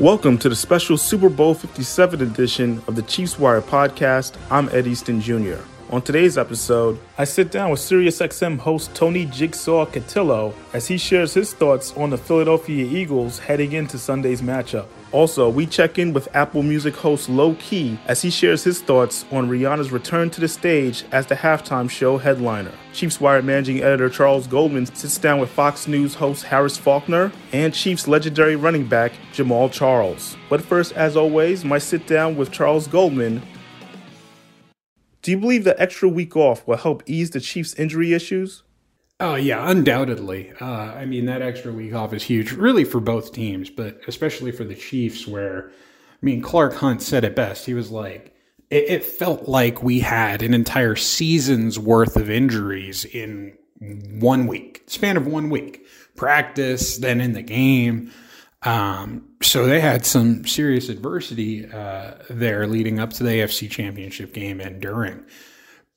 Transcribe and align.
Welcome 0.00 0.38
to 0.38 0.48
the 0.48 0.56
special 0.56 0.96
Super 0.96 1.28
Bowl 1.28 1.52
57 1.52 2.22
edition 2.22 2.82
of 2.86 2.96
the 2.96 3.02
Chiefs 3.02 3.38
Wire 3.38 3.60
podcast. 3.60 4.34
I'm 4.50 4.70
Ed 4.70 4.86
Easton 4.86 5.20
Jr. 5.20 5.58
On 5.90 6.00
today's 6.00 6.38
episode, 6.38 6.98
I 7.18 7.24
sit 7.24 7.50
down 7.50 7.70
with 7.70 7.80
SiriusXM 7.80 8.60
host 8.60 8.94
Tony 8.94 9.26
Jigsaw 9.26 9.84
Cutillo 9.84 10.54
as 10.72 10.86
he 10.88 10.96
shares 10.96 11.34
his 11.34 11.52
thoughts 11.52 11.94
on 11.98 12.08
the 12.08 12.16
Philadelphia 12.16 12.86
Eagles 12.86 13.40
heading 13.40 13.72
into 13.72 13.98
Sunday's 13.98 14.40
matchup. 14.40 14.86
Also, 15.12 15.48
we 15.48 15.66
check 15.66 15.98
in 15.98 16.12
with 16.12 16.28
Apple 16.36 16.62
Music 16.62 16.94
host 16.94 17.28
LowKey 17.28 17.98
as 18.06 18.22
he 18.22 18.30
shares 18.30 18.62
his 18.62 18.80
thoughts 18.80 19.24
on 19.32 19.48
Rihanna's 19.48 19.90
return 19.90 20.30
to 20.30 20.40
the 20.40 20.46
stage 20.46 21.04
as 21.10 21.26
the 21.26 21.34
halftime 21.34 21.90
show 21.90 22.16
headliner. 22.16 22.72
Chiefs 22.92 23.20
Wire 23.20 23.42
managing 23.42 23.82
editor 23.82 24.08
Charles 24.08 24.46
Goldman 24.46 24.86
sits 24.86 25.18
down 25.18 25.40
with 25.40 25.50
Fox 25.50 25.88
News 25.88 26.14
host 26.14 26.44
Harris 26.44 26.76
Faulkner 26.76 27.32
and 27.52 27.74
Chiefs 27.74 28.06
legendary 28.06 28.54
running 28.54 28.86
back 28.86 29.12
Jamaal 29.32 29.72
Charles. 29.72 30.36
But 30.48 30.62
first, 30.62 30.92
as 30.92 31.16
always, 31.16 31.64
my 31.64 31.78
sit 31.78 32.06
down 32.06 32.36
with 32.36 32.52
Charles 32.52 32.86
Goldman. 32.86 33.42
Do 35.22 35.32
you 35.32 35.38
believe 35.38 35.64
the 35.64 35.80
extra 35.80 36.08
week 36.08 36.36
off 36.36 36.66
will 36.68 36.76
help 36.76 37.02
ease 37.06 37.30
the 37.30 37.40
Chiefs' 37.40 37.74
injury 37.74 38.12
issues? 38.12 38.62
Oh 39.20 39.34
yeah, 39.34 39.70
undoubtedly. 39.70 40.52
Uh, 40.58 40.64
I 40.64 41.04
mean, 41.04 41.26
that 41.26 41.42
extra 41.42 41.72
week 41.72 41.92
off 41.94 42.14
is 42.14 42.22
huge, 42.22 42.52
really 42.52 42.84
for 42.84 43.00
both 43.00 43.32
teams, 43.32 43.68
but 43.68 44.00
especially 44.08 44.50
for 44.50 44.64
the 44.64 44.74
Chiefs. 44.74 45.26
Where, 45.26 45.70
I 45.70 46.22
mean, 46.22 46.40
Clark 46.40 46.74
Hunt 46.74 47.02
said 47.02 47.24
it 47.24 47.36
best. 47.36 47.66
He 47.66 47.74
was 47.74 47.90
like, 47.90 48.34
it, 48.70 48.84
it 48.88 49.04
felt 49.04 49.46
like 49.46 49.82
we 49.82 50.00
had 50.00 50.42
an 50.42 50.54
entire 50.54 50.96
season's 50.96 51.78
worth 51.78 52.16
of 52.16 52.30
injuries 52.30 53.04
in 53.04 53.58
one 53.78 54.46
week, 54.46 54.84
span 54.86 55.18
of 55.18 55.26
one 55.26 55.50
week, 55.50 55.86
practice, 56.16 56.96
then 56.96 57.20
in 57.20 57.32
the 57.32 57.42
game. 57.42 58.10
Um, 58.62 59.28
so 59.42 59.66
they 59.66 59.80
had 59.80 60.04
some 60.04 60.46
serious 60.46 60.88
adversity 60.88 61.70
uh, 61.70 62.14
there 62.30 62.66
leading 62.66 62.98
up 62.98 63.10
to 63.14 63.22
the 63.22 63.30
AFC 63.30 63.70
Championship 63.70 64.32
game 64.32 64.60
and 64.60 64.80
during. 64.80 65.24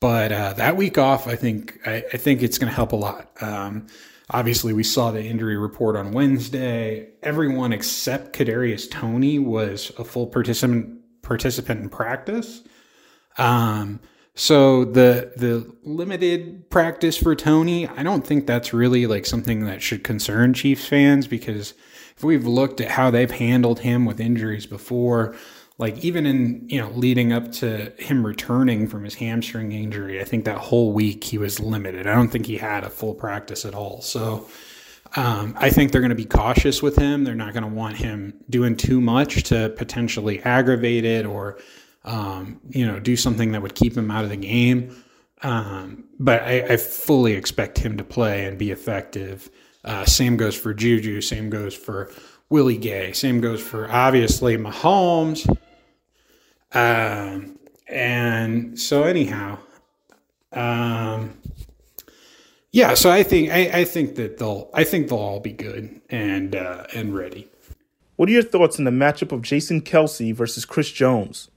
But 0.03 0.33
uh, 0.33 0.51
that 0.55 0.75
week 0.75 0.97
off, 0.97 1.29
I 1.29 1.37
think 1.37 1.79
I, 1.85 2.03
I 2.11 2.17
think 2.17 2.43
it's 2.43 2.57
going 2.57 2.69
to 2.69 2.75
help 2.75 2.91
a 2.91 2.97
lot. 2.97 3.31
Um, 3.41 3.87
obviously, 4.29 4.73
we 4.73 4.83
saw 4.83 5.11
the 5.11 5.23
injury 5.23 5.55
report 5.55 5.95
on 5.95 6.11
Wednesday. 6.11 7.07
Everyone 7.23 7.71
except 7.71 8.35
Kadarius 8.35 8.91
Toney 8.91 9.39
was 9.39 9.93
a 9.97 10.03
full 10.03 10.27
participant 10.27 10.99
participant 11.21 11.83
in 11.83 11.87
practice. 11.87 12.63
Um, 13.37 14.01
so 14.35 14.83
the 14.83 15.31
the 15.37 15.73
limited 15.83 16.69
practice 16.69 17.15
for 17.15 17.33
Toney, 17.33 17.87
I 17.87 18.03
don't 18.03 18.27
think 18.27 18.45
that's 18.45 18.73
really 18.73 19.07
like 19.07 19.25
something 19.25 19.63
that 19.67 19.81
should 19.81 20.03
concern 20.03 20.53
Chiefs 20.53 20.85
fans 20.85 21.27
because 21.27 21.75
if 22.17 22.25
we've 22.25 22.45
looked 22.45 22.81
at 22.81 22.91
how 22.91 23.09
they've 23.09 23.31
handled 23.31 23.79
him 23.79 24.03
with 24.03 24.19
injuries 24.19 24.65
before, 24.65 25.33
like 25.83 25.97
even 25.97 26.25
in 26.25 26.65
you 26.69 26.79
know 26.79 26.89
leading 26.91 27.33
up 27.33 27.51
to 27.51 27.91
him 27.97 28.25
returning 28.25 28.87
from 28.87 29.03
his 29.03 29.15
hamstring 29.15 29.73
injury 29.73 30.21
i 30.21 30.23
think 30.23 30.45
that 30.45 30.57
whole 30.57 30.93
week 30.93 31.25
he 31.25 31.37
was 31.37 31.59
limited. 31.59 32.07
I 32.07 32.15
don't 32.15 32.29
think 32.29 32.45
he 32.45 32.55
had 32.57 32.85
a 32.85 32.89
full 32.89 33.13
practice 33.13 33.65
at 33.65 33.75
all. 33.75 33.99
So 34.01 34.47
um, 35.17 35.55
i 35.59 35.69
think 35.69 35.91
they're 35.91 35.99
going 36.07 36.17
to 36.17 36.23
be 36.27 36.31
cautious 36.41 36.81
with 36.81 36.95
him. 36.95 37.25
They're 37.25 37.35
not 37.35 37.51
going 37.51 37.63
to 37.69 37.75
want 37.83 37.97
him 37.97 38.33
doing 38.49 38.77
too 38.77 39.01
much 39.01 39.43
to 39.49 39.73
potentially 39.75 40.41
aggravate 40.43 41.03
it 41.03 41.25
or 41.25 41.59
um, 42.05 42.61
you 42.69 42.87
know 42.87 42.97
do 43.01 43.17
something 43.17 43.51
that 43.51 43.61
would 43.61 43.75
keep 43.75 43.97
him 43.97 44.09
out 44.09 44.23
of 44.23 44.29
the 44.29 44.37
game. 44.37 44.95
Um, 45.41 46.05
but 46.17 46.43
I, 46.43 46.55
I, 46.73 46.77
fully 46.77 47.33
expect 47.33 47.77
him 47.77 47.97
to 47.97 48.05
play 48.05 48.45
and 48.45 48.57
be 48.57 48.71
effective. 48.71 49.49
Uh, 49.83 50.05
same 50.05 50.37
goes 50.37 50.55
for 50.55 50.73
juju. 50.73 51.19
Same 51.19 51.49
goes 51.49 51.73
for 51.75 52.09
Willie 52.49 52.77
Gay. 52.77 53.11
Same 53.11 53.41
goes 53.41 53.61
for 53.61 53.91
obviously 53.91 54.55
Mahomes. 54.57 55.45
Um, 56.73 57.59
and 57.87 58.79
so 58.79 59.03
anyhow, 59.03 59.59
um, 60.51 61.37
yeah. 62.71 62.93
So 62.95 63.11
I 63.11 63.23
think 63.23 63.51
I, 63.51 63.81
I, 63.81 63.85
think 63.85 64.15
that 64.15 64.37
they'll 64.37 64.69
I 64.73 64.83
think 64.83 65.09
they'll 65.09 65.19
all 65.19 65.39
be 65.39 65.51
good 65.51 66.01
and 66.09 66.55
uh, 66.55 66.85
and 66.93 67.15
ready. 67.15 67.47
What 68.15 68.29
are 68.29 68.31
your 68.31 68.43
thoughts 68.43 68.77
on 68.79 68.85
the 68.85 68.91
matchup 68.91 69.31
of 69.31 69.41
Jason 69.41 69.81
Kelce 69.81 70.33
versus 70.33 70.65
Chris 70.65 70.91
Jones? 70.91 71.49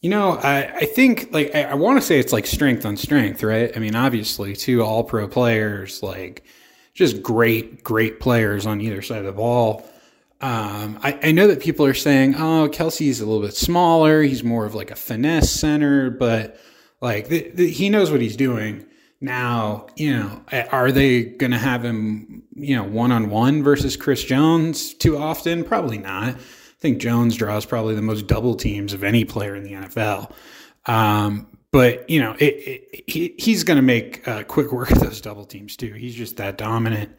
You 0.00 0.10
know, 0.10 0.32
I, 0.38 0.76
I 0.76 0.84
think 0.86 1.28
like 1.32 1.54
I, 1.54 1.64
I 1.64 1.74
want 1.74 2.00
to 2.00 2.06
say 2.06 2.18
it's 2.18 2.32
like 2.32 2.46
strength 2.46 2.86
on 2.86 2.96
strength, 2.96 3.42
right? 3.42 3.76
I 3.76 3.80
mean, 3.80 3.94
obviously, 3.94 4.54
two 4.54 4.82
all 4.82 5.04
pro 5.04 5.28
players, 5.28 6.02
like 6.02 6.44
just 6.94 7.22
great, 7.22 7.82
great 7.82 8.20
players 8.20 8.66
on 8.66 8.80
either 8.80 9.02
side 9.02 9.18
of 9.18 9.24
the 9.24 9.32
ball. 9.32 9.84
Um, 10.42 10.98
I, 11.02 11.18
I, 11.22 11.32
know 11.32 11.48
that 11.48 11.60
people 11.60 11.84
are 11.84 11.92
saying, 11.92 12.34
oh, 12.34 12.70
Kelce's 12.72 13.20
a 13.20 13.26
little 13.26 13.42
bit 13.42 13.54
smaller. 13.54 14.22
He's 14.22 14.42
more 14.42 14.64
of 14.64 14.74
like 14.74 14.90
a 14.90 14.96
finesse 14.96 15.50
center, 15.50 16.08
but 16.08 16.58
like 17.02 17.28
the, 17.28 17.50
the, 17.50 17.68
he 17.70 17.90
knows 17.90 18.10
what 18.10 18.22
he's 18.22 18.36
doing. 18.36 18.86
Now, 19.20 19.86
you 19.96 20.16
know, 20.16 20.42
are 20.72 20.92
they 20.92 21.24
going 21.24 21.52
to 21.52 21.58
have 21.58 21.84
him, 21.84 22.42
you 22.54 22.74
know, 22.74 22.84
one 22.84 23.12
on 23.12 23.28
one 23.28 23.62
versus 23.62 23.98
Chris 23.98 24.24
Jones 24.24 24.94
too 24.94 25.18
often? 25.18 25.62
Probably 25.62 25.98
not. 25.98 26.36
I 26.36 26.38
think 26.78 27.02
Jones 27.02 27.36
draws 27.36 27.66
probably 27.66 27.94
the 27.94 28.00
most 28.00 28.26
double 28.26 28.54
teams 28.54 28.94
of 28.94 29.04
any 29.04 29.26
player 29.26 29.54
in 29.54 29.62
the 29.62 29.72
NFL. 29.72 30.32
Um, 30.86 31.48
but 31.70 32.08
you 32.08 32.20
know, 32.20 32.34
it, 32.38 32.44
it, 32.44 33.04
he, 33.06 33.34
he's 33.38 33.62
going 33.62 33.76
to 33.76 33.82
make 33.82 34.26
uh, 34.26 34.42
quick 34.44 34.72
work 34.72 34.90
of 34.90 35.00
those 35.00 35.20
double 35.20 35.44
teams 35.44 35.76
too. 35.76 35.92
He's 35.92 36.14
just 36.14 36.38
that 36.38 36.56
dominant. 36.56 37.14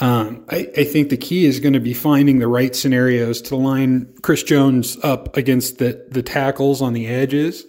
Um, 0.00 0.44
I, 0.50 0.68
I, 0.76 0.84
think 0.84 1.10
the 1.10 1.16
key 1.16 1.46
is 1.46 1.60
going 1.60 1.74
to 1.74 1.80
be 1.80 1.94
finding 1.94 2.40
the 2.40 2.48
right 2.48 2.74
scenarios 2.74 3.40
to 3.42 3.56
line 3.56 4.12
Chris 4.22 4.42
Jones 4.42 4.98
up 5.04 5.36
against 5.36 5.78
the, 5.78 6.04
the 6.10 6.22
tackles 6.22 6.82
on 6.82 6.94
the 6.94 7.06
edges. 7.06 7.64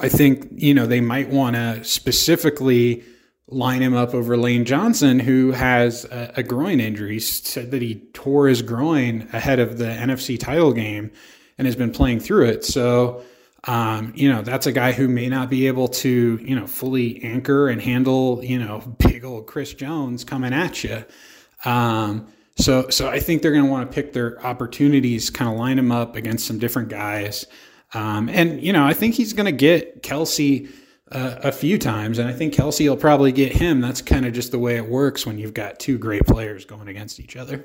I 0.00 0.08
think, 0.08 0.48
you 0.50 0.74
know, 0.74 0.86
they 0.86 1.00
might 1.00 1.28
want 1.28 1.54
to 1.54 1.84
specifically 1.84 3.04
line 3.46 3.82
him 3.82 3.94
up 3.94 4.14
over 4.14 4.36
Lane 4.36 4.64
Johnson, 4.64 5.18
who 5.18 5.52
has 5.52 6.04
a, 6.06 6.32
a 6.38 6.42
groin 6.42 6.80
injury. 6.80 7.14
He 7.14 7.20
said 7.20 7.70
that 7.70 7.82
he 7.82 7.96
tore 8.12 8.48
his 8.48 8.62
groin 8.62 9.28
ahead 9.32 9.60
of 9.60 9.78
the 9.78 9.84
NFC 9.84 10.38
title 10.38 10.72
game 10.72 11.12
and 11.58 11.66
has 11.66 11.76
been 11.76 11.92
playing 11.92 12.20
through 12.20 12.46
it. 12.46 12.64
So, 12.64 13.22
um, 13.64 14.12
you 14.16 14.28
know, 14.28 14.42
that's 14.42 14.66
a 14.66 14.72
guy 14.72 14.92
who 14.92 15.06
may 15.06 15.28
not 15.28 15.50
be 15.50 15.66
able 15.66 15.88
to, 15.88 16.40
you 16.42 16.56
know, 16.56 16.66
fully 16.66 17.22
anchor 17.22 17.68
and 17.68 17.80
handle, 17.80 18.42
you 18.42 18.58
know, 18.58 18.78
big 18.98 19.24
old 19.24 19.46
Chris 19.46 19.74
Jones 19.74 20.24
coming 20.24 20.52
at 20.52 20.82
you. 20.82 21.04
Um, 21.64 22.26
so, 22.56 22.88
so 22.90 23.08
I 23.08 23.18
think 23.18 23.42
they're 23.42 23.52
going 23.52 23.64
to 23.64 23.70
want 23.70 23.90
to 23.90 23.94
pick 23.94 24.12
their 24.12 24.44
opportunities, 24.44 25.30
kind 25.30 25.50
of 25.50 25.58
line 25.58 25.76
them 25.76 25.90
up 25.90 26.16
against 26.16 26.46
some 26.46 26.58
different 26.58 26.88
guys. 26.88 27.46
Um, 27.94 28.28
and 28.28 28.62
you 28.62 28.72
know, 28.72 28.84
I 28.84 28.94
think 28.94 29.14
he's 29.14 29.32
going 29.32 29.46
to 29.46 29.52
get 29.52 30.02
Kelce 30.02 30.70
uh, 31.10 31.36
a 31.42 31.52
few 31.52 31.78
times, 31.78 32.18
and 32.18 32.28
I 32.28 32.32
think 32.32 32.54
Kelce 32.54 32.88
will 32.88 32.96
probably 32.96 33.32
get 33.32 33.52
him. 33.52 33.80
That's 33.80 34.02
kind 34.02 34.26
of 34.26 34.32
just 34.32 34.50
the 34.50 34.58
way 34.58 34.76
it 34.76 34.88
works 34.88 35.26
when 35.26 35.38
you've 35.38 35.54
got 35.54 35.78
two 35.78 35.98
great 35.98 36.26
players 36.26 36.64
going 36.64 36.88
against 36.88 37.20
each 37.20 37.36
other. 37.36 37.64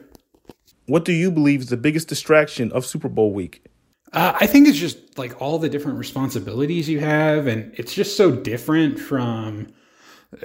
What 0.85 1.05
do 1.05 1.13
you 1.13 1.31
believe 1.31 1.61
is 1.61 1.69
the 1.69 1.77
biggest 1.77 2.07
distraction 2.07 2.71
of 2.71 2.85
Super 2.85 3.09
Bowl 3.09 3.33
week? 3.33 3.65
Uh, 4.13 4.33
I 4.39 4.47
think 4.47 4.67
it's 4.67 4.77
just 4.77 5.17
like 5.17 5.41
all 5.41 5.59
the 5.59 5.69
different 5.69 5.97
responsibilities 5.97 6.87
you 6.87 6.99
have, 6.99 7.47
and 7.47 7.73
it's 7.75 7.93
just 7.93 8.15
so 8.15 8.31
different 8.31 8.99
from 8.99 9.67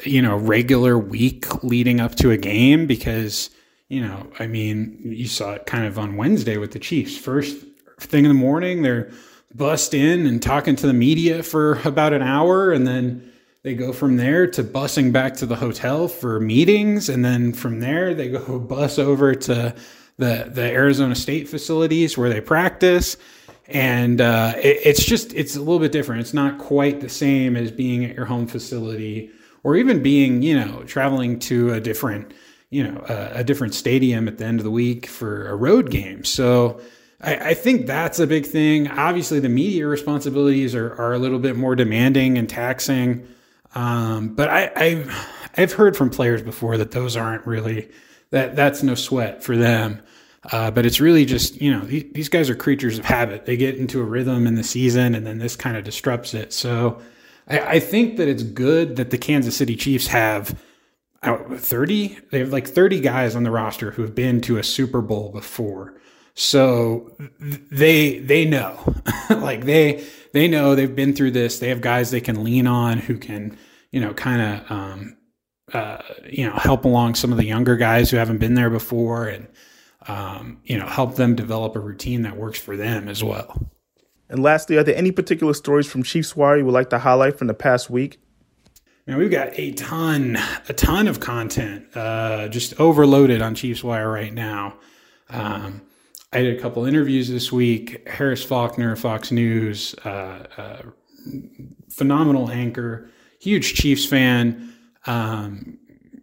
you 0.05 0.23
know, 0.23 0.37
regular 0.37 0.99
week 0.99 1.63
leading 1.63 2.01
up 2.01 2.15
to 2.17 2.31
a 2.31 2.37
game 2.37 2.87
because, 2.87 3.51
you 3.89 4.01
know, 4.01 4.27
I 4.39 4.47
mean, 4.47 4.99
you 5.05 5.27
saw 5.27 5.53
it 5.53 5.67
kind 5.67 5.85
of 5.85 5.99
on 5.99 6.17
Wednesday 6.17 6.57
with 6.57 6.73
the 6.73 6.79
Chiefs. 6.79 7.17
First 7.17 7.57
thing 7.99 8.25
in 8.25 8.29
the 8.29 8.35
morning, 8.35 8.83
they're 8.83 9.11
bust 9.55 9.93
in 9.95 10.27
and 10.27 10.43
talking 10.43 10.77
to 10.77 10.87
the 10.87 10.93
media 10.93 11.43
for 11.43 11.75
about 11.85 12.13
an 12.13 12.23
hour 12.23 12.73
and 12.73 12.87
then 12.87 13.31
they 13.63 13.75
go 13.75 13.93
from 13.93 14.17
there 14.17 14.47
to 14.47 14.65
busing 14.65 15.13
back 15.13 15.35
to 15.35 15.47
the 15.47 15.57
hotel 15.57 16.09
for 16.09 16.41
meetings 16.41 17.09
and 17.09 17.25
then 17.25 17.53
from 17.53 17.81
there 17.81 18.15
they 18.15 18.29
go 18.29 18.59
bus 18.69 18.99
over 18.99 19.35
to 19.35 19.75
the 20.19 20.51
the 20.53 20.63
Arizona 20.63 21.15
State 21.15 21.49
facilities 21.49 22.17
where 22.17 22.31
they 22.31 22.41
practice 22.41 23.17
and 23.67 24.21
uh, 24.21 24.55
it, 24.57 24.79
it's 24.85 25.05
just 25.05 25.33
it's 25.35 25.57
a 25.57 25.59
little 25.59 25.79
bit 25.79 25.93
different. 25.93 26.21
It's 26.21 26.35
not 26.35 26.59
quite 26.59 27.01
the 27.01 27.09
same 27.09 27.57
as 27.57 27.71
being 27.71 28.05
at 28.05 28.17
your 28.17 28.27
home 28.27 28.47
facility 28.47 29.31
or 29.65 29.77
even 29.77 30.03
being, 30.03 30.43
you 30.43 30.59
know, 30.59 30.83
traveling 30.85 31.39
to 31.41 31.73
a 31.73 31.81
different, 31.81 32.33
you 32.71 32.85
know, 32.85 33.05
a, 33.09 33.41
a 33.41 33.45
different 33.45 33.75
stadium 33.75 34.29
at 34.29 34.39
the 34.39 34.45
end 34.45 34.61
of 34.61 34.65
the 34.65 34.71
week 34.71 35.07
for 35.07 35.49
a 35.49 35.55
road 35.55 35.91
game. 35.91 36.25
So 36.25 36.81
I, 37.21 37.51
I, 37.51 37.55
think 37.55 37.87
that's 37.87 38.19
a 38.19 38.27
big 38.27 38.47
thing. 38.47 38.89
Obviously, 38.89 39.41
the 39.41 39.49
media 39.49 39.87
responsibilities 39.87 40.75
are, 40.75 40.95
are 40.95 41.13
a 41.13 41.19
little 41.19 41.39
bit 41.39 41.57
more 41.57 41.77
demanding 41.77 42.39
and 42.39 42.49
taxing. 42.49 43.27
Um, 43.75 44.35
but 44.35 44.49
I, 44.49 44.73
I've, 44.75 45.29
I've 45.57 45.73
heard 45.73 45.97
from 45.97 46.11
players 46.11 46.43
before 46.43 46.77
that 46.79 46.91
those 46.91 47.17
aren't 47.17 47.47
really 47.47 47.89
that 48.31 48.57
that's 48.57 48.83
no 48.83 48.95
sweat 48.95 49.45
for 49.45 49.57
them. 49.57 50.03
Uh, 50.51 50.73
but 50.73 50.85
it's 50.85 51.01
really 51.01 51.25
just 51.25 51.61
you 51.63 51.73
know 51.73 51.85
these, 51.85 52.05
these 52.13 52.29
guys 52.29 52.51
are 52.51 52.57
creatures 52.57 52.99
of 52.99 53.05
habit. 53.05 53.47
They 53.47 53.57
get 53.57 53.77
into 53.77 54.01
a 54.01 54.05
rhythm 54.05 54.47
in 54.47 54.57
the 54.57 54.65
season, 54.65 55.15
and 55.15 55.25
then 55.25 55.39
this 55.39 55.55
kind 55.55 55.77
of 55.77 55.85
disrupts 55.85 56.35
it. 56.35 56.53
So 56.53 57.01
I, 57.49 57.61
I 57.61 57.81
think 57.81 58.17
that 58.17 58.29
it's 58.29 58.43
good 58.43 58.97
that 58.97 59.11
the 59.11 59.19
Kansas 59.19 59.57
City 59.57 59.77
Chiefs 59.77 60.09
have. 60.09 60.61
30 61.25 62.19
they 62.33 62.41
have 62.41 62.53
like 62.53 62.67
30 62.67 62.99
guys 62.99 63.37
on 63.37 63.45
the 63.45 63.51
roster 63.53 63.93
who 63.93 64.03
have 64.03 64.13
been 64.13 64.41
to 64.41 64.59
a 64.59 64.65
super 64.65 65.01
bowl 65.01 65.31
before. 65.31 65.95
So 66.35 67.17
they 67.39 68.19
they 68.19 68.45
know. 68.45 68.79
Like 69.31 69.65
they 69.65 70.05
they 70.33 70.47
know 70.47 70.75
they've 70.75 70.95
been 70.95 71.15
through 71.15 71.31
this. 71.31 71.59
They 71.59 71.69
have 71.69 71.81
guys 71.81 72.11
they 72.11 72.21
can 72.21 72.45
lean 72.45 72.67
on 72.67 72.99
who 72.99 73.17
can 73.19 73.57
you 73.91 74.01
know 74.01 74.13
kind 74.15 74.43
of 74.43 74.71
um, 74.71 75.17
uh, 75.73 75.99
you 76.29 76.47
know 76.47 76.55
help 76.57 76.85
along 76.85 77.15
some 77.15 77.33
of 77.33 77.39
the 77.39 77.47
younger 77.47 77.77
guys 77.77 78.11
who 78.11 78.19
haven't 78.19 78.39
been 78.39 78.55
there 78.55 78.71
before 78.71 79.27
and 79.27 79.49
um, 80.09 80.61
you 80.65 80.77
know 80.77 80.87
help 80.87 81.17
them 81.17 81.35
develop 81.35 81.77
a 81.77 81.81
routine 81.81 82.23
that 82.23 82.37
works 82.37 82.59
for 82.59 82.77
them 82.77 83.09
as 83.09 83.23
well 83.25 83.72
and 84.33 84.43
lastly 84.43 84.77
are 84.77 84.83
there 84.83 84.97
any 84.97 85.13
particular 85.13 85.55
stories 85.55 85.87
from 85.87 86.03
chiefs 86.03 86.35
wire 86.35 86.59
you 86.59 86.65
would 86.65 86.75
like 86.75 86.91
to 86.91 86.99
highlight 86.99 87.39
from 87.39 87.47
the 87.47 87.55
past 87.55 87.89
week 87.89 88.19
Man, 89.05 89.19
we've 89.19 89.33
got 89.33 89.59
a 89.59 89.73
ton, 89.73 90.39
a 90.69 90.73
ton 90.73 91.09
of 91.09 91.19
content, 91.19 91.89
uh, 91.97 92.47
just 92.47 92.79
overloaded 92.79 93.43
on 93.43 93.57
Chiefs 93.57 93.83
Wire 93.83 94.09
right 94.09 94.33
now. 94.33 94.75
Um, 95.29 95.83
I 96.33 96.43
did 96.43 96.57
a 96.57 96.61
couple 96.63 96.85
interviews 96.87 97.29
this 97.29 97.51
week. 97.51 98.09
Harris 98.09 98.45
Faulkner, 98.45 98.95
Fox 98.95 99.33
News, 99.33 99.97
uh, 100.05 100.47
uh, 100.57 100.83
phenomenal 101.91 102.49
anchor, 102.51 103.11
huge 103.41 103.75
Chiefs 103.75 104.07
fan. 104.07 104.73
Um, 105.07 105.79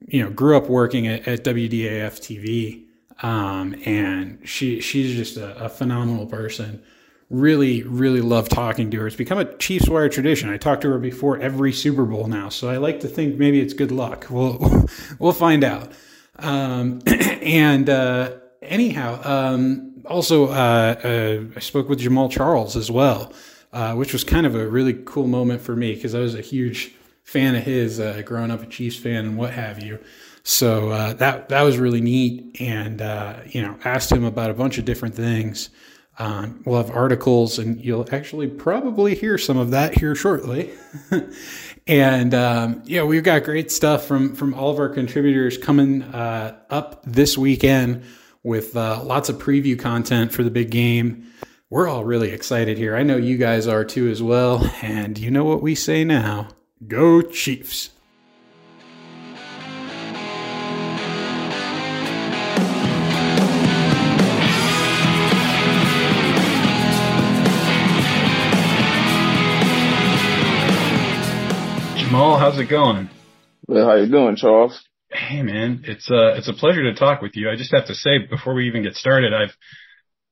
you 0.08 0.24
know, 0.24 0.30
grew 0.30 0.56
up 0.56 0.70
working 0.70 1.06
at, 1.06 1.28
at 1.28 1.44
WDAF 1.44 2.20
TV, 2.22 2.86
um, 3.22 3.76
and 3.86 4.40
she 4.48 4.80
she's 4.80 5.16
just 5.16 5.36
a, 5.36 5.66
a 5.66 5.70
phenomenal 5.70 6.26
person 6.26 6.82
really, 7.30 7.84
really 7.84 8.22
love 8.22 8.50
talking 8.50 8.90
to 8.92 9.00
her. 9.00 9.08
It's 9.08 9.16
become 9.16 9.38
a 9.38 9.56
Chiefs 9.58 9.88
Wire 9.88 10.10
tradition. 10.10 10.50
I 10.50 10.58
talk 10.58 10.82
to 10.82 10.90
her 10.90 10.98
before 10.98 11.40
every 11.40 11.72
Super 11.72 12.06
Bowl 12.06 12.28
now, 12.28 12.50
so 12.50 12.70
I 12.70 12.78
like 12.78 13.02
to 13.02 13.08
think 13.08 13.38
maybe 13.38 13.60
it's 13.62 13.74
good 13.74 13.92
luck. 13.92 14.28
We'll 14.40 14.86
we'll 15.20 15.34
find 15.34 15.64
out. 15.64 15.92
Um, 16.38 17.02
and 17.08 17.90
uh, 17.90 18.38
anyhow, 18.62 19.20
um, 19.24 20.02
also 20.06 20.48
uh, 20.48 20.96
uh, 21.04 21.44
I 21.56 21.60
spoke 21.60 21.90
with 21.90 22.00
Jamaal 22.00 22.32
Charles 22.32 22.78
as 22.78 22.90
well, 22.90 23.34
uh, 23.74 23.96
which 23.96 24.14
was 24.14 24.24
kind 24.24 24.46
of 24.46 24.56
a 24.56 24.68
really 24.68 24.94
cool 24.94 25.28
moment 25.28 25.62
for 25.62 25.76
me 25.76 25.94
because 25.94 26.16
I 26.16 26.20
was 26.20 26.36
a 26.36 26.42
huge 26.42 26.94
fan 27.24 27.56
of 27.56 27.64
his, 27.64 28.00
uh, 28.00 28.22
growing 28.26 28.50
up 28.50 28.64
a 28.64 28.66
Chiefs 28.66 28.98
fan 28.98 29.26
and 29.26 29.38
what 29.38 29.52
have 29.52 29.84
you. 29.84 30.00
So 30.44 30.90
uh, 30.90 31.14
that 31.14 31.50
that 31.50 31.62
was 31.64 31.78
really 31.78 32.02
neat, 32.02 32.62
and 32.62 33.02
you 33.54 33.62
know, 33.62 33.78
asked 33.84 34.12
him 34.12 34.24
about 34.24 34.50
a 34.52 34.54
bunch 34.54 34.78
of 34.78 34.86
different 34.86 35.16
things. 35.16 35.70
Um, 36.20 36.62
we'll 36.66 36.84
have 36.84 36.92
articles, 36.92 37.58
and 37.60 37.84
you'll 37.84 38.08
actually 38.12 38.48
probably 38.48 39.16
hear 39.16 39.38
some 39.38 39.58
of 39.58 39.72
that 39.72 39.98
here 39.98 40.16
shortly. 40.16 40.70
and 41.88 42.34
um, 42.34 42.84
yeah, 42.86 43.04
we've 43.04 43.24
got 43.24 43.46
great 43.46 43.72
stuff 43.72 44.06
from 44.06 44.36
from 44.36 44.54
all 44.54 44.70
of 44.70 44.80
our 44.80 44.90
contributors 44.90 45.58
coming 45.58 46.04
uh, 46.04 46.58
up 46.70 47.02
this 47.06 47.38
weekend 47.38 48.04
with 48.44 48.76
uh, 48.76 49.02
lots 49.02 49.30
of 49.30 49.38
preview 49.38 49.80
content 49.80 50.34
for 50.34 50.44
the 50.44 50.52
big 50.52 50.72
game. 50.72 51.26
We're 51.70 51.88
all 51.88 52.04
really 52.04 52.32
excited 52.32 52.78
here. 52.78 52.98
I 52.98 53.04
know 53.04 53.16
you 53.16 53.38
guys 53.38 53.66
are 53.66 53.86
too 53.86 54.10
as 54.10 54.22
well. 54.22 54.70
And 54.82 55.18
you 55.18 55.32
know 55.32 55.46
what 55.46 55.62
we 55.62 55.74
say 55.74 56.04
now: 56.04 56.50
Go 56.86 57.22
Chiefs! 57.22 57.92
Jamaal, 72.10 72.40
how's 72.40 72.58
it 72.58 72.68
going? 72.68 73.08
Well, 73.68 73.86
how 73.86 73.94
you 73.94 74.10
doing, 74.10 74.36
Charles? 74.36 74.84
Hey, 75.12 75.44
man, 75.44 75.84
it's 75.84 76.10
uh, 76.10 76.34
it's 76.38 76.50
a 76.50 76.54
pleasure 76.54 76.82
to 76.82 76.96
talk 76.96 77.22
with 77.22 77.34
you. 77.36 77.52
I 77.52 77.56
just 77.56 77.72
have 77.72 77.86
to 77.86 77.94
say 77.94 78.18
before 78.28 78.56
we 78.56 78.66
even 78.66 78.82
get 78.82 78.96
started, 78.96 79.32
I've 79.32 79.56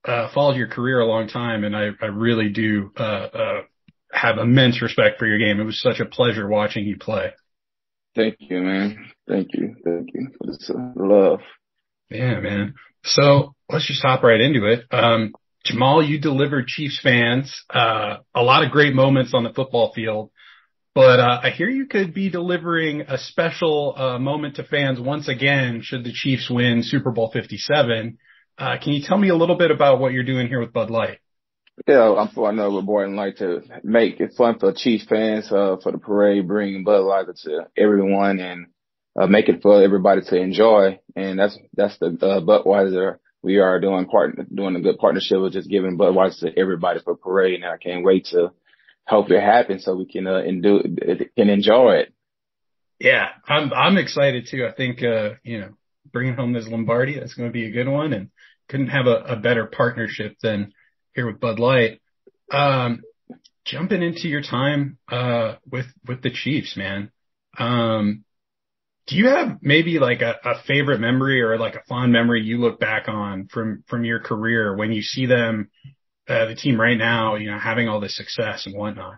uh, 0.04 0.34
followed 0.34 0.58
your 0.58 0.70
career 0.70 1.00
a 1.00 1.06
long 1.06 1.28
time, 1.28 1.64
and 1.64 1.76
I, 1.76 1.90
I 2.02 2.08
really 2.08 2.50
do 2.50 2.92
uh, 2.98 3.04
uh, 3.04 3.62
have 4.12 4.40
immense 4.40 4.82
respect 4.82 5.20
for 5.20 5.28
your 5.28 5.38
game. 5.38 5.60
It 5.60 5.66
was 5.66 5.80
such 5.80 6.00
a 6.00 6.06
pleasure 6.06 6.48
watching 6.48 6.84
you 6.84 6.98
play. 6.98 7.30
Thank 8.16 8.38
you, 8.40 8.60
man. 8.60 9.12
Thank 9.28 9.50
you, 9.54 9.76
thank 9.86 10.10
you 10.16 10.30
for 10.36 10.48
this 10.48 10.72
uh, 10.74 10.94
love. 10.96 11.42
Yeah, 12.10 12.40
man. 12.40 12.74
So 13.04 13.54
let's 13.70 13.86
just 13.86 14.02
hop 14.02 14.24
right 14.24 14.42
into 14.42 14.66
it. 14.66 14.86
Um, 14.90 15.32
Jamaal, 15.64 16.08
you 16.08 16.20
delivered 16.20 16.66
Chiefs 16.66 17.00
fans 17.04 17.56
uh, 17.70 18.18
a 18.34 18.42
lot 18.42 18.64
of 18.64 18.72
great 18.72 18.96
moments 18.96 19.36
on 19.36 19.44
the 19.44 19.54
football 19.54 19.94
field. 19.94 20.32
But 20.98 21.20
uh, 21.20 21.42
I 21.44 21.52
hear 21.52 21.70
you 21.70 21.86
could 21.86 22.16
be 22.16 22.32
delivering 22.32 23.02
a 23.02 23.20
special 23.20 23.94
uh, 23.96 24.18
moment 24.18 24.56
to 24.56 24.64
fans 24.64 25.00
once 25.00 25.28
again 25.28 25.82
should 25.84 26.04
the 26.04 26.12
Chiefs 26.12 26.50
win 26.50 26.82
Super 26.82 27.12
Bowl 27.12 27.30
57. 27.32 28.18
Uh, 28.58 28.78
can 28.82 28.94
you 28.94 29.04
tell 29.04 29.20
me 29.20 29.30
a 29.30 29.36
little 29.36 29.58
bit 29.60 29.70
about 29.70 30.00
what 30.00 30.12
you're 30.12 30.24
doing 30.24 30.48
here 30.48 30.60
with 30.60 30.74
Bud 30.74 30.90
Light? 30.90 31.20
Yeah, 31.88 32.16
I'm 32.16 32.30
for 32.30 32.50
another 32.50 32.82
Bud 32.82 33.10
Light 33.10 33.38
to 33.38 33.62
make 33.84 34.20
it 34.20 34.34
fun 34.36 34.58
for 34.58 34.74
Chiefs 34.74 35.06
fans 35.06 35.52
uh, 35.52 35.78
for 35.84 35.92
the 35.92 36.00
parade, 36.00 36.48
bring 36.48 36.84
Bud 36.84 37.02
Light 37.02 37.28
to 37.44 37.68
everyone 37.78 38.40
and 38.40 38.66
uh, 39.16 39.28
make 39.28 39.50
it 39.50 39.62
for 39.62 39.84
everybody 39.84 40.22
to 40.22 40.36
enjoy. 40.36 41.00
And 41.16 41.38
that's 41.38 41.60
that's 41.76 42.00
the 42.00 42.08
uh, 42.08 42.42
Budweiser 42.42 43.20
we 43.44 43.60
are 43.60 43.80
doing 43.80 44.08
part 44.08 44.36
doing 44.52 44.76
a 44.76 44.82
good 44.82 44.98
partnership 44.98 45.42
with 45.42 45.54
just 45.54 45.70
giving 45.70 45.96
Budweiser 45.96 46.40
to 46.40 46.60
everybody 46.60 47.02
for 47.04 47.16
parade. 47.16 47.62
And 47.62 47.66
I 47.66 47.78
can't 47.78 48.04
wait 48.04 48.26
to 48.32 48.52
hope 49.08 49.32
it 49.32 49.42
happens 49.42 49.86
so 49.86 49.96
we 49.96 50.06
can 50.06 50.28
uh, 50.28 50.42
do 50.62 50.82
can 51.38 51.50
enjoy 51.50 51.96
it. 51.96 52.14
Yeah, 53.00 53.28
I'm 53.48 53.72
I'm 53.74 53.98
excited 53.98 54.48
too. 54.50 54.66
I 54.66 54.74
think 54.74 55.04
uh, 55.04 55.36
you 55.44 55.60
know 55.60 55.70
bringing 56.12 56.36
home 56.36 56.54
this 56.54 56.68
Lombardi 56.68 57.20
that's 57.20 57.34
going 57.34 57.50
to 57.50 57.54
be 57.54 57.66
a 57.66 57.72
good 57.72 57.88
one, 57.88 58.14
and 58.14 58.30
couldn't 58.70 58.88
have 58.88 59.08
a, 59.08 59.34
a 59.34 59.36
better 59.36 59.66
partnership 59.66 60.38
than 60.42 60.74
here 61.14 61.28
with 61.28 61.40
Bud 61.40 61.60
Light. 61.60 62.02
Um, 62.52 63.02
jumping 63.66 64.02
into 64.02 64.28
your 64.28 64.42
time 64.42 64.98
uh, 65.12 65.56
with 65.70 65.86
with 66.08 66.22
the 66.22 66.32
Chiefs, 66.32 66.76
man. 66.76 67.12
Um, 67.58 68.24
do 69.08 69.16
you 69.16 69.28
have 69.30 69.60
maybe 69.62 70.00
like 70.00 70.22
a, 70.22 70.36
a 70.44 70.62
favorite 70.68 71.00
memory 71.00 71.42
or 71.42 71.58
like 71.58 71.76
a 71.76 71.84
fond 71.88 72.12
memory 72.12 72.42
you 72.44 72.58
look 72.58 72.80
back 72.80 73.08
on 73.08 73.48
from 73.48 73.84
from 73.88 74.04
your 74.04 74.20
career 74.20 74.76
when 74.76 74.92
you 74.92 75.02
see 75.02 75.26
them 75.26 75.70
uh, 76.28 76.46
the 76.46 76.56
team 76.56 76.80
right 76.80 76.98
now, 76.98 77.36
you 77.36 77.50
know, 77.52 77.60
having 77.60 77.88
all 77.88 78.00
this 78.00 78.16
success 78.16 78.66
and 78.66 78.76
whatnot? 78.76 79.16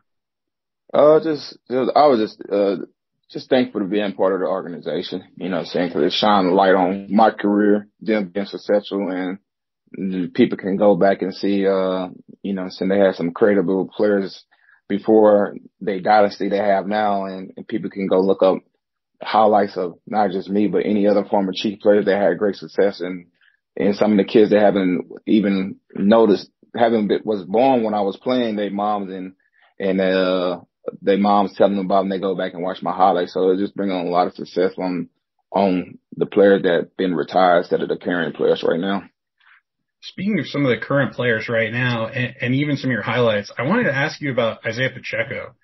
Uh, 0.94 1.20
just, 1.24 1.58
just 1.70 1.92
I 1.96 2.08
was 2.08 2.20
just, 2.20 2.42
uh, 2.52 2.78
just 3.30 3.50
thankful 3.50 3.82
to 3.82 3.88
being 3.88 4.14
part 4.14 4.34
of 4.34 4.40
the 4.40 4.48
organization, 4.48 5.24
you 5.38 5.50
know 5.50 5.60
I'm 5.60 5.66
saying? 5.66 5.92
Cause 5.92 6.02
it 6.02 6.14
shined 6.14 6.48
a 6.48 6.54
light 6.54 6.74
on 6.74 7.08
my 7.14 7.32
career, 7.32 7.88
them 8.02 8.30
being 8.30 8.48
successful 8.48 9.10
and 9.10 9.38
people 10.34 10.58
can 10.58 10.78
go 10.78 10.96
back 10.96 11.22
and 11.22 11.34
see, 11.34 11.66
uh, 11.68 12.10
you 12.42 12.54
know, 12.54 12.68
saying 12.70 12.90
they 12.90 13.00
had 13.00 13.16
some 13.16 13.32
credible 13.32 13.90
players 13.96 14.44
before 14.88 15.56
the 15.82 16.00
dynasty 16.00 16.50
they 16.50 16.58
have 16.58 16.88
now 16.88 17.26
and, 17.26 17.54
and 17.56 17.68
people 17.68 17.90
can 17.90 18.08
go 18.08 18.20
look 18.20 18.42
up 18.42 18.58
highlights 19.22 19.78
of 19.78 20.00
not 20.08 20.32
just 20.32 20.50
me, 20.50 20.68
but 20.68 20.86
any 20.86 21.08
other 21.08 21.26
former 21.26 21.52
chief 21.54 21.80
players 21.80 22.06
that 22.06 22.20
had 22.22 22.38
great 22.38 22.56
success 22.56 23.00
and, 23.02 23.28
and 23.76 23.96
some 23.96 24.12
of 24.12 24.18
the 24.18 24.24
kids 24.24 24.50
that 24.52 24.62
haven't 24.62 25.10
even 25.28 25.76
noticed 25.94 26.50
having 26.76 27.08
been, 27.08 27.22
was 27.24 27.44
born 27.44 27.84
when 27.84 27.94
I 27.94 28.02
was 28.02 28.18
playing, 28.18 28.56
their 28.56 28.72
moms 28.72 29.12
and, 29.12 29.34
and, 29.80 30.02
uh, 30.02 30.62
their 31.02 31.18
moms 31.18 31.54
telling 31.56 31.76
them 31.76 31.86
about 31.86 32.02
them. 32.02 32.10
They 32.10 32.20
go 32.20 32.36
back 32.36 32.54
and 32.54 32.64
watch 32.64 32.82
my 32.82 32.94
highlights. 32.94 33.34
So 33.34 33.50
it 33.52 33.58
just 33.58 33.76
bring 33.76 33.92
on 33.92 34.08
a 34.08 34.10
lot 34.10 34.28
of 34.28 34.34
success 34.34 34.74
on, 34.78 35.10
on 35.52 35.98
the 36.16 36.26
players 36.26 36.64
that 36.64 36.98
been 36.98 37.16
retired 37.16 37.60
instead 37.60 37.82
of 37.82 37.90
the 37.90 37.98
current 37.98 38.36
players 38.36 38.64
right 38.68 38.80
now. 38.80 39.04
Speaking 40.02 40.40
of 40.40 40.48
some 40.48 40.66
of 40.66 40.70
the 40.70 40.84
current 40.84 41.14
players 41.14 41.50
right 41.50 41.72
now 41.72 42.08
and, 42.08 42.36
and 42.40 42.56
even 42.56 42.78
some 42.78 42.90
of 42.90 42.94
your 42.94 43.02
highlights, 43.02 43.52
I 43.58 43.64
wanted 43.64 43.84
to 43.84 43.96
ask 43.96 44.22
you 44.22 44.32
about 44.32 44.66
Isiah 44.66 44.92
Pacheco 44.92 45.56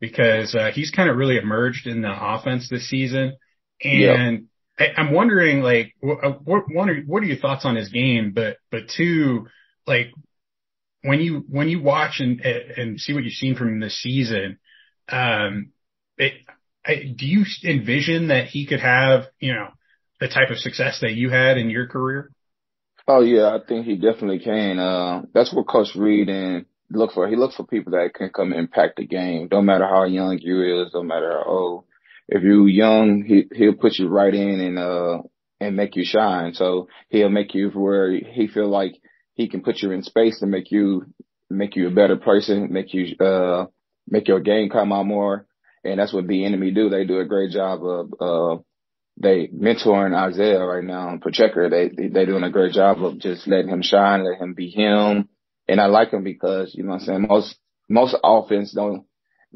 because 0.00 0.54
uh, 0.54 0.70
he's 0.72 0.90
kind 0.90 1.10
of 1.10 1.16
really 1.16 1.36
emerged 1.36 1.86
in 1.86 2.02
the 2.02 2.12
offense 2.12 2.68
this 2.68 2.88
season. 2.88 3.36
And 3.82 4.48
yep. 4.78 4.92
I, 4.96 5.00
am 5.00 5.12
wondering, 5.12 5.60
like, 5.60 5.94
what, 6.00 6.70
what, 6.70 6.88
are, 6.88 7.00
what 7.06 7.22
are 7.22 7.26
your 7.26 7.36
thoughts 7.36 7.64
on 7.64 7.76
his 7.76 7.90
game? 7.90 8.32
But, 8.34 8.56
but 8.70 8.88
two, 8.96 9.46
like, 9.86 10.12
when 11.02 11.20
you 11.20 11.44
when 11.48 11.68
you 11.68 11.82
watch 11.82 12.20
and 12.20 12.40
and 12.40 13.00
see 13.00 13.12
what 13.12 13.24
you've 13.24 13.32
seen 13.32 13.54
from 13.54 13.80
this 13.80 14.00
season, 14.00 14.58
um, 15.08 15.72
it, 16.18 16.34
I, 16.84 17.14
do 17.16 17.26
you 17.26 17.44
envision 17.64 18.28
that 18.28 18.46
he 18.46 18.66
could 18.66 18.80
have 18.80 19.24
you 19.38 19.52
know 19.54 19.68
the 20.20 20.28
type 20.28 20.50
of 20.50 20.58
success 20.58 21.00
that 21.00 21.12
you 21.12 21.30
had 21.30 21.58
in 21.58 21.70
your 21.70 21.86
career? 21.86 22.30
Oh 23.08 23.22
yeah, 23.22 23.48
I 23.48 23.58
think 23.66 23.86
he 23.86 23.96
definitely 23.96 24.40
can. 24.40 24.78
Uh, 24.78 25.22
that's 25.32 25.52
what 25.52 25.66
Coach 25.68 25.94
Reid 25.96 26.28
and 26.28 26.66
look 26.90 27.12
for. 27.12 27.28
He 27.28 27.36
looks 27.36 27.56
for 27.56 27.64
people 27.64 27.92
that 27.92 28.14
can 28.14 28.30
come 28.30 28.52
impact 28.52 28.96
the 28.96 29.06
game. 29.06 29.48
Don't 29.48 29.66
matter 29.66 29.86
how 29.86 30.04
young 30.04 30.38
you 30.38 30.82
is, 30.82 30.92
don't 30.92 31.06
matter 31.06 31.30
how 31.32 31.50
old. 31.50 31.84
If 32.28 32.42
you're 32.42 32.68
young, 32.68 33.24
he 33.26 33.46
he'll 33.54 33.74
put 33.74 33.98
you 33.98 34.08
right 34.08 34.34
in 34.34 34.60
and 34.60 34.78
uh 34.78 35.22
and 35.60 35.76
make 35.76 35.96
you 35.96 36.04
shine. 36.04 36.54
So 36.54 36.88
he'll 37.08 37.28
make 37.30 37.54
you 37.54 37.70
where 37.70 38.12
he 38.12 38.46
feel 38.46 38.68
like 38.68 39.00
he 39.40 39.48
can 39.48 39.62
put 39.62 39.80
you 39.80 39.90
in 39.90 40.02
space 40.02 40.42
and 40.42 40.50
make 40.50 40.70
you 40.70 41.06
make 41.48 41.74
you 41.74 41.88
a 41.88 41.90
better 41.90 42.16
person, 42.16 42.72
make 42.72 42.92
you 42.92 43.16
uh 43.16 43.66
make 44.06 44.28
your 44.28 44.40
game 44.40 44.68
come 44.68 44.92
out 44.92 45.06
more. 45.06 45.46
And 45.82 45.98
that's 45.98 46.12
what 46.12 46.26
the 46.26 46.44
enemy 46.44 46.72
do. 46.72 46.90
They 46.90 47.04
do 47.04 47.20
a 47.20 47.24
great 47.24 47.50
job 47.50 47.80
of 47.82 48.14
uh 48.20 48.62
they 49.16 49.48
mentoring 49.48 50.14
Isiah 50.30 50.64
right 50.64 50.84
now 50.84 51.08
and 51.08 51.22
Pacheco. 51.22 51.70
They 51.70 51.88
they 51.88 52.26
doing 52.26 52.44
a 52.44 52.50
great 52.50 52.72
job 52.72 53.02
of 53.02 53.18
just 53.18 53.48
letting 53.48 53.68
him 53.68 53.82
shine, 53.82 54.24
let 54.24 54.40
him 54.40 54.52
be 54.54 54.68
him. 54.68 55.28
And 55.66 55.80
I 55.80 55.86
like 55.86 56.10
him 56.10 56.24
because, 56.24 56.74
you 56.74 56.82
know 56.82 56.90
what 56.90 57.00
I'm 57.00 57.06
saying, 57.06 57.26
most 57.28 57.56
most 57.88 58.16
offense 58.22 58.72
don't 58.72 59.06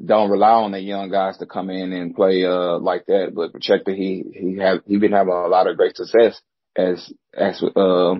don't 0.02 0.30
rely 0.30 0.50
on 0.50 0.72
the 0.72 0.80
young 0.80 1.10
guys 1.10 1.36
to 1.38 1.46
come 1.46 1.68
in 1.68 1.92
and 1.92 2.16
play 2.16 2.44
uh 2.44 2.78
like 2.78 3.04
that. 3.06 3.32
But 3.34 3.52
Pacheco, 3.52 3.92
he 3.92 4.24
he 4.32 4.58
have 4.60 4.78
he 4.86 4.96
been 4.96 5.12
having 5.12 5.34
a 5.34 5.46
lot 5.48 5.68
of 5.68 5.76
great 5.76 5.96
success 5.96 6.40
as 6.74 7.12
as 7.36 7.62
uh 7.76 8.14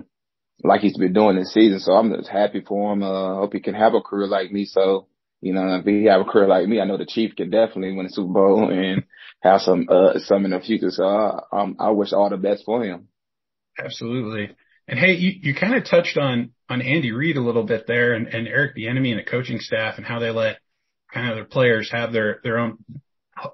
like 0.63 0.81
he's 0.81 0.97
been 0.97 1.13
doing 1.13 1.35
this 1.35 1.53
season. 1.53 1.79
So 1.79 1.93
I'm 1.93 2.13
just 2.13 2.29
happy 2.29 2.61
for 2.61 2.93
him. 2.93 3.03
Uh 3.03 3.35
hope 3.35 3.53
he 3.53 3.59
can 3.59 3.75
have 3.75 3.93
a 3.93 4.01
career 4.01 4.27
like 4.27 4.51
me. 4.51 4.65
So 4.65 5.07
you 5.41 5.53
know, 5.53 5.75
if 5.75 5.85
he 5.85 6.05
have 6.05 6.21
a 6.21 6.25
career 6.25 6.47
like 6.47 6.67
me, 6.67 6.79
I 6.79 6.85
know 6.85 6.97
the 6.97 7.05
Chief 7.05 7.35
can 7.35 7.49
definitely 7.49 7.95
win 7.95 8.05
a 8.07 8.09
Super 8.09 8.33
Bowl 8.33 8.69
and 8.71 9.03
have 9.41 9.61
some 9.61 9.87
uh 9.89 10.19
some 10.19 10.45
in 10.45 10.51
the 10.51 10.59
future. 10.59 10.91
So 10.91 11.03
I 11.05 11.41
um, 11.51 11.75
I 11.79 11.91
wish 11.91 12.13
all 12.13 12.29
the 12.29 12.37
best 12.37 12.63
for 12.65 12.83
him. 12.83 13.07
Absolutely. 13.77 14.55
And 14.87 14.99
hey, 14.99 15.13
you, 15.13 15.31
you 15.41 15.55
kind 15.55 15.75
of 15.75 15.85
touched 15.85 16.17
on 16.17 16.51
on 16.69 16.81
Andy 16.81 17.11
Reid 17.11 17.37
a 17.37 17.41
little 17.41 17.63
bit 17.63 17.85
there, 17.87 18.13
and, 18.13 18.27
and 18.27 18.47
Eric 18.47 18.75
Bieniemy 18.75 19.11
and 19.11 19.19
the 19.19 19.29
coaching 19.29 19.59
staff, 19.59 19.97
and 19.97 20.05
how 20.05 20.19
they 20.19 20.29
let 20.29 20.57
kind 21.13 21.29
of 21.29 21.35
their 21.35 21.45
players 21.45 21.89
have 21.91 22.13
their 22.13 22.39
their 22.43 22.59
own 22.59 22.77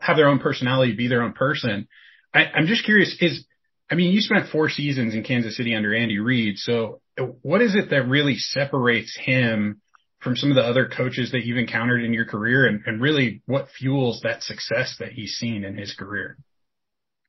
have 0.02 0.18
their 0.18 0.28
own 0.28 0.40
personality, 0.40 0.94
be 0.94 1.08
their 1.08 1.24
own 1.24 1.34
person. 1.34 1.88
I, 2.34 2.46
I'm 2.46 2.68
just 2.68 2.86
curious. 2.86 3.16
Is 3.20 3.46
I 3.92 3.96
mean, 3.96 4.14
you 4.14 4.22
spent 4.22 4.48
four 4.48 4.70
seasons 4.70 5.14
in 5.14 5.24
Kansas 5.24 5.58
City 5.58 5.76
under 5.76 5.94
Andy 5.94 6.18
Reid, 6.18 6.58
so 6.58 7.02
what 7.42 7.62
is 7.62 7.76
it 7.76 7.90
that 7.90 8.08
really 8.08 8.38
separates 8.38 9.18
him 9.20 9.82
from 10.22 10.38
some 10.38 10.50
of 10.50 10.56
the 10.56 10.64
other 10.64 10.88
coaches 10.88 11.32
that 11.32 11.44
you've 11.44 11.58
encountered 11.58 12.02
in 12.02 12.14
your 12.14 12.24
career, 12.24 12.66
and, 12.66 12.84
and 12.86 13.02
really 13.02 13.42
what 13.48 13.68
fuels 13.78 14.22
that 14.24 14.44
success 14.44 14.96
that 15.00 15.12
he's 15.12 15.34
seen 15.34 15.66
in 15.66 15.78
his 15.78 15.94
career? 15.94 16.38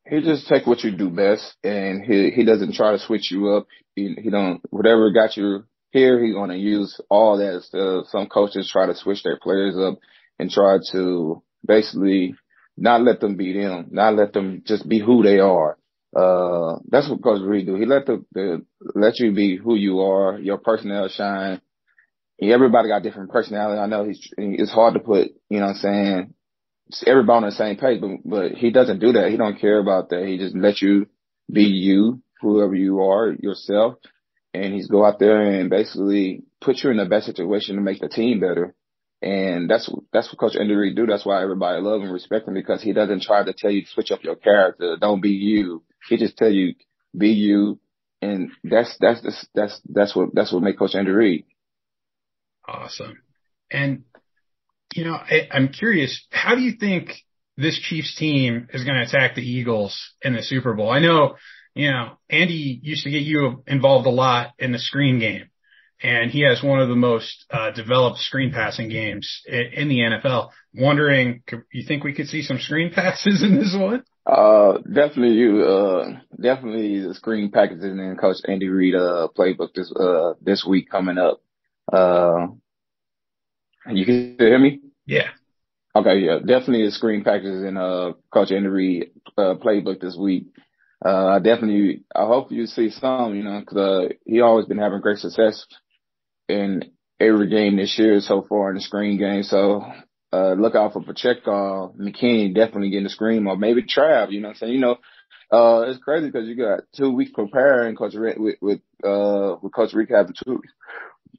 He 0.08 0.20
just 0.20 0.46
take 0.46 0.64
what 0.66 0.84
you 0.84 0.92
do 0.92 1.10
best, 1.10 1.56
and 1.64 2.04
he 2.04 2.30
he 2.30 2.44
doesn't 2.44 2.74
try 2.74 2.92
to 2.92 2.98
switch 2.98 3.30
you 3.32 3.50
up. 3.50 3.66
He, 3.96 4.14
he 4.22 4.30
don't 4.30 4.60
whatever 4.70 5.10
got 5.10 5.36
you 5.36 5.64
here. 5.90 6.22
He's 6.22 6.34
gonna 6.34 6.56
use 6.56 7.00
all 7.08 7.38
that 7.38 7.62
stuff. 7.62 8.06
Some 8.08 8.28
coaches 8.28 8.70
try 8.70 8.86
to 8.86 8.94
switch 8.94 9.24
their 9.24 9.38
players 9.38 9.76
up 9.76 9.98
and 10.38 10.50
try 10.50 10.78
to 10.92 11.42
basically 11.66 12.34
not 12.76 13.02
let 13.02 13.20
them 13.20 13.36
be 13.36 13.52
them, 13.52 13.88
not 13.90 14.14
let 14.14 14.32
them 14.32 14.62
just 14.64 14.88
be 14.88 15.00
who 15.00 15.22
they 15.22 15.38
are. 15.38 15.76
Uh, 16.14 16.78
that's 16.88 17.08
what 17.08 17.22
Coach 17.22 17.42
Reid 17.42 17.66
do. 17.66 17.76
He 17.76 17.86
let 17.86 18.06
the, 18.06 18.24
the 18.32 18.64
let 18.94 19.18
you 19.18 19.32
be 19.32 19.56
who 19.56 19.76
you 19.76 20.00
are, 20.00 20.38
your 20.38 20.58
personnel 20.58 21.08
shine. 21.08 21.60
Everybody 22.40 22.88
got 22.88 23.02
different 23.02 23.30
personality. 23.30 23.80
I 23.80 23.86
know 23.86 24.04
he's 24.04 24.28
it's 24.36 24.72
hard 24.72 24.94
to 24.94 25.00
put, 25.00 25.28
you 25.48 25.60
know 25.60 25.66
what 25.66 25.76
I'm 25.76 25.76
saying, 25.76 26.34
everybody 27.06 27.44
on 27.44 27.50
the 27.50 27.52
same 27.52 27.76
page, 27.76 28.00
but 28.00 28.10
but 28.24 28.52
he 28.52 28.70
doesn't 28.70 28.98
do 28.98 29.12
that. 29.12 29.30
He 29.30 29.36
don't 29.36 29.60
care 29.60 29.78
about 29.78 30.10
that. 30.10 30.26
He 30.26 30.38
just 30.38 30.56
let 30.56 30.82
you 30.82 31.06
be 31.50 31.64
you, 31.64 32.22
whoever 32.40 32.74
you 32.74 33.00
are, 33.02 33.32
yourself, 33.32 33.94
and 34.52 34.74
he's 34.74 34.88
go 34.88 35.04
out 35.04 35.18
there 35.18 35.40
and 35.40 35.70
basically 35.70 36.42
put 36.60 36.82
you 36.82 36.90
in 36.90 36.96
the 36.96 37.06
best 37.06 37.26
situation 37.26 37.76
to 37.76 37.82
make 37.82 38.00
the 38.00 38.08
team 38.08 38.40
better. 38.40 38.74
And 39.22 39.70
that's 39.70 39.88
that's 40.12 40.28
what 40.28 40.40
Coach 40.40 40.56
Andy 40.60 40.94
do. 40.94 41.06
That's 41.06 41.24
why 41.24 41.42
everybody 41.42 41.80
love 41.80 42.02
and 42.02 42.12
respect 42.12 42.48
him 42.48 42.54
because 42.54 42.82
he 42.82 42.92
doesn't 42.92 43.22
try 43.22 43.44
to 43.44 43.52
tell 43.56 43.70
you 43.70 43.82
to 43.82 43.88
switch 43.88 44.10
up 44.10 44.24
your 44.24 44.36
character. 44.36 44.96
Don't 45.00 45.20
be 45.22 45.30
you. 45.30 45.84
He 46.08 46.16
just 46.16 46.36
tell 46.36 46.50
you 46.50 46.74
be 47.16 47.30
you, 47.30 47.78
and 48.20 48.50
that's 48.64 48.96
that's 49.00 49.20
that's 49.22 49.46
that's 49.54 49.80
that's 49.88 50.16
what 50.16 50.30
that's 50.34 50.52
what 50.52 50.62
make 50.62 50.78
Coach 50.78 50.94
Andy 50.94 51.10
Reid. 51.10 51.44
Awesome. 52.66 53.22
And 53.70 54.04
you 54.94 55.04
know, 55.04 55.14
I, 55.14 55.48
I'm 55.50 55.68
curious, 55.68 56.26
how 56.30 56.54
do 56.54 56.60
you 56.60 56.72
think 56.78 57.10
this 57.56 57.78
Chiefs 57.78 58.16
team 58.16 58.68
is 58.72 58.84
going 58.84 58.96
to 58.96 59.08
attack 59.08 59.34
the 59.34 59.42
Eagles 59.42 59.98
in 60.20 60.34
the 60.34 60.42
Super 60.42 60.74
Bowl? 60.74 60.90
I 60.90 60.98
know, 60.98 61.36
you 61.74 61.90
know, 61.90 62.18
Andy 62.28 62.78
used 62.82 63.04
to 63.04 63.10
get 63.10 63.22
you 63.22 63.62
involved 63.66 64.06
a 64.06 64.10
lot 64.10 64.52
in 64.58 64.72
the 64.72 64.78
screen 64.78 65.18
game 65.18 65.48
and 66.02 66.30
he 66.30 66.40
has 66.40 66.62
one 66.62 66.80
of 66.80 66.88
the 66.88 66.96
most 66.96 67.44
uh, 67.50 67.70
developed 67.70 68.18
screen 68.18 68.50
passing 68.52 68.88
games 68.88 69.42
in, 69.46 69.66
in 69.74 69.88
the 69.88 69.98
NFL. 69.98 70.50
Wondering, 70.74 71.42
could, 71.46 71.62
you 71.72 71.86
think 71.86 72.02
we 72.02 72.14
could 72.14 72.28
see 72.28 72.42
some 72.42 72.58
screen 72.58 72.90
passes 72.94 73.42
in 73.42 73.56
this 73.56 73.74
one? 73.78 74.02
Uh, 74.24 74.78
definitely 74.78 75.34
you, 75.34 75.62
uh, 75.62 76.08
definitely 76.40 77.00
the 77.00 77.14
screen 77.14 77.50
packages 77.50 77.82
and 77.84 78.18
Coach 78.20 78.36
Andy 78.46 78.68
Reid, 78.68 78.94
uh, 78.94 79.28
playbook 79.36 79.74
this, 79.74 79.92
uh, 79.98 80.34
this 80.40 80.64
week 80.64 80.88
coming 80.90 81.18
up. 81.18 81.40
Uh, 81.92 82.46
you 83.90 84.04
can 84.04 84.36
hear 84.38 84.58
me? 84.58 84.80
Yeah. 85.06 85.30
Okay, 85.96 86.20
yeah, 86.20 86.38
definitely 86.38 86.84
the 86.86 86.92
screen 86.92 87.24
packages 87.24 87.64
in, 87.64 87.76
uh, 87.76 88.12
Coach 88.32 88.52
Andy 88.52 88.68
Reid, 88.68 89.10
uh, 89.36 89.54
playbook 89.54 90.00
this 90.00 90.16
week. 90.16 90.46
Uh, 91.04 91.40
definitely, 91.40 92.04
I 92.14 92.26
hope 92.26 92.52
you 92.52 92.66
see 92.66 92.90
some, 92.90 93.34
you 93.34 93.42
know, 93.42 93.60
cause, 93.66 93.76
uh, 93.76 94.08
he 94.24 94.40
always 94.40 94.66
been 94.66 94.78
having 94.78 95.00
great 95.00 95.18
success 95.18 95.66
in 96.48 96.92
every 97.18 97.48
game 97.48 97.76
this 97.76 97.98
year 97.98 98.20
so 98.20 98.42
far 98.48 98.70
in 98.70 98.76
the 98.76 98.80
screen 98.80 99.18
game. 99.18 99.42
So, 99.42 99.82
uh, 100.32 100.54
look 100.54 100.74
out 100.74 100.92
for 100.92 101.02
Pacheco, 101.02 101.94
McKinnon 101.98 102.54
definitely 102.54 102.90
getting 102.90 103.04
the 103.04 103.10
screen 103.10 103.46
or 103.46 103.56
maybe 103.56 103.82
Trav, 103.82 104.32
you 104.32 104.40
know 104.40 104.48
what 104.48 104.54
I'm 104.54 104.58
saying? 104.58 104.72
You 104.72 104.80
know, 104.80 104.96
uh, 105.52 105.84
it's 105.88 106.02
crazy 106.02 106.26
because 106.26 106.48
you 106.48 106.56
got 106.56 106.80
two 106.96 107.10
weeks 107.10 107.32
preparing 107.34 107.96
Coach 107.96 108.14
Rick 108.14 108.38
with, 108.38 108.56
with, 108.62 108.80
uh, 109.04 109.56
with 109.60 109.74
Coach 109.74 109.92
Rick 109.92 110.08
having 110.10 110.34
two 110.44 110.54
weeks 110.54 110.72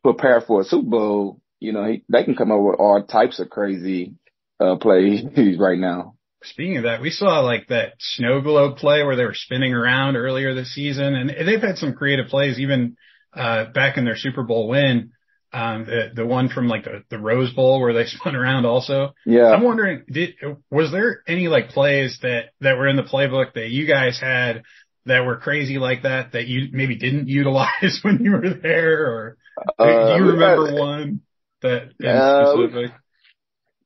prepare 0.03 0.41
for 0.41 0.62
a 0.62 0.63
Super 0.63 0.89
Bowl. 0.89 1.41
You 1.59 1.71
know, 1.71 1.85
he, 1.85 2.03
they 2.09 2.23
can 2.23 2.35
come 2.35 2.51
up 2.51 2.59
with 2.59 2.79
all 2.79 3.03
types 3.03 3.39
of 3.39 3.50
crazy, 3.50 4.13
uh, 4.59 4.75
plays 4.75 5.23
right 5.59 5.79
now. 5.79 6.15
Speaking 6.43 6.77
of 6.77 6.83
that, 6.83 7.01
we 7.01 7.09
saw 7.09 7.39
like 7.39 7.67
that 7.69 7.93
snow 8.00 8.41
globe 8.41 8.77
play 8.77 9.01
where 9.03 9.15
they 9.15 9.23
were 9.23 9.33
spinning 9.33 9.73
around 9.73 10.17
earlier 10.17 10.53
this 10.53 10.75
season 10.75 11.15
and 11.15 11.29
they've 11.29 11.62
had 11.62 11.77
some 11.77 11.93
creative 11.93 12.27
plays 12.27 12.59
even, 12.59 12.97
uh, 13.33 13.65
back 13.73 13.97
in 13.97 14.05
their 14.05 14.17
Super 14.17 14.43
Bowl 14.43 14.67
win 14.67 15.13
um, 15.53 15.86
the, 15.86 16.12
the 16.15 16.25
one 16.25 16.50
from 16.50 16.67
like 16.67 16.86
the, 16.86 17.03
the 17.10 17.19
Rose 17.19 17.53
Bowl 17.53 17.79
where 17.79 17.93
they 17.93 18.05
spun 18.07 18.36
around 18.36 18.65
also. 18.65 19.13
Yeah. 19.25 19.51
I'm 19.51 19.63
wondering, 19.63 20.03
did, 20.12 20.36
was 20.69 20.91
there 20.91 21.22
any 21.27 21.48
like 21.48 21.69
plays 21.69 22.19
that, 22.24 22.50
that 22.62 22.77
were 22.77 22.88
in 22.88 22.95
the 22.95 23.03
playbook 23.03 23.53
that 23.53 23.69
you 23.69 23.88
guys 23.88 24.19
had 24.19 24.63
that 25.05 25.25
were 25.25 25.38
crazy 25.38 25.77
like 25.77 26.03
that, 26.03 26.31
that 26.31 26.48
you 26.48 26.69
maybe 26.72 26.95
didn't 26.95 27.27
utilize 27.27 28.00
when 28.01 28.24
you 28.24 28.31
were 28.31 28.53
there 28.62 29.05
or 29.05 29.38
uh, 29.77 30.17
do 30.17 30.24
you 30.24 30.31
remember 30.31 30.72
had, 30.72 30.79
one 30.79 31.22
that 31.62 31.91
uh, 32.03 32.53
specific? 32.53 32.91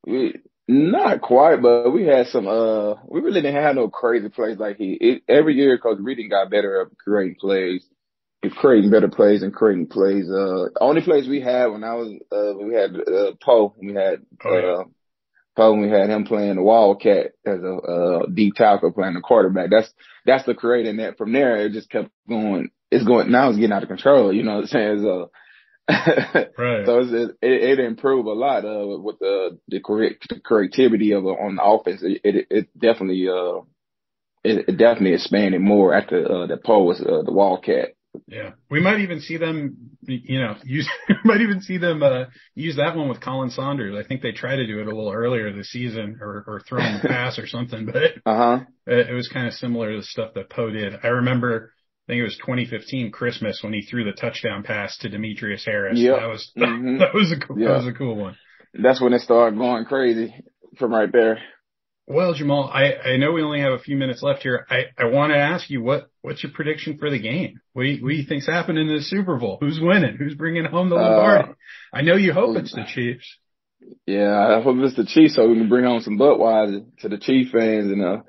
We, 0.06 0.36
not 0.70 1.22
quite, 1.22 1.62
but 1.62 1.92
we 1.92 2.06
had 2.06 2.28
some, 2.28 2.48
uh, 2.48 2.96
we 3.06 3.22
really 3.22 3.42
didn't 3.42 3.62
have 3.62 3.76
no 3.76 3.90
crazy 3.90 4.30
plays 4.30 4.58
like 4.58 4.78
he, 4.78 4.98
it, 5.00 5.24
every 5.28 5.56
year 5.56 5.78
Coach 5.78 5.98
Reading 6.00 6.30
got 6.30 6.50
better 6.50 6.82
at 6.82 6.98
creating 6.98 7.36
plays 7.40 7.86
creating 8.56 8.92
better 8.92 9.08
plays 9.08 9.44
and 9.44 9.54
creating 9.54 9.88
plays. 9.88 10.30
Uh, 10.30 10.68
only 10.80 11.02
plays 11.02 11.28
we 11.28 11.42
had 11.42 11.68
when 11.68 11.84
I 11.84 11.96
was, 11.96 12.14
uh, 12.32 12.58
we 12.64 12.74
had, 12.74 12.96
uh, 12.96 13.32
Poe, 13.42 13.74
we 13.82 13.94
had, 13.94 14.26
oh, 14.46 14.58
yeah. 14.58 14.74
uh, 14.74 14.84
Poe, 15.56 15.74
we 15.74 15.90
had 15.90 16.10
him 16.10 16.26
playing 16.26 16.56
the 16.56 16.62
Wildcat 16.62 17.32
as 17.46 17.60
a, 17.62 17.76
uh, 17.76 18.26
deep 18.28 18.54
tackle 18.56 18.92
playing 18.92 19.16
the 19.16 19.22
quarterback. 19.22 19.70
That's, 19.72 19.92
that's 20.26 20.46
the 20.46 20.54
creating 20.54 20.98
that 20.98 21.18
from 21.18 21.34
there. 21.34 21.58
It 21.58 21.72
just 21.74 21.90
kept 21.90 22.10
going. 22.30 22.70
It's 22.92 23.06
going, 23.06 23.32
now 23.32 23.50
it's 23.50 23.58
getting 23.58 23.74
out 23.74 23.84
of 23.84 23.90
control. 23.90 24.32
You 24.32 24.44
know 24.44 24.56
what 24.56 24.62
I'm 24.62 24.68
saying? 24.68 25.02
So, 25.02 25.32
right. 25.90 26.86
So 26.86 27.00
it, 27.00 27.38
it, 27.42 27.80
it 27.80 27.80
improved 27.80 28.28
a 28.28 28.34
lot, 28.34 28.66
uh, 28.66 29.00
with 29.00 29.20
the, 29.20 29.58
the 29.68 29.80
correct, 29.80 30.28
the 30.30 30.40
creativity 30.40 31.14
of, 31.14 31.26
on 31.26 31.56
the 31.56 31.64
offense. 31.64 32.02
It, 32.04 32.22
it, 32.24 32.48
it 32.50 32.80
definitely, 32.80 33.28
uh, 33.28 33.62
it, 34.44 34.70
it 34.70 34.78
definitely 34.78 35.14
expanded 35.14 35.62
more 35.62 35.94
after, 35.94 36.24
uh, 36.24 36.46
the 36.46 36.58
Poe 36.58 36.84
was, 36.84 37.02
uh, 37.02 37.24
the 37.24 37.34
Wildcat. 37.34 37.97
Yeah, 38.28 38.52
we 38.70 38.82
might 38.82 39.00
even 39.00 39.20
see 39.20 39.38
them, 39.38 39.98
you 40.02 40.40
know, 40.40 40.56
use 40.64 40.90
might 41.24 41.42
even 41.42 41.62
see 41.62 41.78
them 41.78 42.02
uh, 42.04 42.26
use 42.56 42.78
that 42.78 42.96
one 42.96 43.10
with 43.10 43.20
Khalen 43.20 43.52
Saunders. 43.52 43.96
I 43.98 44.08
think 44.08 44.22
they 44.22 44.32
tried 44.32 44.58
to 44.58 44.68
do 44.68 44.80
it 44.80 44.88
a 44.88 44.96
little 44.96 45.12
earlier 45.12 45.52
this 45.54 45.70
season, 45.70 46.20
or 46.22 46.44
or 46.48 46.62
throw 46.62 46.82
him 46.82 47.02
a 47.04 47.08
pass 47.08 47.40
or 47.40 47.48
something. 47.48 47.86
But 47.86 48.04
uh-huh. 48.26 48.62
it, 48.86 49.10
it 49.10 49.14
was 49.14 49.30
kind 49.30 49.48
of 49.48 49.54
similar 49.54 49.92
to 49.92 49.98
the 49.98 50.04
stuff 50.04 50.34
that 50.36 50.50
Poe 50.50 50.70
did. 50.70 50.94
I 51.04 51.08
remember, 51.08 51.74
I 52.08 52.12
think 52.12 52.20
it 52.22 52.24
was 52.24 52.38
2015 52.38 53.12
Christmas 53.12 53.60
when 53.62 53.74
he 53.74 53.82
threw 53.82 54.04
the 54.04 54.14
touchdown 54.14 54.64
pass 54.64 54.98
to 55.00 55.10
Demetrius 55.10 55.66
Harris. 55.66 56.00
Yeah, 56.00 56.20
that 56.20 56.28
was 56.28 56.52
mm-hmm. 56.58 57.00
that 57.00 57.14
was 57.14 57.32
a 57.32 57.40
cool, 57.40 57.58
that 57.58 57.78
was 57.78 57.88
a 57.88 57.94
cool 57.94 58.16
one. 58.16 58.38
That's 58.74 59.02
when 59.02 59.14
it 59.14 59.22
started 59.22 59.58
going 59.58 59.86
crazy 59.86 60.34
from 60.78 60.92
right 60.92 61.12
there. 61.12 61.40
Well, 62.10 62.34
Jamaal, 62.34 62.74
I, 62.74 62.94
I 62.94 63.18
know 63.18 63.34
we 63.34 63.44
only 63.44 63.60
have 63.60 63.74
a 63.74 63.80
few 63.80 63.98
minutes 63.98 64.24
left 64.24 64.42
here. 64.42 64.66
I, 64.70 64.86
I 64.98 65.06
want 65.06 65.34
to 65.34 65.38
ask 65.38 65.70
you 65.70 65.84
what 65.84 66.10
what's 66.22 66.42
your 66.42 66.54
prediction 66.54 66.98
for 66.98 67.10
the 67.10 67.20
game? 67.20 67.60
What 67.74 67.84
do 67.84 67.90
you, 67.90 68.04
what 68.04 68.10
do 68.12 68.16
you 68.16 68.26
think's 68.26 68.48
happening 68.48 68.88
in 68.88 68.96
the 68.96 69.02
Super 69.02 69.36
Bowl? 69.36 69.58
Who's 69.60 69.80
winning? 69.82 70.16
Who's 70.16 70.34
bringing 70.34 70.64
home 70.64 70.90
the 70.90 70.96
Lombardi? 70.96 71.50
Uh, 71.50 71.54
I 71.94 72.02
know 72.04 72.16
you 72.16 72.32
hope 72.32 72.56
it's 72.56 72.74
the 72.74 72.86
Chiefs. 72.86 73.38
Yeah, 74.06 74.58
I 74.58 74.62
hope 74.62 74.78
it's 74.80 74.96
the 74.96 75.06
Chiefs 75.06 75.36
so 75.36 75.50
we 75.50 75.56
can 75.56 75.68
bring 75.68 75.84
home 75.84 76.00
some 76.00 76.18
Budweiser 76.18 76.86
to 77.00 77.10
the 77.10 77.18
Chief 77.18 77.52
fans 77.52 77.92
and 77.92 78.04
uh 78.04 78.22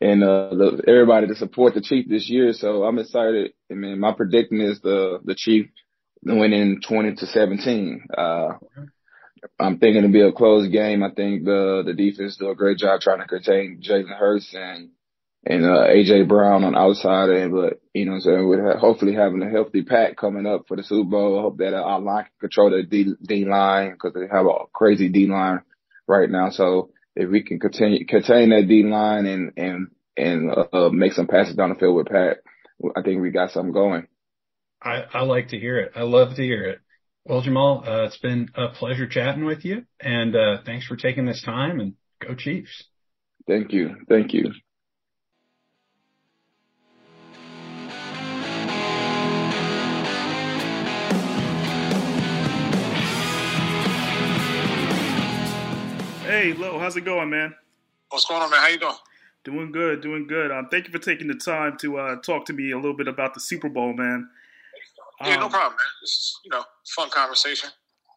and 0.00 0.24
uh 0.24 0.50
the, 0.50 0.82
everybody 0.88 1.26
to 1.26 1.34
support 1.34 1.74
the 1.74 1.82
Chief 1.82 2.08
this 2.08 2.30
year. 2.30 2.54
So 2.54 2.84
I'm 2.84 2.98
excited. 2.98 3.52
I 3.70 3.74
mean, 3.74 4.00
my 4.00 4.12
prediction 4.12 4.62
is 4.62 4.80
the 4.80 5.18
the 5.22 5.34
Chief 5.34 5.66
winning 6.22 6.80
20 6.80 7.16
to 7.16 7.26
17. 7.26 8.06
Uh, 8.16 8.48
I'm 9.58 9.78
thinking 9.78 9.98
it'll 9.98 10.12
be 10.12 10.22
a 10.22 10.32
close 10.32 10.68
game. 10.68 11.02
I 11.02 11.10
think 11.10 11.44
the 11.44 11.82
the 11.84 11.94
defense 11.94 12.36
do 12.36 12.50
a 12.50 12.54
great 12.54 12.78
job 12.78 13.00
trying 13.00 13.20
to 13.20 13.26
contain 13.26 13.80
Jalen 13.82 14.16
Hurts 14.16 14.54
and 14.54 14.90
and 15.44 15.64
uh, 15.64 15.86
AJ 15.86 16.28
Brown 16.28 16.64
on 16.64 16.76
outside 16.76 17.30
end. 17.30 17.52
But 17.52 17.80
you 17.94 18.04
know, 18.04 18.12
what 18.12 18.16
I'm 18.16 18.20
saying 18.22 18.48
with 18.48 18.76
hopefully 18.78 19.14
having 19.14 19.42
a 19.42 19.50
healthy 19.50 19.82
pack 19.82 20.16
coming 20.16 20.46
up 20.46 20.66
for 20.66 20.76
the 20.76 20.82
Super 20.82 21.08
Bowl. 21.08 21.38
I 21.38 21.42
hope 21.42 21.58
that 21.58 21.74
our 21.74 22.00
line 22.00 22.24
can 22.24 22.48
control 22.48 22.70
the 22.70 22.82
D, 22.82 23.14
D 23.22 23.44
line 23.44 23.92
because 23.92 24.12
they 24.14 24.26
have 24.30 24.46
a 24.46 24.66
crazy 24.72 25.08
D 25.08 25.26
line 25.26 25.60
right 26.06 26.28
now. 26.28 26.50
So 26.50 26.90
if 27.14 27.30
we 27.30 27.42
can 27.42 27.60
continue 27.60 28.04
contain 28.06 28.50
that 28.50 28.66
D 28.68 28.82
line 28.82 29.26
and 29.26 29.52
and 29.56 29.88
and 30.16 30.50
uh, 30.72 30.88
make 30.90 31.12
some 31.12 31.26
passes 31.26 31.54
down 31.54 31.70
the 31.70 31.74
field 31.76 31.96
with 31.96 32.06
Pat, 32.06 32.38
I 32.96 33.02
think 33.02 33.22
we 33.22 33.30
got 33.30 33.50
something 33.50 33.72
going. 33.72 34.08
I, 34.82 35.04
I 35.12 35.22
like 35.22 35.48
to 35.48 35.58
hear 35.58 35.78
it. 35.78 35.92
I 35.96 36.02
love 36.02 36.36
to 36.36 36.42
hear 36.42 36.64
it. 36.64 36.80
Well, 37.28 37.42
Jamaal, 37.42 37.84
uh, 37.84 38.04
it's 38.04 38.18
been 38.18 38.50
a 38.54 38.68
pleasure 38.68 39.08
chatting 39.08 39.44
with 39.44 39.64
you, 39.64 39.84
and 39.98 40.36
uh, 40.36 40.58
thanks 40.64 40.86
for 40.86 40.94
taking 40.94 41.26
this 41.26 41.42
time. 41.42 41.80
And 41.80 41.94
go 42.20 42.36
Chiefs! 42.36 42.84
Thank 43.48 43.72
you, 43.72 43.96
thank 44.08 44.32
you. 44.32 44.52
Hey, 56.22 56.52
Lo, 56.52 56.78
how's 56.78 56.96
it 56.96 57.04
going, 57.04 57.30
man? 57.30 57.56
What's 58.10 58.26
going 58.26 58.40
on, 58.40 58.52
man? 58.52 58.60
How 58.60 58.68
you 58.68 58.78
doing? 58.78 58.94
Doing 59.42 59.72
good, 59.72 60.00
doing 60.00 60.28
good. 60.28 60.52
Um, 60.52 60.68
thank 60.70 60.86
you 60.86 60.92
for 60.92 61.00
taking 61.00 61.26
the 61.26 61.34
time 61.34 61.76
to 61.78 61.98
uh, 61.98 62.16
talk 62.20 62.46
to 62.46 62.52
me 62.52 62.70
a 62.70 62.76
little 62.76 62.96
bit 62.96 63.08
about 63.08 63.34
the 63.34 63.40
Super 63.40 63.68
Bowl, 63.68 63.94
man. 63.94 64.28
Yeah, 65.20 65.34
um, 65.34 65.40
no 65.40 65.48
problem, 65.48 65.72
man. 65.72 65.92
This 66.02 66.10
is 66.10 66.40
you 66.44 66.50
know 66.50 66.64
fun 66.86 67.10
conversation. 67.10 67.70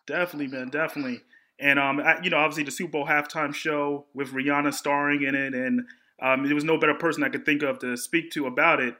Definitely, 0.07 0.47
man. 0.47 0.69
Definitely. 0.69 1.21
And 1.59 1.77
um, 1.77 1.99
I, 1.99 2.19
you 2.23 2.29
know, 2.29 2.37
obviously 2.37 2.63
the 2.63 2.71
Super 2.71 2.91
Bowl 2.91 3.05
halftime 3.05 3.53
show 3.53 4.05
with 4.13 4.29
Rihanna 4.29 4.73
starring 4.73 5.23
in 5.23 5.35
it, 5.35 5.53
and 5.53 5.81
um, 6.21 6.45
there 6.45 6.55
was 6.55 6.63
no 6.63 6.77
better 6.77 6.93
person 6.93 7.23
I 7.23 7.29
could 7.29 7.45
think 7.45 7.63
of 7.63 7.79
to 7.79 7.97
speak 7.97 8.31
to 8.31 8.47
about 8.47 8.81
it. 8.81 8.95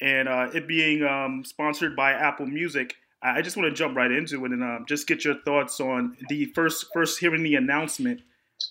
And 0.00 0.28
uh, 0.28 0.48
it 0.54 0.66
being 0.66 1.02
um, 1.04 1.44
sponsored 1.44 1.94
by 1.94 2.12
Apple 2.12 2.46
Music, 2.46 2.94
I 3.22 3.42
just 3.42 3.56
want 3.56 3.68
to 3.68 3.74
jump 3.74 3.96
right 3.96 4.10
into 4.10 4.44
it 4.46 4.52
and 4.52 4.62
uh, 4.62 4.78
just 4.88 5.06
get 5.06 5.24
your 5.24 5.34
thoughts 5.42 5.78
on 5.80 6.16
the 6.28 6.46
first 6.46 6.86
first 6.94 7.18
hearing 7.18 7.42
the 7.42 7.54
announcement 7.54 8.22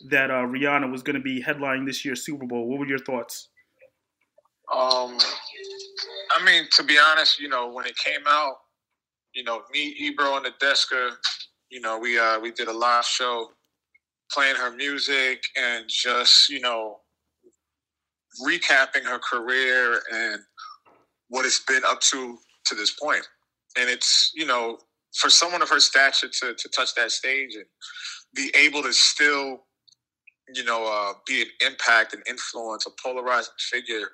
that 0.09 0.31
uh, 0.31 0.45
Rihanna 0.45 0.91
was 0.91 1.03
going 1.03 1.15
to 1.15 1.21
be 1.21 1.41
headlining 1.41 1.85
this 1.85 2.03
year's 2.03 2.25
Super 2.25 2.45
Bowl. 2.45 2.67
What 2.67 2.79
were 2.79 2.87
your 2.87 2.99
thoughts? 2.99 3.49
Um, 4.73 5.17
I 6.31 6.43
mean, 6.45 6.65
to 6.73 6.83
be 6.83 6.97
honest, 6.99 7.39
you 7.39 7.49
know, 7.49 7.71
when 7.71 7.85
it 7.85 7.97
came 7.97 8.21
out, 8.27 8.55
you 9.33 9.43
know, 9.43 9.63
me, 9.71 9.95
Ebro, 9.99 10.37
and 10.37 10.45
the 10.45 10.51
Deska, 10.63 11.11
you 11.69 11.81
know, 11.81 11.97
we 11.99 12.19
uh 12.19 12.39
we 12.39 12.51
did 12.51 12.67
a 12.67 12.73
live 12.73 13.05
show 13.05 13.49
playing 14.31 14.55
her 14.55 14.71
music 14.71 15.43
and 15.57 15.85
just, 15.89 16.49
you 16.49 16.59
know, 16.59 16.99
recapping 18.45 19.03
her 19.03 19.19
career 19.19 20.01
and 20.13 20.41
what 21.29 21.45
it's 21.45 21.63
been 21.65 21.83
up 21.87 22.01
to 22.01 22.37
to 22.65 22.75
this 22.75 22.91
point. 22.91 23.27
And 23.77 23.89
it's, 23.89 24.31
you 24.35 24.45
know, 24.45 24.79
for 25.17 25.29
someone 25.29 25.61
of 25.61 25.69
her 25.69 25.79
stature 25.79 26.29
to, 26.29 26.53
to 26.53 26.69
touch 26.69 26.95
that 26.95 27.11
stage 27.11 27.55
and 27.55 27.65
be 28.35 28.51
able 28.55 28.83
to 28.83 28.93
still, 28.93 29.65
you 30.53 30.63
know, 30.63 30.85
uh, 30.85 31.13
be 31.25 31.41
an 31.41 31.47
impact 31.65 32.13
and 32.13 32.23
influence, 32.27 32.85
a 32.85 32.91
polarizing 33.01 33.53
figure 33.71 34.09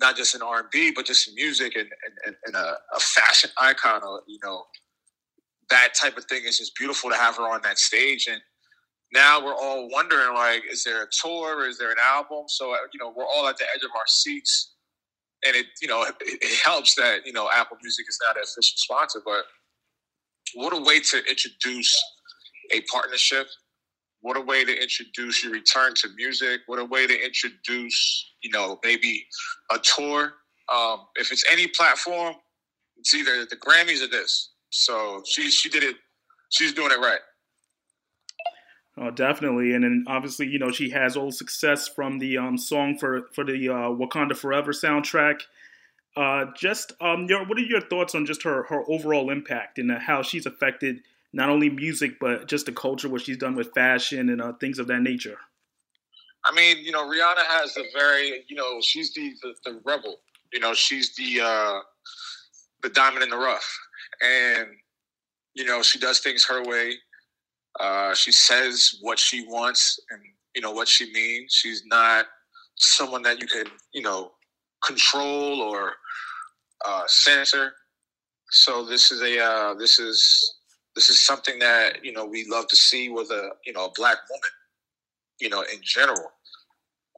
not 0.00 0.16
just 0.16 0.34
in 0.34 0.42
R 0.42 0.60
and 0.60 0.70
B, 0.72 0.92
but 0.94 1.04
just 1.04 1.28
in 1.28 1.34
music 1.34 1.76
and 1.76 1.88
and, 2.26 2.34
and 2.46 2.54
a, 2.54 2.76
a, 2.94 3.00
fashion 3.00 3.50
icon. 3.58 4.00
Or, 4.02 4.22
you 4.26 4.38
know, 4.42 4.64
that 5.68 5.90
type 6.00 6.16
of 6.16 6.24
thing 6.24 6.42
is 6.46 6.58
just 6.58 6.74
beautiful 6.74 7.10
to 7.10 7.16
have 7.16 7.36
her 7.36 7.42
on 7.42 7.60
that 7.62 7.78
stage. 7.78 8.26
And 8.30 8.40
now 9.12 9.44
we're 9.44 9.54
all 9.54 9.88
wondering, 9.90 10.34
like, 10.34 10.62
is 10.70 10.84
there 10.84 11.02
a 11.02 11.06
tour? 11.22 11.68
Is 11.68 11.78
there 11.78 11.90
an 11.90 11.98
album? 12.02 12.44
So 12.48 12.72
uh, 12.72 12.78
you 12.92 12.98
know, 12.98 13.12
we're 13.14 13.26
all 13.26 13.46
at 13.46 13.58
the 13.58 13.64
edge 13.64 13.84
of 13.84 13.90
our 13.94 14.06
seats. 14.06 14.74
And 15.46 15.56
it, 15.56 15.66
you 15.80 15.88
know, 15.88 16.02
it, 16.02 16.14
it 16.20 16.60
helps 16.64 16.94
that 16.96 17.26
you 17.26 17.32
know 17.32 17.48
Apple 17.52 17.76
Music 17.82 18.06
is 18.08 18.18
not 18.26 18.36
an 18.36 18.42
official 18.42 18.76
sponsor, 18.76 19.20
but 19.24 19.44
what 20.54 20.72
a 20.72 20.82
way 20.82 21.00
to 21.00 21.18
introduce 21.28 22.02
a 22.72 22.80
partnership 22.82 23.46
what 24.22 24.36
a 24.36 24.40
way 24.40 24.64
to 24.64 24.82
introduce 24.82 25.42
your 25.42 25.52
return 25.52 25.94
to 25.96 26.08
music. 26.16 26.60
What 26.66 26.78
a 26.78 26.84
way 26.84 27.06
to 27.06 27.24
introduce, 27.24 28.32
you 28.42 28.50
know, 28.50 28.78
maybe 28.84 29.26
a 29.70 29.78
tour. 29.78 30.34
Um, 30.72 31.06
if 31.16 31.32
it's 31.32 31.44
any 31.50 31.66
platform, 31.68 32.34
it's 32.98 33.14
either 33.14 33.46
the 33.46 33.56
Grammys 33.56 34.02
or 34.02 34.08
this. 34.08 34.50
So 34.70 35.22
she 35.26 35.50
she 35.50 35.68
did 35.68 35.82
it. 35.82 35.96
She's 36.50 36.72
doing 36.72 36.90
it 36.90 37.00
right. 37.00 37.20
Oh, 38.98 39.10
definitely, 39.10 39.72
and 39.72 39.82
then 39.82 40.04
obviously, 40.06 40.46
you 40.46 40.58
know, 40.58 40.70
she 40.70 40.90
has 40.90 41.16
all 41.16 41.32
success 41.32 41.88
from 41.88 42.18
the 42.18 42.36
um, 42.36 42.58
song 42.58 42.98
for 42.98 43.28
for 43.32 43.44
the 43.44 43.68
uh, 43.68 43.88
Wakanda 43.88 44.36
Forever 44.36 44.72
soundtrack. 44.72 45.42
Uh, 46.16 46.46
just 46.56 46.92
um, 47.00 47.26
your, 47.28 47.46
what 47.46 47.56
are 47.56 47.62
your 47.62 47.80
thoughts 47.80 48.14
on 48.14 48.26
just 48.26 48.42
her 48.42 48.64
her 48.64 48.82
overall 48.90 49.30
impact 49.30 49.78
and 49.78 49.90
how 49.90 50.22
she's 50.22 50.44
affected 50.44 51.00
not 51.32 51.48
only 51.48 51.70
music 51.70 52.18
but 52.20 52.48
just 52.48 52.66
the 52.66 52.72
culture, 52.72 53.08
what 53.08 53.22
she's 53.22 53.36
done 53.36 53.54
with 53.54 53.72
fashion 53.74 54.28
and 54.30 54.40
uh, 54.40 54.52
things 54.54 54.78
of 54.78 54.86
that 54.88 55.00
nature. 55.00 55.38
I 56.44 56.54
mean, 56.54 56.78
you 56.78 56.90
know, 56.90 57.04
Rihanna 57.04 57.44
has 57.44 57.76
a 57.76 57.82
very, 57.94 58.44
you 58.48 58.56
know, 58.56 58.80
she's 58.80 59.12
the 59.14 59.32
the, 59.42 59.54
the 59.64 59.80
rebel. 59.84 60.16
You 60.52 60.60
know, 60.60 60.74
she's 60.74 61.14
the 61.14 61.40
uh, 61.40 61.80
the 62.82 62.88
diamond 62.88 63.22
in 63.22 63.30
the 63.30 63.36
rough, 63.36 63.78
and 64.22 64.68
you 65.54 65.64
know, 65.64 65.82
she 65.82 65.98
does 65.98 66.20
things 66.20 66.44
her 66.46 66.62
way. 66.64 66.94
Uh, 67.78 68.14
she 68.14 68.32
says 68.32 68.96
what 69.00 69.18
she 69.18 69.46
wants 69.46 70.00
and 70.10 70.20
you 70.54 70.60
know 70.60 70.72
what 70.72 70.88
she 70.88 71.12
means. 71.12 71.52
She's 71.52 71.84
not 71.86 72.26
someone 72.76 73.22
that 73.22 73.40
you 73.40 73.46
can, 73.46 73.66
you 73.92 74.02
know, 74.02 74.32
control 74.84 75.60
or 75.60 75.92
uh, 76.86 77.02
censor. 77.06 77.74
So 78.50 78.84
this 78.84 79.12
is 79.12 79.22
a 79.22 79.38
uh, 79.38 79.74
this 79.74 79.98
is 79.98 80.59
this 81.00 81.08
is 81.08 81.24
something 81.24 81.58
that 81.60 82.04
you 82.04 82.12
know 82.12 82.26
we 82.26 82.46
love 82.46 82.68
to 82.68 82.76
see 82.76 83.08
with 83.08 83.30
a 83.30 83.52
you 83.64 83.72
know 83.72 83.86
a 83.86 83.90
black 83.96 84.18
woman, 84.28 84.50
you 85.40 85.48
know, 85.48 85.62
in 85.62 85.80
general. 85.82 86.30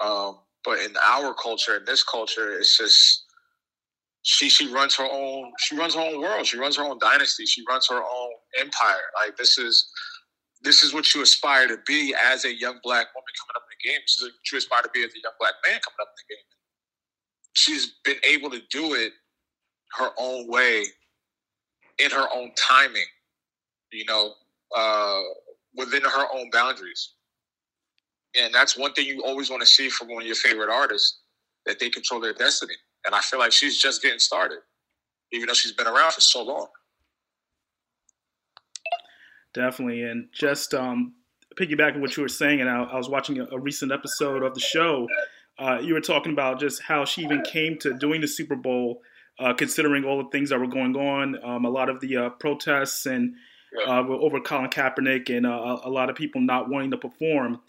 Um, 0.01 0.39
but 0.65 0.79
in 0.79 0.95
our 1.05 1.35
culture, 1.35 1.79
in 1.79 1.85
this 1.85 2.05
culture, 2.05 2.53
it's 2.53 2.79
just 2.79 3.25
she 4.23 4.49
she 4.49 4.73
runs 4.73 4.95
her 4.95 5.09
own 5.11 5.51
she 5.59 5.77
runs 5.77 5.97
her 5.97 6.01
own 6.01 6.21
world. 6.21 6.47
She 6.47 6.59
runs 6.59 6.77
her 6.77 6.85
own 6.85 7.01
dynasty. 7.01 7.45
She 7.45 7.65
runs 7.69 7.89
her 7.91 8.01
own 8.01 8.31
empire. 8.61 9.03
Like 9.27 9.37
this 9.37 9.59
is 9.59 9.91
this 10.63 10.85
is 10.85 10.95
what 10.95 11.13
you 11.13 11.21
aspire 11.21 11.67
to 11.67 11.79
be 11.85 12.15
as 12.15 12.45
a 12.45 12.55
young 12.55 12.79
black 12.85 13.09
woman 13.17 13.33
coming 13.41 13.57
up 13.57 13.65
in 13.67 13.75
the 13.83 13.91
game. 13.91 14.01
This 14.07 14.19
is 14.19 14.25
what 14.31 14.53
you 14.53 14.59
aspire 14.59 14.83
to 14.83 14.91
be 14.95 15.01
as 15.03 15.11
a 15.11 15.23
young 15.25 15.35
black 15.41 15.55
man 15.67 15.81
coming 15.81 15.99
up 16.01 16.09
in 16.09 16.23
the 16.23 16.35
game. 16.37 16.45
She's 17.55 17.95
been 18.05 18.19
able 18.33 18.51
to 18.51 18.61
do 18.71 18.95
it 18.95 19.13
her 19.99 20.11
own 20.21 20.49
way 20.49 20.85
in 21.99 22.13
her 22.13 22.29
own 22.33 22.53
timing 22.57 23.07
you 23.93 24.05
know, 24.07 24.33
uh, 24.77 25.21
within 25.77 26.03
her 26.03 26.27
own 26.35 26.51
boundaries. 26.51 27.15
And 28.35 28.53
that's 28.53 28.77
one 28.77 28.93
thing 28.95 29.07
you 29.07 29.23
always 29.25 29.51
want 29.51 29.63
to 29.63 29.67
see 29.67 29.89
from 29.89 30.09
one 30.09 30.23
of 30.23 30.27
your 30.27 30.37
favorite 30.37 30.71
artists 30.71 31.21
that 31.67 31.79
they 31.79 31.91
control 31.91 32.21
their 32.21 32.33
destiny. 32.33 32.75
And 33.05 33.15
I 33.15 33.21
feel 33.21 33.39
like 33.39 33.53
she's 33.53 33.79
just 33.79 34.03
getting 34.03 34.19
started, 34.19 34.59
even 35.33 35.47
though 35.47 35.55
she's 35.55 35.73
been 35.73 35.87
around 35.87 36.13
for 36.13 36.21
so 36.21 36.43
long. 36.43 36.69
Definitely. 39.55 40.03
And 40.03 40.29
just 40.33 40.73
um, 40.73 41.15
piggybacking 41.57 42.01
what 42.01 42.17
you 42.17 42.23
were 42.23 42.29
saying, 42.29 42.61
and 42.61 42.71
I, 42.71 42.85
I 42.85 42.97
was 42.97 43.09
watching 43.09 43.39
a, 43.39 43.47
a, 43.53 43.59
recent 43.59 43.93
episode 43.93 44.43
of 44.43 44.55
the 44.55 44.61
show. 44.61 45.07
Uh, 45.59 45.79
you 45.83 45.93
were 45.93 46.01
talking 46.01 46.33
about 46.33 46.59
just 46.59 46.81
how 46.83 47.05
she 47.05 47.23
even 47.23 47.43
came 47.43 47.79
to 47.81 47.93
doing 47.93 48.23
the 48.23 48.29
Super 48.29 48.57
Bowl, 48.57 49.03
uh, 49.39 49.53
considering 49.53 50.05
all 50.05 50.23
the 50.23 50.31
things 50.31 50.49
that 50.49 50.59
were 50.59 50.67
going 50.67 50.97
on, 50.97 51.39
um, 51.45 51.67
a 51.67 51.71
lot 51.71 51.91
of 51.91 52.01
the 52.01 52.17
uh, 52.17 52.31
protests 52.31 53.05
and 53.05 53.35
uh, 53.87 54.01
over 54.09 54.41
Colin 54.41 54.71
Kaepernick 54.71 55.35
and 55.35 55.47
uh, 55.47 55.81
a 55.85 55.91
lot 55.91 56.11
of 56.11 56.17
people 56.17 56.41
not 56.41 56.69
wanting 56.69 56.91
to 56.91 56.97
perform. 56.97 57.61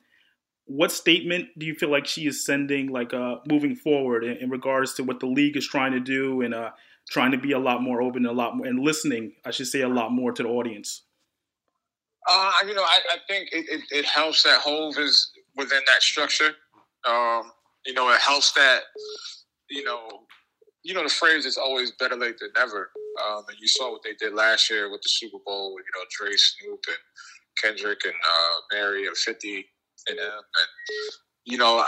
What 0.66 0.92
statement 0.92 1.50
do 1.58 1.66
you 1.66 1.76
feel 1.76 1.90
like 1.90 2.08
she 2.08 2.26
is 2.26 2.46
sending, 2.46 2.88
like 2.88 3.14
uh, 3.14 3.38
moving 3.50 3.76
forward, 3.76 4.24
in, 4.24 4.38
in, 4.38 4.50
regards 4.50 4.94
to 4.96 5.04
what 5.04 5.20
the 5.20 5.26
league 5.26 5.58
is 5.58 5.68
trying 5.68 5.92
to 5.92 6.00
do 6.00 6.42
and 6.42 6.54
uh, 6.54 6.72
trying 7.10 7.32
to 7.32 7.38
be 7.38 7.52
a 7.52 7.60
lot 7.60 7.82
more 7.82 8.02
open, 8.02 8.26
and 8.26 8.32
a 8.34 8.38
lot 8.38 8.56
more, 8.56 8.66
and 8.66 8.80
listening, 8.80 9.34
I 9.46 9.52
should 9.52 9.68
say, 9.68 9.82
a 9.82 9.90
lot 9.90 10.12
more 10.12 10.32
to 10.32 10.42
the 10.42 10.48
audience? 10.48 11.04
Uh, 12.30 12.52
you 12.66 12.74
know, 12.74 12.84
I, 12.84 13.00
I 13.12 13.18
think 13.28 13.50
it, 13.52 13.66
it, 13.70 13.82
it, 13.92 14.06
helps 14.06 14.44
that 14.44 14.62
Hov 14.62 14.98
is 14.98 15.32
within 15.58 15.82
that 15.88 16.02
structure. 16.02 16.52
Um, 17.06 17.52
you 17.86 17.94
know, 17.94 18.10
it 18.14 18.22
helps 18.22 18.54
that 18.54 18.84
you 19.74 19.84
know, 19.84 20.08
you 20.84 20.94
know 20.94 21.04
the 21.04 21.10
phrase 21.10 21.46
is 21.46 21.58
always 21.58 21.92
better 21.92 22.16
late 22.16 22.40
than 22.40 22.50
never. 22.56 22.92
Um, 23.28 23.44
and 23.48 23.58
you 23.60 23.68
saw 23.68 23.92
what 23.92 24.02
they 24.04 24.14
did 24.20 24.34
last 24.34 24.70
year 24.70 24.92
with 24.92 25.02
the 25.02 25.10
Super 25.10 25.38
Bowl. 25.46 25.78
You 25.78 25.86
know, 25.96 26.06
Dre, 26.18 26.36
Snoop, 26.36 26.84
and 26.88 26.98
Kendrick, 27.62 28.00
and 28.06 28.14
uh, 28.14 28.76
Mary, 28.76 29.08
and 29.08 29.18
Fifty, 29.18 29.66
and. 30.08 30.20
And 30.20 30.44
you 31.46 31.58
know, 31.58 31.84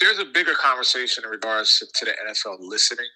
there's 0.00 0.18
a 0.18 0.24
bigger 0.24 0.54
conversation 0.54 1.24
in 1.24 1.30
regards 1.30 1.78
to, 1.78 1.86
to 1.94 2.04
the 2.06 2.12
NFL 2.12 2.58
listening, 2.60 3.06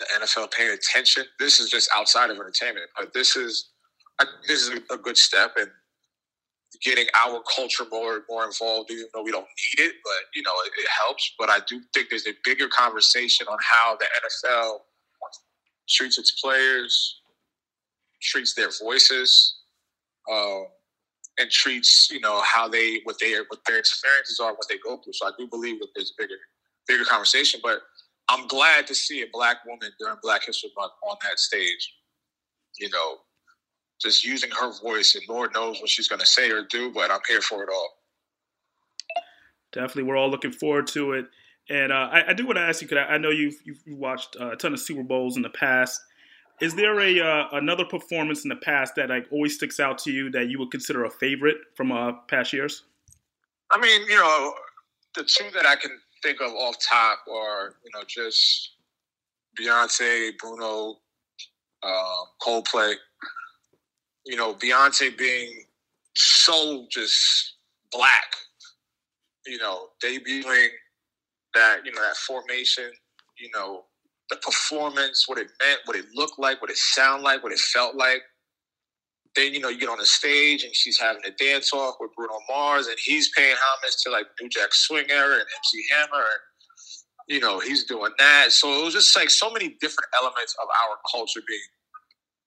the 0.00 0.06
NFL 0.20 0.52
paying 0.52 0.72
attention. 0.72 1.24
This 1.38 1.60
is 1.60 1.70
just 1.70 1.88
outside 1.96 2.30
of 2.30 2.36
entertainment, 2.36 2.86
but 2.98 3.12
this 3.12 3.36
is 3.36 3.70
I, 4.20 4.26
this 4.46 4.62
is 4.62 4.80
a 4.90 4.96
good 4.96 5.16
step 5.16 5.52
in 5.58 5.66
getting 6.82 7.06
our 7.14 7.42
culture 7.54 7.84
more 7.90 8.22
more 8.28 8.44
involved, 8.44 8.90
even 8.90 9.06
though 9.14 9.22
we 9.22 9.30
don't 9.30 9.46
need 9.46 9.84
it. 9.84 9.94
But 10.02 10.28
you 10.34 10.42
know, 10.42 10.52
it, 10.64 10.72
it 10.78 10.88
helps. 11.04 11.34
But 11.38 11.50
I 11.50 11.58
do 11.68 11.80
think 11.92 12.08
there's 12.10 12.26
a 12.26 12.34
bigger 12.44 12.68
conversation 12.68 13.46
on 13.48 13.58
how 13.62 13.96
the 13.96 14.06
NFL 14.06 14.78
treats 15.88 16.18
its 16.18 16.40
players, 16.40 17.20
treats 18.22 18.54
their 18.54 18.70
voices. 18.82 19.56
Um, 20.30 20.66
and 21.38 21.50
treats 21.50 22.08
you 22.10 22.20
know 22.20 22.40
how 22.42 22.68
they 22.68 23.00
what 23.04 23.16
they 23.20 23.34
what 23.48 23.60
their 23.66 23.78
experiences 23.78 24.40
are, 24.40 24.52
what 24.52 24.68
they 24.68 24.78
go 24.78 24.96
through. 24.98 25.12
So 25.12 25.26
I 25.26 25.32
do 25.38 25.48
believe 25.48 25.80
that 25.80 25.88
there's 25.94 26.12
a 26.18 26.22
bigger 26.22 26.36
bigger 26.86 27.04
conversation. 27.04 27.60
But 27.62 27.80
I'm 28.28 28.46
glad 28.46 28.86
to 28.86 28.94
see 28.94 29.22
a 29.22 29.26
black 29.32 29.64
woman 29.66 29.90
during 29.98 30.16
Black 30.22 30.44
History 30.44 30.70
Month 30.76 30.92
on 31.08 31.16
that 31.22 31.38
stage. 31.38 31.94
You 32.78 32.90
know, 32.90 33.18
just 34.00 34.24
using 34.24 34.50
her 34.50 34.72
voice, 34.82 35.14
and 35.14 35.24
Lord 35.28 35.52
knows 35.54 35.80
what 35.80 35.88
she's 35.88 36.08
going 36.08 36.20
to 36.20 36.26
say 36.26 36.50
or 36.50 36.64
do. 36.64 36.92
But 36.92 37.10
I'm 37.10 37.20
here 37.28 37.40
for 37.40 37.62
it 37.62 37.68
all. 37.72 37.90
Definitely, 39.72 40.04
we're 40.04 40.16
all 40.16 40.30
looking 40.30 40.52
forward 40.52 40.86
to 40.88 41.12
it. 41.14 41.26
And 41.70 41.92
uh, 41.92 42.08
I, 42.12 42.30
I, 42.30 42.32
do 42.34 42.44
want 42.46 42.58
to 42.58 42.62
ask 42.62 42.82
you, 42.82 42.88
because 42.88 43.06
I, 43.08 43.14
I, 43.14 43.18
know 43.18 43.30
you've 43.30 43.56
you've 43.64 43.80
watched 43.86 44.36
uh, 44.38 44.52
a 44.52 44.56
ton 44.56 44.74
of 44.74 44.80
Super 44.80 45.02
Bowls 45.02 45.36
in 45.36 45.42
the 45.42 45.50
past. 45.50 46.00
Is 46.60 46.74
there 46.74 47.00
a 47.00 47.20
uh, 47.20 47.48
another 47.52 47.84
performance 47.84 48.44
in 48.44 48.50
the 48.50 48.56
past 48.56 48.94
that 48.96 49.08
like 49.08 49.26
always 49.32 49.56
sticks 49.56 49.80
out 49.80 49.98
to 49.98 50.12
you 50.12 50.30
that 50.32 50.48
you 50.48 50.58
would 50.58 50.70
consider 50.70 51.04
a 51.04 51.10
favorite 51.10 51.56
from 51.74 51.90
uh, 51.90 52.12
past 52.28 52.52
years? 52.52 52.84
I 53.72 53.80
mean, 53.80 54.02
you 54.02 54.16
know, 54.16 54.54
the 55.14 55.24
two 55.24 55.46
that 55.54 55.66
I 55.66 55.76
can 55.76 55.90
think 56.22 56.40
of 56.40 56.52
off 56.52 56.76
top 56.86 57.20
are 57.32 57.74
you 57.82 57.90
know 57.94 58.04
just 58.06 58.74
Beyonce, 59.58 60.32
Bruno, 60.38 60.96
uh, 61.82 62.24
Coldplay. 62.42 62.94
You 64.24 64.36
know, 64.36 64.54
Beyonce 64.54 65.16
being 65.16 65.64
so 66.16 66.86
just 66.90 67.56
black. 67.92 68.34
You 69.46 69.58
know, 69.58 69.88
debuting 70.02 70.68
that 71.54 71.80
you 71.84 71.92
know 71.92 72.02
that 72.02 72.16
formation. 72.16 72.90
You 73.38 73.50
know, 73.54 73.84
the 74.30 74.36
performance, 74.36 75.24
what 75.28 75.38
it 75.38 75.48
meant, 75.60 75.80
what 75.86 75.96
it 75.96 76.06
looked 76.14 76.38
like, 76.38 76.60
what 76.62 76.70
it 76.70 76.76
sounded 76.76 77.24
like, 77.24 77.42
what 77.42 77.52
it 77.52 77.58
felt 77.58 77.96
like. 77.96 78.22
Then 79.36 79.52
you 79.52 79.60
know 79.60 79.68
you 79.68 79.78
get 79.78 79.88
on 79.88 79.98
the 79.98 80.06
stage 80.06 80.62
and 80.62 80.74
she's 80.74 80.98
having 80.98 81.22
a 81.26 81.30
dance 81.32 81.72
off 81.72 81.96
with 82.00 82.10
Bruno 82.16 82.38
Mars 82.48 82.86
and 82.86 82.96
he's 83.04 83.30
paying 83.36 83.56
homage 83.56 83.96
to 84.04 84.10
like 84.10 84.26
New 84.40 84.48
Jack 84.48 84.72
Swing 84.72 85.06
era 85.10 85.34
and 85.34 85.42
MC 85.42 85.84
Hammer 85.92 86.22
and 86.22 86.42
you 87.28 87.40
know 87.40 87.58
he's 87.58 87.84
doing 87.84 88.12
that. 88.18 88.52
So 88.52 88.80
it 88.80 88.84
was 88.84 88.94
just 88.94 89.16
like 89.16 89.30
so 89.30 89.50
many 89.50 89.76
different 89.80 90.08
elements 90.16 90.54
of 90.62 90.68
our 90.68 90.96
culture 91.10 91.40
being 91.48 91.60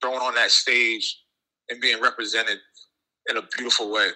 thrown 0.02 0.22
on 0.22 0.36
that 0.36 0.52
stage 0.52 1.18
and 1.70 1.82
being 1.82 2.02
represented 2.02 2.60
in 3.30 3.38
a 3.38 3.42
beautiful 3.58 3.92
way. 3.92 4.10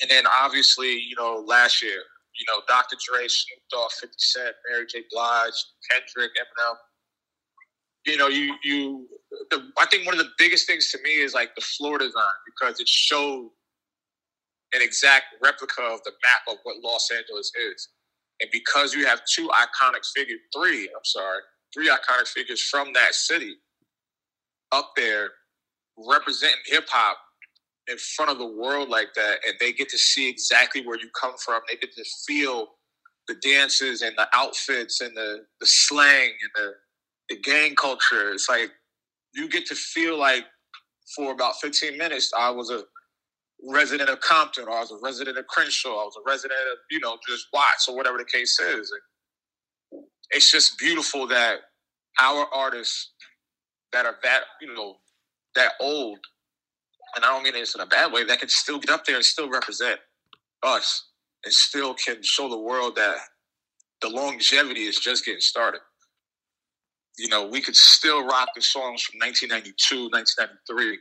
And 0.00 0.10
then 0.10 0.24
obviously, 0.26 0.92
you 0.92 1.14
know, 1.16 1.44
last 1.46 1.82
year 1.82 2.02
you 2.38 2.44
know, 2.48 2.62
Dr. 2.66 2.96
Dre, 2.96 3.28
Snoop 3.28 3.60
Dogg, 3.70 3.90
50 4.00 4.14
Cent, 4.18 4.56
Mary 4.68 4.86
J. 4.86 5.04
Blige, 5.10 5.52
Kendrick, 5.90 6.32
Eminem. 6.36 6.76
You 8.06 8.16
know, 8.16 8.28
you 8.28 8.54
you. 8.64 9.08
The, 9.50 9.70
I 9.78 9.86
think 9.86 10.06
one 10.06 10.18
of 10.18 10.24
the 10.24 10.30
biggest 10.38 10.66
things 10.66 10.90
to 10.90 10.98
me 11.02 11.10
is 11.10 11.34
like 11.34 11.54
the 11.54 11.60
floor 11.60 11.98
design 11.98 12.38
because 12.46 12.80
it 12.80 12.88
showed 12.88 13.50
an 14.74 14.82
exact 14.82 15.26
replica 15.42 15.82
of 15.82 16.02
the 16.04 16.10
map 16.10 16.54
of 16.54 16.58
what 16.64 16.76
Los 16.82 17.10
Angeles 17.10 17.52
is, 17.72 17.88
and 18.40 18.50
because 18.50 18.92
you 18.92 19.06
have 19.06 19.20
two 19.32 19.48
iconic 19.48 20.04
figures, 20.16 20.40
three, 20.54 20.88
I'm 20.88 21.04
sorry, 21.04 21.40
three 21.72 21.88
iconic 21.88 22.26
figures 22.26 22.60
from 22.60 22.92
that 22.94 23.14
city 23.14 23.54
up 24.72 24.92
there 24.96 25.30
representing 25.98 26.58
hip 26.66 26.86
hop 26.90 27.18
in 27.88 27.96
front 27.98 28.30
of 28.30 28.38
the 28.38 28.46
world 28.46 28.88
like 28.88 29.08
that 29.14 29.38
and 29.46 29.54
they 29.60 29.72
get 29.72 29.88
to 29.90 29.98
see 29.98 30.28
exactly 30.28 30.86
where 30.86 30.98
you 30.98 31.08
come 31.20 31.34
from. 31.38 31.60
They 31.68 31.76
get 31.76 31.92
to 31.94 32.04
feel 32.26 32.68
the 33.28 33.34
dances 33.42 34.02
and 34.02 34.16
the 34.16 34.28
outfits 34.34 35.00
and 35.00 35.16
the, 35.16 35.44
the 35.60 35.66
slang 35.66 36.30
and 36.42 36.50
the, 36.54 36.72
the 37.30 37.40
gang 37.40 37.74
culture. 37.74 38.32
It's 38.32 38.48
like 38.48 38.70
you 39.34 39.48
get 39.48 39.66
to 39.66 39.74
feel 39.74 40.18
like 40.18 40.44
for 41.16 41.32
about 41.32 41.56
15 41.60 41.98
minutes, 41.98 42.32
I 42.38 42.50
was 42.50 42.70
a 42.70 42.84
resident 43.68 44.10
of 44.10 44.20
Compton 44.20 44.66
or 44.68 44.72
I 44.72 44.80
was 44.80 44.92
a 44.92 44.98
resident 45.02 45.38
of 45.38 45.46
Crenshaw. 45.46 45.90
I 45.90 46.04
was 46.04 46.16
a 46.18 46.30
resident 46.30 46.60
of, 46.72 46.78
you 46.90 47.00
know, 47.00 47.18
just 47.28 47.46
Watts 47.52 47.88
or 47.88 47.96
whatever 47.96 48.18
the 48.18 48.24
case 48.24 48.58
is. 48.60 48.92
And 48.92 49.00
it's 50.30 50.50
just 50.50 50.78
beautiful 50.78 51.26
that 51.28 51.58
our 52.20 52.46
artists 52.54 53.12
that 53.92 54.06
are 54.06 54.16
that, 54.22 54.42
you 54.60 54.74
know, 54.74 54.96
that 55.54 55.72
old 55.80 56.18
and 57.14 57.24
I 57.24 57.28
don't 57.28 57.42
mean 57.42 57.52
this 57.52 57.74
in 57.74 57.80
a 57.80 57.86
bad 57.86 58.12
way, 58.12 58.24
that 58.24 58.40
can 58.40 58.48
still 58.48 58.78
get 58.78 58.90
up 58.90 59.04
there 59.04 59.16
and 59.16 59.24
still 59.24 59.50
represent 59.50 60.00
us 60.62 61.08
and 61.44 61.52
still 61.52 61.94
can 61.94 62.22
show 62.22 62.48
the 62.48 62.58
world 62.58 62.96
that 62.96 63.16
the 64.00 64.08
longevity 64.08 64.84
is 64.84 64.96
just 64.98 65.24
getting 65.24 65.40
started. 65.40 65.80
You 67.18 67.28
know, 67.28 67.46
we 67.46 67.60
could 67.60 67.76
still 67.76 68.24
rock 68.26 68.48
the 68.54 68.62
songs 68.62 69.02
from 69.02 69.18
1992, 69.20 70.08
1993, 70.10 70.98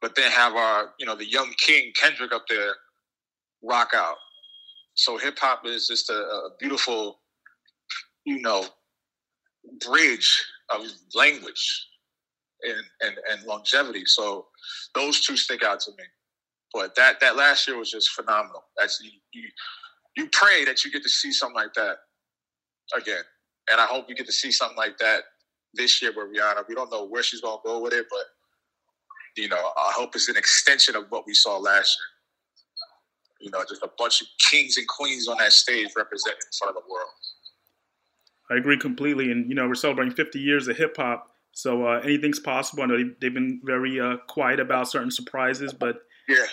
but 0.00 0.14
then 0.14 0.30
have 0.30 0.54
our, 0.54 0.92
you 0.98 1.04
know, 1.04 1.14
the 1.14 1.28
young 1.28 1.52
king 1.58 1.92
Kendrick 1.94 2.32
up 2.32 2.46
there 2.48 2.72
rock 3.62 3.90
out. 3.94 4.16
So 4.94 5.18
hip 5.18 5.38
hop 5.38 5.66
is 5.66 5.86
just 5.86 6.08
a, 6.08 6.14
a 6.14 6.50
beautiful, 6.58 7.20
you 8.24 8.40
know, 8.40 8.64
bridge 9.84 10.42
of 10.70 10.86
language 11.14 11.86
and, 12.62 12.84
and, 13.00 13.18
and 13.30 13.46
longevity. 13.46 14.04
So 14.06 14.46
those 14.94 15.20
two 15.20 15.36
stick 15.36 15.62
out 15.62 15.80
to 15.80 15.90
me. 15.92 16.04
But 16.72 16.94
that 16.96 17.20
that 17.20 17.36
last 17.36 17.68
year 17.68 17.78
was 17.78 17.90
just 17.90 18.10
phenomenal. 18.10 18.64
That's 18.76 19.00
you, 19.00 19.10
you 19.32 19.48
you 20.16 20.28
pray 20.32 20.64
that 20.64 20.84
you 20.84 20.90
get 20.90 21.02
to 21.02 21.08
see 21.08 21.32
something 21.32 21.54
like 21.54 21.72
that 21.74 21.98
again. 22.96 23.22
And 23.70 23.80
I 23.80 23.86
hope 23.86 24.08
we 24.08 24.14
get 24.14 24.26
to 24.26 24.32
see 24.32 24.50
something 24.50 24.76
like 24.76 24.98
that 24.98 25.22
this 25.74 26.02
year 26.02 26.12
with 26.14 26.36
Rihanna. 26.36 26.64
We 26.68 26.74
don't 26.74 26.90
know 26.90 27.04
where 27.04 27.22
she's 27.22 27.40
gonna 27.40 27.60
go 27.64 27.80
with 27.80 27.92
it, 27.92 28.06
but 28.10 28.24
you 29.36 29.48
know, 29.48 29.56
I 29.76 29.92
hope 29.94 30.14
it's 30.14 30.28
an 30.28 30.36
extension 30.36 30.96
of 30.96 31.04
what 31.10 31.26
we 31.26 31.34
saw 31.34 31.58
last 31.58 31.96
year. 31.98 33.46
You 33.46 33.50
know, 33.50 33.64
just 33.68 33.82
a 33.82 33.90
bunch 33.98 34.22
of 34.22 34.28
kings 34.50 34.76
and 34.76 34.86
queens 34.86 35.28
on 35.28 35.38
that 35.38 35.52
stage 35.52 35.90
representing 35.96 36.38
in 36.40 36.56
front 36.58 36.76
of 36.76 36.82
the 36.82 36.90
world. 36.90 37.08
I 38.50 38.56
agree 38.56 38.78
completely. 38.78 39.30
And, 39.30 39.48
you 39.48 39.54
know, 39.54 39.66
we're 39.66 39.74
celebrating 39.74 40.14
50 40.14 40.38
years 40.38 40.68
of 40.68 40.76
hip 40.76 40.96
hop. 40.96 41.33
So 41.54 41.86
uh, 41.86 42.00
anything's 42.00 42.40
possible. 42.40 42.82
I 42.82 42.86
know 42.86 43.10
they've 43.20 43.32
been 43.32 43.60
very 43.62 44.00
uh, 44.00 44.16
quiet 44.28 44.58
about 44.58 44.90
certain 44.90 45.12
surprises, 45.12 45.72
but 45.72 45.98
yeah, 46.28 46.44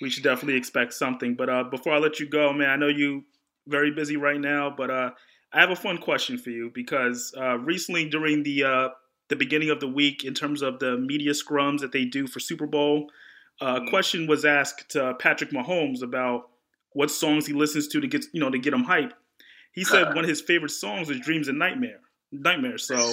we 0.00 0.08
should 0.08 0.24
definitely 0.24 0.56
expect 0.56 0.94
something. 0.94 1.34
But 1.34 1.50
uh, 1.50 1.64
before 1.64 1.92
I 1.92 1.98
let 1.98 2.18
you 2.18 2.28
go, 2.28 2.52
man, 2.54 2.70
I 2.70 2.76
know 2.76 2.88
you 2.88 3.24
very 3.68 3.90
busy 3.90 4.16
right 4.16 4.40
now, 4.40 4.72
but 4.74 4.90
uh, 4.90 5.10
I 5.52 5.60
have 5.60 5.70
a 5.70 5.76
fun 5.76 5.98
question 5.98 6.38
for 6.38 6.50
you 6.50 6.70
because 6.74 7.34
uh, 7.36 7.58
recently 7.58 8.08
during 8.08 8.42
the 8.42 8.64
uh, 8.64 8.88
the 9.28 9.36
beginning 9.36 9.68
of 9.68 9.78
the 9.78 9.88
week, 9.88 10.24
in 10.24 10.32
terms 10.32 10.62
of 10.62 10.78
the 10.78 10.96
media 10.96 11.32
scrums 11.32 11.80
that 11.80 11.92
they 11.92 12.06
do 12.06 12.26
for 12.26 12.40
Super 12.40 12.66
Bowl, 12.66 13.10
a 13.60 13.64
mm-hmm. 13.64 13.88
question 13.88 14.26
was 14.26 14.46
asked 14.46 14.88
to 14.90 15.14
Patrick 15.18 15.50
Mahomes 15.50 16.02
about 16.02 16.48
what 16.94 17.10
songs 17.10 17.46
he 17.46 17.52
listens 17.52 17.88
to 17.88 18.00
to 18.00 18.06
get 18.06 18.24
you 18.32 18.40
know 18.40 18.48
to 18.48 18.58
get 18.58 18.72
him 18.72 18.84
hype. 18.84 19.12
He 19.72 19.84
said 19.84 20.08
one 20.14 20.24
of 20.24 20.30
his 20.30 20.40
favorite 20.40 20.70
songs 20.70 21.10
is 21.10 21.20
"Dreams 21.20 21.48
and 21.48 21.58
Nightmare." 21.58 22.00
Nightmare. 22.32 22.78
So. 22.78 23.12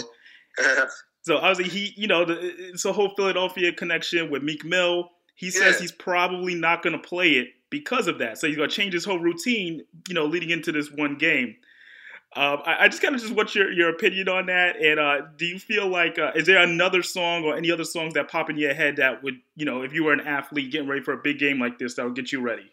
So 1.24 1.38
obviously 1.38 1.70
he, 1.70 1.94
you 1.96 2.08
know, 2.08 2.26
the, 2.26 2.38
it's 2.40 2.86
a 2.86 2.94
whole 2.94 3.14
Philadelphia 3.16 3.72
connection 3.72 4.30
with 4.30 4.44
Meek 4.44 4.64
Mill. 4.64 5.10
He 5.36 5.50
says 5.50 5.76
yeah. 5.76 5.82
he's 5.82 5.92
probably 5.92 6.54
not 6.54 6.84
going 6.84 6.94
to 6.94 7.08
play 7.08 7.32
it 7.32 7.48
because 7.70 8.08
of 8.08 8.20
that. 8.20 8.38
So 8.38 8.48
he's 8.48 8.58
going 8.58 8.70
to 8.70 8.76
change 8.76 8.94
his 8.94 9.06
whole 9.06 9.20
routine, 9.20 9.84
you 10.08 10.14
know, 10.14 10.26
leading 10.26 10.52
into 10.52 10.72
this 10.72 10.92
one 10.92 11.18
game. 11.18 11.56
Um, 12.36 12.60
I, 12.66 12.86
I, 12.86 12.88
just 12.88 13.02
kind 13.02 13.14
of 13.14 13.22
just 13.22 13.34
want 13.34 13.54
your, 13.54 13.72
your 13.72 13.90
opinion 13.90 14.28
on 14.28 14.48
that. 14.48 14.76
And 14.78 15.00
uh, 15.00 15.28
do 15.38 15.46
you 15.46 15.60
feel 15.60 15.88
like 15.88 16.18
uh, 16.18 16.32
is 16.36 16.48
there 16.48 16.62
another 16.62 17.04
song 17.04 17.44
or 17.44 17.56
any 17.56 17.72
other 17.72 17.84
songs 17.84 18.16
that 18.16 18.30
pop 18.30 18.50
in 18.50 18.58
your 18.58 18.74
head 18.74 18.98
that 18.98 19.24
would, 19.24 19.36
you 19.56 19.66
know, 19.66 19.84
if 19.84 19.94
you 19.94 20.04
were 20.04 20.14
an 20.14 20.22
athlete 20.22 20.72
getting 20.72 20.90
ready 20.90 21.04
for 21.04 21.14
a 21.14 21.18
big 21.18 21.38
game 21.38 21.60
like 21.60 21.78
this, 21.78 21.96
that 21.96 22.06
would 22.06 22.16
get 22.16 22.32
you 22.32 22.42
ready? 22.42 22.72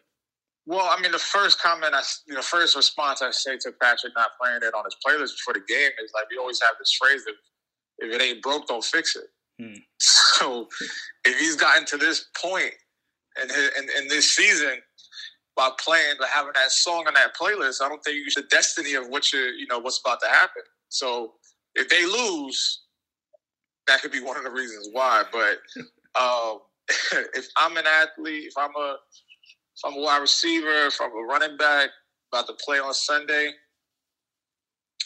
Well, 0.66 0.88
I 0.90 1.00
mean, 1.00 1.12
the 1.12 1.18
first 1.18 1.60
comment, 1.60 1.94
I, 1.94 2.02
you 2.26 2.34
know, 2.34 2.42
first 2.42 2.74
response 2.74 3.22
I 3.22 3.30
say 3.32 3.58
to 3.58 3.72
Patrick 3.82 4.12
not 4.16 4.30
playing 4.40 4.60
it 4.62 4.74
on 4.74 4.84
his 4.84 4.96
playlist 5.06 5.36
before 5.36 5.54
the 5.54 5.64
game 5.68 5.90
is 6.02 6.10
like 6.14 6.24
we 6.30 6.38
always 6.38 6.60
have 6.62 6.76
this 6.78 6.96
phrase 7.00 7.24
that 7.24 7.34
if 8.00 8.14
it 8.14 8.22
ain't 8.22 8.42
broke, 8.42 8.66
don't 8.66 8.84
fix 8.84 9.16
it. 9.16 9.24
Hmm. 9.60 9.78
So 9.98 10.68
if 11.24 11.38
he's 11.38 11.56
gotten 11.56 11.84
to 11.86 11.98
this 11.98 12.24
point 12.40 12.72
in, 13.42 13.48
his, 13.48 13.70
in, 13.78 14.02
in 14.02 14.08
this 14.08 14.34
season, 14.34 14.78
by 15.56 15.70
playing 15.78 16.14
or 16.18 16.26
having 16.26 16.52
that 16.54 16.70
song 16.70 17.04
on 17.06 17.14
that 17.14 17.36
playlist, 17.36 17.82
I 17.82 17.88
don't 17.88 18.02
think 18.02 18.16
you 18.16 18.24
the 18.34 18.48
destiny 18.48 18.94
of 18.94 19.08
what 19.08 19.32
you 19.32 19.40
you 19.40 19.66
know 19.66 19.78
what's 19.78 20.00
about 20.04 20.20
to 20.22 20.28
happen. 20.28 20.62
So 20.88 21.34
if 21.74 21.88
they 21.90 22.04
lose, 22.04 22.82
that 23.86 24.00
could 24.00 24.12
be 24.12 24.22
one 24.22 24.38
of 24.38 24.44
the 24.44 24.50
reasons 24.50 24.88
why. 24.92 25.24
But 25.30 25.58
um, 26.20 26.60
if 27.34 27.48
I'm 27.58 27.76
an 27.76 27.84
athlete, 27.86 28.44
if 28.44 28.54
I'm 28.56 28.74
a 28.74 28.96
if 29.76 29.84
I'm 29.84 29.98
a 29.98 30.00
wide 30.00 30.22
receiver, 30.22 30.86
if 30.86 30.98
I'm 31.00 31.10
a 31.10 31.26
running 31.26 31.56
back 31.58 31.90
about 32.32 32.46
to 32.46 32.54
play 32.64 32.78
on 32.78 32.94
Sunday, 32.94 33.50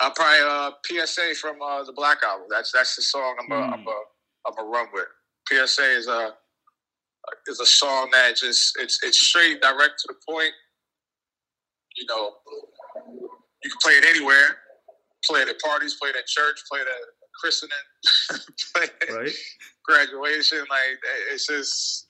I'll 0.00 0.11
probably 0.11 0.40
uh, 0.42 0.70
PSA 1.07 1.35
from 1.40 1.62
uh, 1.62 1.85
the 1.85 1.92
Black 1.92 2.18
Album. 2.24 2.48
That's 2.50 2.72
that's 2.72 2.96
the 2.96 3.02
song 3.02 3.37
I'm 3.40 3.52
a, 3.52 3.54
mm. 3.54 3.72
I'm 3.72 3.87
a, 3.87 4.02
I'm 4.46 4.66
a 4.66 4.68
run 4.68 4.87
with. 4.92 5.07
PSA 5.48 5.96
is 5.96 6.09
a 6.09 6.30
is 7.46 7.61
a 7.61 7.66
song 7.66 8.11
that 8.12 8.37
just 8.37 8.76
it's 8.80 8.98
it's 9.02 9.20
straight, 9.20 9.61
direct 9.61 10.00
to 10.00 10.09
the 10.09 10.14
point. 10.28 10.52
You 11.96 12.07
know, 12.09 12.33
you 13.62 13.70
can 13.70 13.78
play 13.83 13.92
it 13.92 14.04
anywhere. 14.04 14.59
Play 15.24 15.40
it 15.40 15.48
at 15.48 15.59
parties, 15.61 15.94
play 15.94 16.11
it 16.11 16.16
at 16.16 16.26
church, 16.26 16.61
play 16.70 16.80
it 16.80 16.87
at 16.87 17.00
christening, 17.40 17.72
play 18.74 18.85
it 19.00 19.14
right. 19.14 19.33
graduation. 19.85 20.59
Like 20.68 20.98
it's 21.33 21.46
just 21.46 22.09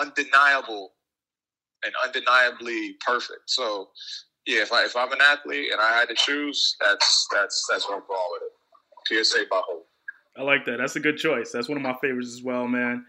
undeniable 0.00 0.92
and 1.84 1.92
undeniably 2.04 2.96
perfect. 3.04 3.42
So 3.46 3.88
yeah, 4.46 4.62
if 4.62 4.72
I 4.72 4.84
if 4.84 4.96
I'm 4.96 5.12
an 5.12 5.18
athlete 5.20 5.72
and 5.72 5.80
I 5.80 5.98
had 5.98 6.08
to 6.08 6.14
choose, 6.14 6.76
that's 6.80 7.26
that's 7.32 7.66
that's 7.70 7.88
what 7.88 7.96
I'm 7.96 8.02
going 8.06 8.20
with 8.32 8.42
it. 8.42 9.24
PSA 9.24 9.44
by 9.50 9.60
Hov. 9.66 9.82
I 10.36 10.42
like 10.42 10.64
that. 10.66 10.78
That's 10.78 10.96
a 10.96 11.00
good 11.00 11.16
choice. 11.16 11.50
That's 11.50 11.68
one 11.68 11.76
of 11.76 11.82
my 11.82 11.96
favorites 12.00 12.32
as 12.34 12.42
well, 12.42 12.66
man. 12.68 13.06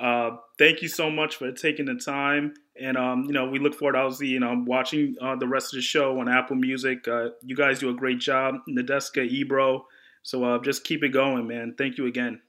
Uh, 0.00 0.36
thank 0.58 0.80
you 0.80 0.88
so 0.88 1.10
much 1.10 1.36
for 1.36 1.52
taking 1.52 1.84
the 1.84 1.94
time, 1.94 2.54
and 2.80 2.96
um, 2.96 3.24
you 3.24 3.32
know 3.32 3.48
we 3.48 3.58
look 3.58 3.74
forward, 3.74 3.96
obviously, 3.96 4.28
you 4.28 4.40
know, 4.40 4.64
watching 4.66 5.14
uh, 5.20 5.36
the 5.36 5.46
rest 5.46 5.72
of 5.72 5.78
the 5.78 5.82
show 5.82 6.18
on 6.18 6.28
Apple 6.28 6.56
Music. 6.56 7.06
Uh, 7.06 7.30
you 7.42 7.54
guys 7.54 7.78
do 7.78 7.90
a 7.90 7.94
great 7.94 8.18
job, 8.18 8.56
Nadeska 8.68 9.28
Ebro. 9.28 9.86
So 10.22 10.44
uh, 10.44 10.58
just 10.58 10.84
keep 10.84 11.02
it 11.02 11.10
going, 11.10 11.46
man. 11.46 11.74
Thank 11.76 11.98
you 11.98 12.06
again. 12.06 12.40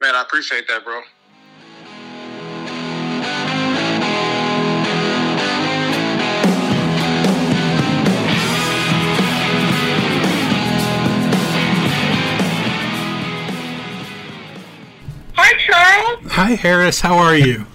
Man, 0.00 0.14
I 0.14 0.22
appreciate 0.22 0.66
that, 0.68 0.84
bro. 0.84 1.02
Hi, 16.42 16.52
Harris. 16.52 17.02
How 17.02 17.18
are 17.18 17.36
you? 17.36 17.66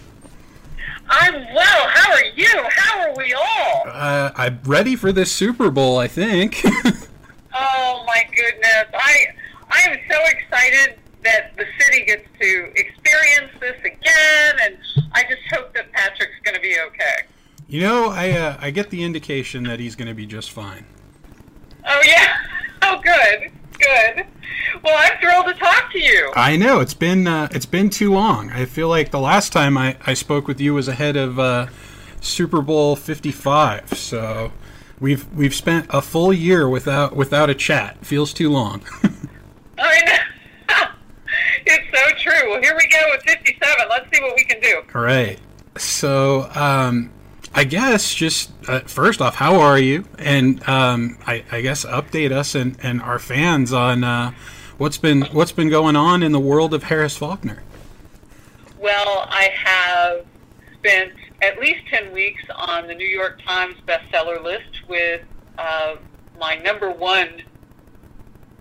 I'm 1.07 1.35
well. 1.53 1.87
How 1.87 2.11
are 2.11 2.25
you? 2.35 2.63
How 2.71 2.99
are 3.01 3.13
we 3.15 3.31
all? 3.31 3.83
Uh, 3.85 4.31
I'm 4.35 4.59
ready 4.63 4.95
for 4.95 5.11
this 5.11 5.31
Super 5.31 5.69
Bowl. 5.69 5.99
I 5.99 6.07
think. 6.07 6.61
oh 6.65 8.03
my 8.07 8.23
goodness! 8.35 8.85
I 8.91 9.27
I 9.69 9.81
am 9.81 9.99
so 10.09 10.17
excited 10.25 10.97
that 11.23 11.55
the 11.55 11.65
city 11.79 12.05
gets 12.05 12.27
to 12.41 12.71
experience 12.75 13.51
this 13.59 13.77
again, 13.81 14.55
and 14.63 14.77
I 15.13 15.21
just 15.29 15.43
hope 15.53 15.71
that 15.75 15.91
Patrick's 15.91 16.33
going 16.43 16.55
to 16.55 16.61
be 16.61 16.75
okay. 16.87 17.27
You 17.67 17.81
know, 17.81 18.09
I 18.09 18.31
uh, 18.31 18.57
I 18.59 18.71
get 18.71 18.89
the 18.89 19.03
indication 19.03 19.65
that 19.65 19.79
he's 19.79 19.95
going 19.95 20.07
to 20.07 20.15
be 20.15 20.25
just 20.25 20.49
fine. 20.49 20.87
Oh 21.87 22.01
yeah. 22.03 22.35
Oh 22.87 23.01
good. 23.03 23.51
Good. 23.79 24.25
Well, 24.83 24.95
I'm 24.97 25.19
thrilled 25.19 25.47
to 25.47 25.53
talk 25.53 25.91
to 25.91 25.99
you. 25.99 26.31
I 26.35 26.55
know 26.57 26.79
it's 26.79 26.93
been 26.93 27.27
uh, 27.27 27.47
it's 27.51 27.65
been 27.65 27.89
too 27.89 28.13
long. 28.13 28.51
I 28.51 28.65
feel 28.65 28.89
like 28.89 29.11
the 29.11 29.19
last 29.19 29.51
time 29.51 29.77
I, 29.77 29.97
I 30.05 30.13
spoke 30.13 30.47
with 30.47 30.59
you 30.59 30.73
was 30.73 30.87
ahead 30.87 31.15
of 31.15 31.39
uh, 31.39 31.67
Super 32.21 32.61
Bowl 32.61 32.95
55. 32.95 33.93
So 33.93 34.51
we've 34.99 35.31
we've 35.33 35.55
spent 35.55 35.87
a 35.89 36.01
full 36.01 36.33
year 36.33 36.67
without 36.69 37.15
without 37.15 37.49
a 37.49 37.55
chat. 37.55 38.05
Feels 38.05 38.33
too 38.33 38.51
long. 38.51 38.81
I 39.77 40.01
know. 40.05 40.75
it's 41.65 41.97
so 41.97 42.15
true. 42.17 42.51
Well, 42.51 42.61
here 42.61 42.75
we 42.75 42.87
go 42.87 42.99
with 43.11 43.23
57. 43.23 43.75
Let's 43.89 44.05
see 44.15 44.21
what 44.21 44.35
we 44.35 44.43
can 44.43 44.61
do. 44.61 44.81
All 44.93 45.01
right. 45.01 45.39
So, 45.77 46.49
um, 46.55 47.11
I 47.57 47.63
guess 47.63 48.13
just 48.13 48.51
uh, 48.67 48.81
first 48.81 49.21
off, 49.21 49.35
how 49.35 49.61
are 49.61 49.79
you? 49.79 50.03
And 50.19 50.61
um, 50.67 51.17
I, 51.25 51.45
I, 51.49 51.61
guess 51.61 51.85
update 51.85 52.33
us 52.33 52.53
and, 52.53 52.77
and 52.83 53.01
our 53.01 53.17
fans 53.17 53.71
on 53.71 54.03
uh, 54.03 54.33
what's 54.77 54.97
been 54.97 55.21
what's 55.31 55.53
been 55.53 55.69
going 55.69 55.95
on 55.95 56.21
in 56.21 56.33
the 56.33 56.39
world 56.39 56.73
of 56.73 56.83
Harris 56.83 57.15
Faulkner. 57.15 57.63
Well, 58.77 59.25
I 59.29 59.53
have 59.55 60.25
spent 60.73 61.13
at 61.41 61.57
least 61.57 61.87
ten 61.89 62.11
weeks 62.11 62.43
on 62.53 62.87
the 62.87 62.93
New 62.93 63.07
York 63.07 63.41
Times 63.47 63.75
bestseller 63.87 64.43
list 64.43 64.87
with 64.89 65.21
uh, 65.57 65.95
my 66.37 66.57
number 66.57 66.91
one 66.91 67.41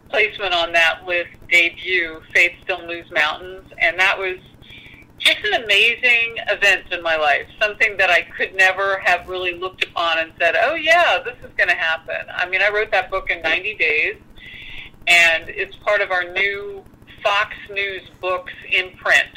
placement 0.09 0.54
on 0.54 0.70
that 0.70 1.04
list 1.04 1.30
debut, 1.50 2.22
Faith 2.33 2.52
Still 2.62 2.87
Moves 2.87 3.11
Mountains, 3.11 3.66
and 3.78 3.98
that 3.98 4.16
was 4.16 4.37
just 5.25 5.45
an 5.45 5.65
amazing 5.65 6.37
event 6.49 6.85
in 6.93 7.03
my 7.03 7.17
life. 7.17 7.47
Something 7.61 7.97
that 7.97 8.11
I 8.11 8.23
could 8.23 8.55
never 8.55 8.99
have 8.99 9.29
really 9.29 9.55
looked 9.55 9.85
upon 9.85 10.19
and 10.19 10.33
said, 10.39 10.55
"Oh 10.57 10.75
yeah, 10.75 11.19
this 11.25 11.37
is 11.43 11.51
going 11.57 11.69
to 11.69 11.75
happen." 11.75 12.27
I 12.35 12.49
mean, 12.49 12.61
I 12.63 12.69
wrote 12.69 12.91
that 12.91 13.11
book 13.11 13.31
in 13.31 13.41
90 13.43 13.75
days, 13.77 14.17
and 15.07 15.49
it's 15.49 15.75
part 15.77 16.01
of 16.01 16.11
our 16.11 16.25
new 16.25 16.85
Fox 17.23 17.55
News 17.71 18.03
books 18.21 18.53
in 18.71 18.91
print, 18.99 19.31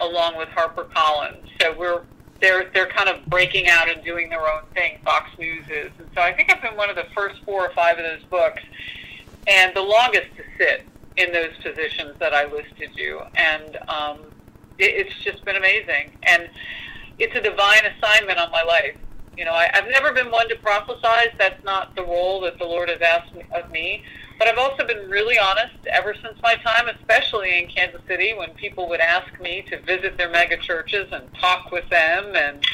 along 0.00 0.36
with 0.36 0.48
HarperCollins. 0.48 1.48
So 1.60 1.76
we're 1.78 2.02
they're 2.40 2.70
they're 2.74 2.88
kind 2.88 3.08
of 3.08 3.24
breaking 3.26 3.68
out 3.68 3.88
and 3.88 4.04
doing 4.04 4.28
their 4.28 4.42
own 4.42 4.62
thing. 4.74 4.98
Fox 5.04 5.30
News 5.38 5.64
is, 5.70 5.90
and 5.98 6.08
so 6.14 6.20
I 6.20 6.32
think 6.32 6.52
I've 6.52 6.60
been 6.60 6.76
one 6.76 6.90
of 6.90 6.96
the 6.96 7.06
first 7.14 7.42
four 7.44 7.64
or 7.66 7.70
five 7.70 7.98
of 7.98 8.04
those 8.04 8.24
books, 8.28 8.62
and 9.46 9.74
the 9.76 9.82
longest 9.82 10.26
to 10.36 10.42
sit 10.58 10.84
in 11.16 11.32
those 11.32 11.56
positions 11.62 12.16
that 12.18 12.34
I 12.34 12.46
listed 12.46 12.90
you. 12.96 13.20
And 13.36 13.76
um, 13.88 14.18
it's 14.78 15.14
just 15.22 15.44
been 15.44 15.56
amazing, 15.56 16.10
and 16.24 16.48
it's 17.18 17.34
a 17.36 17.40
divine 17.40 17.82
assignment 17.96 18.38
on 18.38 18.50
my 18.50 18.62
life. 18.62 18.96
You 19.36 19.44
know, 19.44 19.52
I, 19.52 19.68
I've 19.74 19.88
never 19.88 20.12
been 20.12 20.30
one 20.30 20.48
to 20.48 20.56
prophesize. 20.56 21.36
That's 21.38 21.62
not 21.64 21.94
the 21.96 22.02
role 22.02 22.40
that 22.42 22.58
the 22.58 22.64
Lord 22.64 22.88
has 22.88 23.00
asked 23.00 23.32
of 23.52 23.70
me. 23.70 24.02
But 24.38 24.48
I've 24.48 24.58
also 24.58 24.86
been 24.86 25.08
really 25.08 25.38
honest 25.38 25.74
ever 25.92 26.14
since 26.14 26.36
my 26.42 26.56
time, 26.56 26.88
especially 26.88 27.62
in 27.62 27.68
Kansas 27.68 28.00
City, 28.08 28.34
when 28.34 28.50
people 28.50 28.88
would 28.88 29.00
ask 29.00 29.40
me 29.40 29.64
to 29.70 29.80
visit 29.82 30.16
their 30.16 30.30
mega 30.30 30.56
churches 30.56 31.08
and 31.12 31.24
talk 31.34 31.70
with 31.70 31.88
them. 31.88 32.34
And 32.34 32.64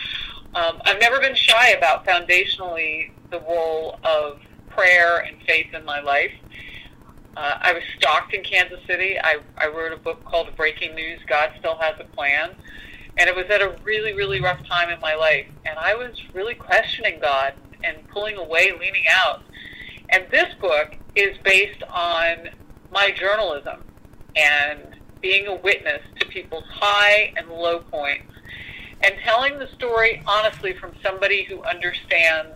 um, 0.54 0.80
I've 0.84 1.00
never 1.00 1.20
been 1.20 1.34
shy 1.34 1.70
about 1.70 2.06
foundationally 2.06 3.10
the 3.30 3.40
role 3.40 3.98
of 4.04 4.40
prayer 4.68 5.18
and 5.18 5.36
faith 5.46 5.72
in 5.74 5.84
my 5.84 6.00
life. 6.00 6.32
Uh, 7.36 7.58
I 7.60 7.72
was 7.72 7.82
stalked 7.96 8.34
in 8.34 8.42
Kansas 8.42 8.80
City. 8.86 9.18
I, 9.18 9.38
I 9.56 9.68
wrote 9.68 9.92
a 9.92 9.96
book 9.96 10.24
called 10.24 10.54
Breaking 10.56 10.94
News 10.94 11.20
God 11.26 11.52
Still 11.58 11.76
Has 11.76 11.94
a 12.00 12.04
Plan. 12.04 12.50
And 13.18 13.28
it 13.28 13.36
was 13.36 13.46
at 13.50 13.60
a 13.62 13.76
really, 13.84 14.12
really 14.14 14.40
rough 14.40 14.64
time 14.66 14.90
in 14.90 14.98
my 15.00 15.14
life. 15.14 15.46
And 15.64 15.78
I 15.78 15.94
was 15.94 16.12
really 16.34 16.54
questioning 16.54 17.18
God 17.20 17.54
and 17.84 17.96
pulling 18.08 18.36
away, 18.36 18.72
leaning 18.72 19.04
out. 19.10 19.42
And 20.10 20.26
this 20.30 20.52
book 20.60 20.96
is 21.14 21.36
based 21.44 21.82
on 21.84 22.50
my 22.92 23.10
journalism 23.12 23.84
and 24.36 24.80
being 25.20 25.46
a 25.46 25.54
witness 25.54 26.02
to 26.18 26.26
people's 26.26 26.64
high 26.68 27.32
and 27.36 27.48
low 27.48 27.80
points 27.80 28.32
and 29.02 29.14
telling 29.24 29.58
the 29.58 29.68
story 29.68 30.22
honestly 30.26 30.74
from 30.74 30.92
somebody 31.02 31.44
who 31.44 31.62
understands 31.62 32.54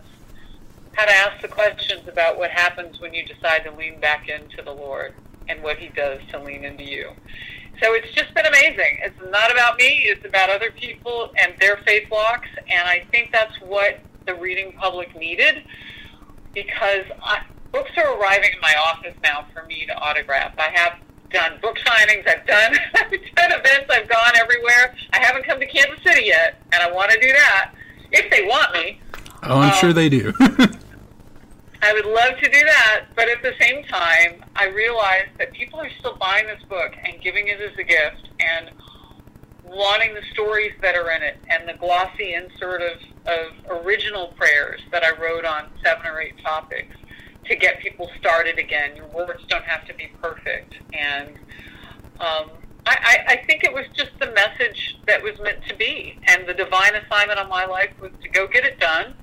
how 0.95 1.05
to 1.05 1.11
ask 1.11 1.41
the 1.41 1.47
questions 1.47 2.07
about 2.07 2.37
what 2.37 2.51
happens 2.51 2.99
when 2.99 3.13
you 3.13 3.25
decide 3.25 3.63
to 3.65 3.71
lean 3.71 3.99
back 3.99 4.29
into 4.29 4.61
the 4.61 4.71
Lord 4.71 5.13
and 5.47 5.61
what 5.61 5.77
He 5.77 5.89
does 5.89 6.19
to 6.31 6.39
lean 6.39 6.63
into 6.63 6.83
you. 6.83 7.11
So 7.81 7.93
it's 7.93 8.11
just 8.13 8.33
been 8.33 8.45
amazing. 8.45 8.99
It's 9.03 9.19
not 9.29 9.51
about 9.51 9.77
me, 9.77 10.05
it's 10.05 10.25
about 10.25 10.49
other 10.49 10.71
people 10.71 11.33
and 11.41 11.53
their 11.59 11.77
faith 11.85 12.09
walks. 12.09 12.47
And 12.69 12.87
I 12.87 13.05
think 13.11 13.31
that's 13.31 13.55
what 13.61 13.99
the 14.25 14.35
reading 14.35 14.71
public 14.73 15.15
needed 15.15 15.63
because 16.53 17.03
I, 17.21 17.43
books 17.73 17.91
are 17.97 18.17
arriving 18.17 18.51
in 18.53 18.61
my 18.61 18.73
office 18.87 19.15
now 19.21 19.45
for 19.53 19.65
me 19.65 19.85
to 19.87 19.95
autograph. 19.97 20.53
I 20.57 20.69
have 20.73 20.93
done 21.31 21.59
book 21.61 21.77
signings, 21.79 22.25
I've 22.27 22.47
done, 22.47 22.77
I've 22.95 23.11
done 23.11 23.59
events, 23.59 23.91
I've 23.91 24.07
gone 24.07 24.35
everywhere. 24.37 24.95
I 25.11 25.19
haven't 25.19 25.45
come 25.45 25.59
to 25.59 25.65
Kansas 25.65 26.01
City 26.01 26.27
yet, 26.27 26.61
and 26.71 26.81
I 26.81 26.89
want 26.91 27.11
to 27.11 27.19
do 27.19 27.31
that 27.33 27.71
if 28.11 28.31
they 28.31 28.47
want 28.47 28.73
me. 28.73 29.01
Oh, 29.43 29.59
I'm 29.59 29.71
um, 29.71 29.75
sure 29.79 29.91
they 29.91 30.07
do. 30.07 30.33
I 31.85 31.93
would 31.93 32.07
love 32.07 32.39
to 32.41 32.49
do 32.49 32.59
that, 32.65 33.05
but 33.15 33.29
at 33.29 33.43
the 33.43 33.53
same 33.61 33.83
time, 33.83 34.43
I 34.55 34.69
realize 34.69 35.27
that 35.37 35.53
people 35.53 35.79
are 35.79 35.91
still 35.99 36.15
buying 36.15 36.47
this 36.47 36.63
book 36.67 36.93
and 37.03 37.21
giving 37.21 37.47
it 37.47 37.61
as 37.61 37.77
a 37.77 37.83
gift 37.83 38.27
and 38.39 38.71
wanting 39.63 40.15
the 40.15 40.23
stories 40.33 40.71
that 40.81 40.95
are 40.95 41.11
in 41.11 41.21
it 41.21 41.37
and 41.47 41.69
the 41.69 41.73
glossy 41.73 42.33
insert 42.33 42.81
of, 42.81 42.97
of 43.27 43.83
original 43.85 44.29
prayers 44.29 44.81
that 44.91 45.03
I 45.03 45.11
wrote 45.21 45.45
on 45.45 45.67
seven 45.83 46.07
or 46.07 46.19
eight 46.19 46.33
topics 46.41 46.95
to 47.45 47.55
get 47.55 47.79
people 47.81 48.09
started 48.19 48.57
again. 48.57 48.95
Your 48.95 49.07
words 49.09 49.43
don't 49.47 49.65
have 49.65 49.85
to 49.85 49.93
be 49.93 50.09
perfect. 50.19 50.73
And 50.91 51.35
um, 52.19 52.49
I, 52.87 52.97
I, 52.97 53.17
I 53.27 53.43
think 53.45 53.63
it 53.63 53.71
was 53.71 53.85
just 53.93 54.17
the 54.19 54.31
message 54.31 54.97
that 55.05 55.21
was 55.21 55.39
meant 55.39 55.63
to 55.67 55.75
be. 55.75 56.17
And 56.29 56.47
the 56.47 56.55
divine 56.55 56.95
assignment 56.95 57.37
on 57.37 57.47
my 57.47 57.65
life 57.65 57.91
was 58.01 58.11
to 58.23 58.29
go 58.29 58.47
get 58.47 58.65
it 58.65 58.79
done, 58.79 59.13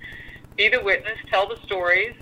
be 0.57 0.68
the 0.68 0.81
witness, 0.81 1.18
tell 1.29 1.48
the 1.48 1.59
stories. 1.66 2.14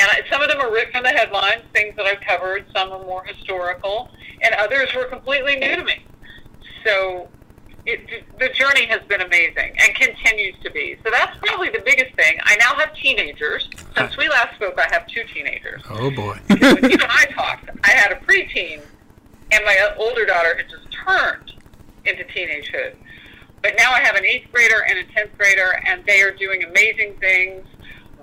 And 0.00 0.08
I, 0.10 0.22
some 0.30 0.40
of 0.40 0.48
them 0.48 0.60
are 0.60 0.72
ripped 0.72 0.92
from 0.92 1.02
the 1.02 1.10
headlines, 1.10 1.62
things 1.74 1.94
that 1.96 2.06
I've 2.06 2.22
covered. 2.22 2.64
Some 2.74 2.90
are 2.90 3.04
more 3.04 3.22
historical, 3.22 4.08
and 4.40 4.54
others 4.54 4.88
were 4.94 5.04
completely 5.04 5.56
new 5.56 5.76
to 5.76 5.84
me. 5.84 6.02
So 6.84 7.28
it, 7.84 8.24
the 8.38 8.48
journey 8.48 8.86
has 8.86 9.02
been 9.08 9.20
amazing 9.20 9.76
and 9.78 9.94
continues 9.94 10.54
to 10.62 10.70
be. 10.70 10.96
So 11.04 11.10
that's 11.10 11.36
probably 11.38 11.68
the 11.68 11.82
biggest 11.84 12.14
thing. 12.16 12.38
I 12.44 12.56
now 12.56 12.74
have 12.76 12.94
teenagers. 12.94 13.68
Since 13.94 14.16
we 14.16 14.28
last 14.30 14.54
spoke, 14.54 14.78
I 14.78 14.88
have 14.90 15.06
two 15.06 15.22
teenagers. 15.34 15.82
Oh 15.90 16.10
boy. 16.10 16.38
when 16.48 16.90
you 16.90 16.96
and 16.96 17.02
I 17.02 17.26
talked, 17.34 17.68
I 17.84 17.90
had 17.90 18.12
a 18.12 18.16
preteen, 18.16 18.80
and 19.52 19.64
my 19.66 19.94
older 19.98 20.24
daughter 20.24 20.56
had 20.56 20.70
just 20.70 20.86
turned 21.06 21.52
into 22.06 22.24
teenagehood. 22.24 22.94
But 23.62 23.74
now 23.76 23.92
I 23.92 24.00
have 24.00 24.16
an 24.16 24.24
eighth 24.24 24.50
grader 24.50 24.82
and 24.88 24.98
a 24.98 25.04
tenth 25.12 25.36
grader, 25.36 25.78
and 25.86 26.02
they 26.06 26.22
are 26.22 26.32
doing 26.32 26.64
amazing 26.64 27.16
things, 27.20 27.66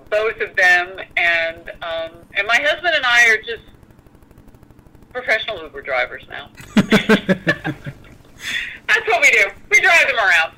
both 0.09 0.39
of 0.41 0.55
them. 0.55 0.99
And 1.15 1.69
um, 1.81 2.11
and 2.35 2.47
my 2.47 2.59
husband 2.61 2.95
and 2.95 3.05
I 3.05 3.29
are 3.29 3.37
just 3.37 3.63
professional 5.11 5.61
Uber 5.63 5.81
drivers 5.81 6.23
now. 6.29 6.49
That's 6.75 6.97
what 9.07 9.21
we 9.21 9.31
do. 9.31 9.45
We 9.69 9.81
drive 9.81 10.07
them 10.07 10.17
around. 10.17 10.53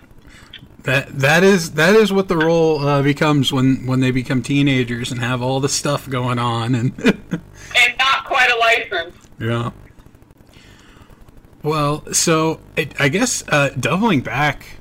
That 0.83 1.19
that 1.19 1.43
is 1.43 1.73
that 1.73 1.95
is 1.95 2.13
what 2.13 2.29
the 2.29 2.37
role 2.37 2.79
uh, 2.79 3.01
becomes 3.01 3.51
when 3.51 3.85
when 3.85 3.99
they 3.99 4.11
become 4.11 4.41
teenagers 4.41 5.11
and 5.11 5.19
have 5.19 5.41
all 5.41 5.59
the 5.59 5.69
stuff 5.69 6.09
going 6.09 6.39
on 6.39 6.73
and 6.73 6.93
and 7.03 7.97
not 7.97 8.25
quite 8.25 8.49
a 8.49 8.57
license. 8.57 9.15
Yeah. 9.39 9.71
Well, 11.61 12.05
so 12.13 12.61
it, 12.77 12.99
I 12.99 13.09
guess 13.09 13.43
uh, 13.49 13.69
doubling 13.69 14.21
back 14.21 14.79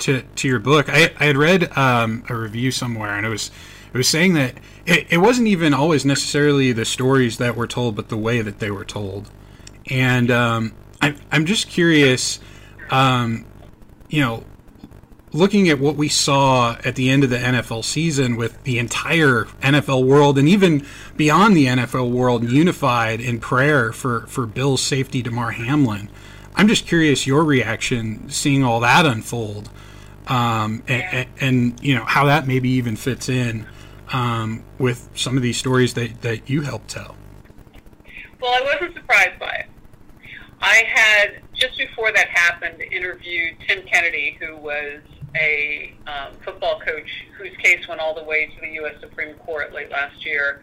to 0.00 0.22
to 0.22 0.48
your 0.48 0.58
book, 0.58 0.88
I, 0.88 1.12
I 1.18 1.26
had 1.26 1.36
read 1.36 1.76
um, 1.76 2.24
a 2.28 2.34
review 2.34 2.72
somewhere, 2.72 3.16
and 3.16 3.24
it 3.24 3.28
was 3.28 3.52
it 3.92 3.96
was 3.96 4.08
saying 4.08 4.34
that 4.34 4.54
it, 4.86 5.06
it 5.10 5.18
wasn't 5.18 5.48
even 5.48 5.74
always 5.74 6.04
necessarily 6.04 6.72
the 6.72 6.84
stories 6.84 7.38
that 7.38 7.56
were 7.56 7.66
told, 7.66 7.96
but 7.96 8.08
the 8.08 8.16
way 8.16 8.42
that 8.42 8.58
they 8.58 8.70
were 8.70 8.84
told. 8.84 9.30
And 9.90 10.30
um, 10.30 10.74
I'm 11.00 11.16
I'm 11.32 11.46
just 11.46 11.68
curious, 11.68 12.40
um, 12.90 13.46
you 14.08 14.20
know, 14.20 14.44
looking 15.32 15.68
at 15.68 15.78
what 15.78 15.96
we 15.96 16.08
saw 16.08 16.76
at 16.84 16.94
the 16.94 17.10
end 17.10 17.24
of 17.24 17.30
the 17.30 17.38
NFL 17.38 17.84
season 17.84 18.36
with 18.36 18.62
the 18.64 18.78
entire 18.78 19.44
NFL 19.62 20.06
world 20.06 20.38
and 20.38 20.48
even 20.48 20.84
beyond 21.16 21.56
the 21.56 21.66
NFL 21.66 22.10
world 22.10 22.48
unified 22.50 23.20
in 23.20 23.38
prayer 23.38 23.92
for, 23.92 24.26
for 24.26 24.46
Bill's 24.46 24.82
safety 24.82 25.22
Damar 25.22 25.52
Hamlin. 25.52 26.10
I'm 26.54 26.66
just 26.68 26.86
curious 26.86 27.26
your 27.26 27.44
reaction 27.44 28.28
seeing 28.30 28.64
all 28.64 28.80
that 28.80 29.06
unfold 29.06 29.70
um, 30.28 30.82
and, 30.88 31.28
and, 31.40 31.80
you 31.80 31.94
know 31.94 32.04
how 32.04 32.26
that 32.26 32.46
maybe 32.46 32.68
even 32.70 32.96
fits 32.96 33.28
in 33.28 33.66
um, 34.12 34.64
with 34.78 35.08
some 35.14 35.36
of 35.36 35.42
these 35.42 35.56
stories 35.56 35.94
that, 35.94 36.22
that 36.22 36.48
you 36.48 36.62
helped 36.62 36.88
tell. 36.88 37.16
Well, 38.40 38.52
I 38.54 38.60
wasn't 38.62 38.94
surprised 38.94 39.38
by 39.38 39.50
it. 39.50 39.66
I 40.60 40.82
had 40.86 41.42
just 41.54 41.78
before 41.78 42.12
that 42.12 42.28
happened 42.28 42.80
interviewed 42.80 43.56
Tim 43.66 43.82
Kennedy, 43.82 44.36
who 44.40 44.56
was 44.56 45.00
a 45.36 45.94
um, 46.06 46.34
football 46.44 46.80
coach 46.80 47.26
whose 47.36 47.56
case 47.58 47.86
went 47.86 48.00
all 48.00 48.14
the 48.14 48.24
way 48.24 48.46
to 48.46 48.60
the 48.60 48.72
U.S. 48.74 48.94
Supreme 49.00 49.34
Court 49.34 49.72
late 49.72 49.90
last 49.90 50.24
year, 50.24 50.62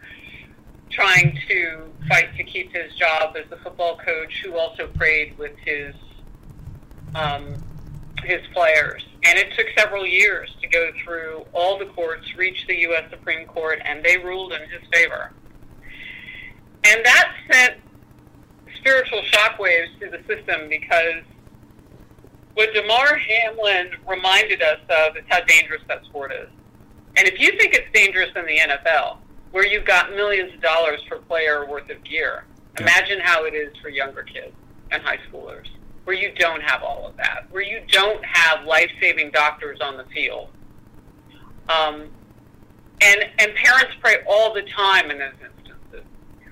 trying 0.90 1.38
to 1.48 1.90
fight 2.08 2.36
to 2.36 2.44
keep 2.44 2.72
his 2.72 2.92
job 2.94 3.36
as 3.36 3.48
the 3.48 3.56
football 3.56 3.96
coach, 3.98 4.42
who 4.44 4.58
also 4.58 4.88
prayed 4.88 5.36
with 5.38 5.56
his 5.64 5.94
um, 7.14 7.54
his 8.26 8.40
players. 8.52 9.04
And 9.24 9.38
it 9.38 9.52
took 9.56 9.66
several 9.76 10.06
years 10.06 10.54
to 10.60 10.68
go 10.68 10.90
through 11.04 11.46
all 11.52 11.78
the 11.78 11.86
courts, 11.86 12.36
reach 12.36 12.66
the 12.66 12.76
U.S. 12.80 13.04
Supreme 13.10 13.46
Court, 13.46 13.80
and 13.84 14.04
they 14.04 14.18
ruled 14.18 14.52
in 14.52 14.60
his 14.62 14.82
favor. 14.92 15.32
And 16.84 17.04
that 17.04 17.32
sent 17.50 17.74
spiritual 18.76 19.22
shockwaves 19.22 19.98
through 19.98 20.10
the 20.10 20.22
system 20.28 20.68
because 20.68 21.24
what 22.54 22.72
Damar 22.72 23.16
Hamlin 23.16 23.90
reminded 24.08 24.62
us 24.62 24.78
of 24.88 25.16
is 25.16 25.24
how 25.28 25.40
dangerous 25.44 25.82
that 25.88 26.04
sport 26.04 26.32
is. 26.32 26.48
And 27.16 27.26
if 27.26 27.40
you 27.40 27.50
think 27.58 27.74
it's 27.74 27.90
dangerous 27.92 28.30
in 28.36 28.46
the 28.46 28.58
NFL, 28.58 29.18
where 29.52 29.66
you've 29.66 29.84
got 29.84 30.10
millions 30.10 30.54
of 30.54 30.60
dollars 30.60 31.00
per 31.08 31.18
player 31.18 31.66
worth 31.66 31.90
of 31.90 32.02
gear, 32.04 32.44
imagine 32.78 33.20
how 33.20 33.44
it 33.44 33.54
is 33.54 33.74
for 33.82 33.88
younger 33.88 34.22
kids 34.22 34.52
and 34.90 35.02
high 35.02 35.18
schoolers, 35.30 35.66
where 36.06 36.16
you 36.16 36.32
don't 36.38 36.62
have 36.62 36.82
all 36.82 37.06
of 37.08 37.16
that, 37.16 37.46
where 37.50 37.62
you 37.62 37.82
don't 37.88 38.24
have 38.24 38.64
life-saving 38.64 39.30
doctors 39.32 39.80
on 39.80 39.96
the 39.96 40.04
field. 40.04 40.48
Um, 41.68 42.08
and, 43.00 43.24
and 43.38 43.54
parents 43.54 43.94
pray 44.00 44.18
all 44.26 44.54
the 44.54 44.62
time 44.62 45.10
in 45.10 45.18
those 45.18 45.32
instances. 45.32 46.04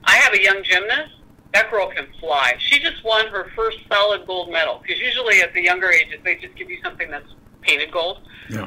I 0.02 0.16
have 0.16 0.34
a 0.34 0.42
young 0.42 0.62
gymnast 0.64 1.14
that 1.54 1.70
girl 1.70 1.88
can 1.88 2.06
fly. 2.18 2.54
She 2.58 2.80
just 2.80 3.02
won 3.04 3.28
her 3.28 3.46
first 3.54 3.78
solid 3.88 4.26
gold 4.26 4.50
medal 4.50 4.82
because 4.82 5.00
usually 5.00 5.40
at 5.40 5.54
the 5.54 5.62
younger 5.62 5.88
ages 5.90 6.18
they 6.24 6.34
just 6.34 6.54
give 6.56 6.68
you 6.68 6.78
something 6.82 7.08
that's 7.08 7.28
painted 7.62 7.92
gold. 7.92 8.18
Yeah. 8.50 8.66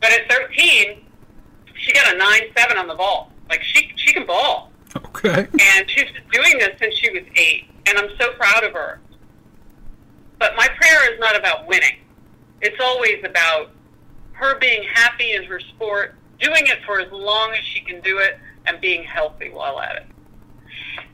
But 0.00 0.12
at 0.12 0.30
13, 0.30 1.02
she 1.74 1.92
got 1.94 2.14
a 2.14 2.18
nine 2.18 2.42
seven 2.56 2.76
on 2.76 2.86
the 2.86 2.94
ball. 2.94 3.32
Like 3.48 3.62
she 3.62 3.90
she 3.96 4.12
can 4.12 4.26
ball. 4.26 4.70
Okay. 4.94 5.46
And 5.60 5.90
she's 5.90 6.10
been 6.12 6.28
doing 6.30 6.58
this 6.58 6.78
since 6.78 6.94
she 6.94 7.10
was 7.10 7.22
eight, 7.36 7.64
and 7.86 7.98
I'm 7.98 8.10
so 8.20 8.32
proud 8.34 8.64
of 8.64 8.72
her. 8.74 9.00
But 10.44 10.56
my 10.56 10.68
prayer 10.68 11.10
is 11.10 11.18
not 11.18 11.36
about 11.36 11.66
winning. 11.66 12.00
It's 12.60 12.76
always 12.78 13.24
about 13.24 13.70
her 14.32 14.58
being 14.58 14.82
happy 14.92 15.32
in 15.32 15.42
her 15.44 15.58
sport, 15.58 16.16
doing 16.38 16.66
it 16.66 16.80
for 16.84 17.00
as 17.00 17.10
long 17.10 17.52
as 17.52 17.64
she 17.64 17.80
can 17.80 18.02
do 18.02 18.18
it, 18.18 18.38
and 18.66 18.78
being 18.78 19.04
healthy 19.04 19.48
while 19.48 19.80
at 19.80 19.96
it. 19.96 20.06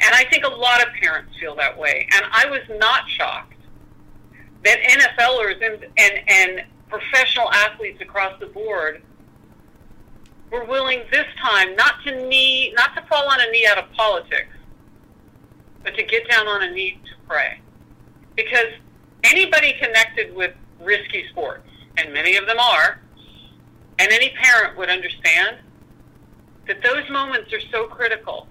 And 0.00 0.12
I 0.16 0.24
think 0.24 0.44
a 0.44 0.48
lot 0.48 0.84
of 0.84 0.92
parents 1.00 1.30
feel 1.38 1.54
that 1.54 1.78
way. 1.78 2.08
And 2.12 2.24
I 2.32 2.46
was 2.46 2.62
not 2.80 3.08
shocked 3.08 3.54
that 4.64 4.80
NFLers 4.80 5.64
and, 5.64 5.86
and, 5.96 6.12
and 6.26 6.64
professional 6.88 7.52
athletes 7.52 8.00
across 8.00 8.36
the 8.40 8.46
board 8.46 9.00
were 10.50 10.64
willing 10.64 11.02
this 11.12 11.26
time 11.40 11.76
not 11.76 12.02
to 12.02 12.26
knee, 12.28 12.72
not 12.76 12.96
to 12.96 13.02
fall 13.02 13.30
on 13.30 13.38
a 13.40 13.48
knee 13.52 13.64
out 13.64 13.78
of 13.78 13.92
politics, 13.92 14.56
but 15.84 15.94
to 15.94 16.02
get 16.02 16.28
down 16.28 16.48
on 16.48 16.64
a 16.64 16.70
knee 16.72 16.98
to 17.04 17.12
pray. 17.28 17.60
Because 18.34 18.72
anybody 19.24 19.74
connected 19.80 20.34
with 20.34 20.52
risky 20.80 21.24
sports, 21.30 21.68
and 21.96 22.12
many 22.12 22.36
of 22.36 22.46
them 22.46 22.58
are, 22.58 23.00
and 23.98 24.10
any 24.12 24.30
parent 24.30 24.76
would 24.78 24.88
understand 24.88 25.58
that 26.66 26.82
those 26.82 27.08
moments 27.10 27.52
are 27.52 27.60
so 27.72 27.86
critical 27.86 28.46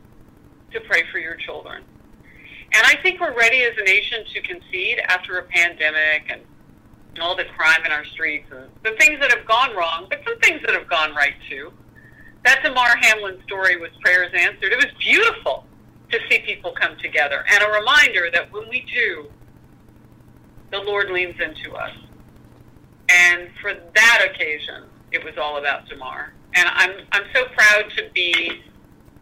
to 0.71 0.79
pray 0.81 1.03
for 1.11 1.19
your 1.19 1.35
children. 1.35 1.83
And 2.73 2.85
I 2.85 2.95
think 3.01 3.19
we're 3.19 3.35
ready 3.35 3.63
as 3.63 3.73
a 3.77 3.83
nation 3.83 4.23
to 4.33 4.41
concede 4.41 4.99
after 5.07 5.39
a 5.39 5.43
pandemic 5.43 6.25
and 6.29 6.41
all 7.19 7.35
the 7.35 7.45
crime 7.45 7.83
in 7.85 7.91
our 7.91 8.05
streets 8.05 8.47
and 8.51 8.69
the 8.83 8.95
things 8.99 9.19
that 9.19 9.31
have 9.31 9.45
gone 9.47 9.75
wrong, 9.75 10.05
but 10.09 10.21
some 10.23 10.37
things 10.39 10.61
that 10.65 10.73
have 10.75 10.87
gone 10.87 11.15
right 11.15 11.33
too. 11.49 11.73
That 12.45 12.61
Damar 12.63 12.95
Hamlin 13.01 13.39
story 13.45 13.79
with 13.79 13.91
prayers 14.01 14.31
answered. 14.33 14.71
It 14.71 14.77
was 14.77 14.93
beautiful 14.99 15.65
to 16.11 16.19
see 16.29 16.39
people 16.39 16.71
come 16.71 16.95
together 16.97 17.43
and 17.51 17.63
a 17.63 17.71
reminder 17.71 18.29
that 18.33 18.51
when 18.53 18.69
we 18.69 18.85
do, 18.93 19.29
the 20.71 20.79
Lord 20.79 21.09
leans 21.09 21.39
into 21.39 21.75
us. 21.75 21.93
And 23.09 23.49
for 23.61 23.73
that 23.95 24.27
occasion, 24.29 24.83
it 25.11 25.23
was 25.23 25.37
all 25.37 25.57
about 25.57 25.87
Damar. 25.87 26.33
And 26.53 26.69
I'm 26.71 26.91
I'm 27.11 27.23
so 27.33 27.45
proud 27.45 27.91
to 27.97 28.09
be 28.13 28.61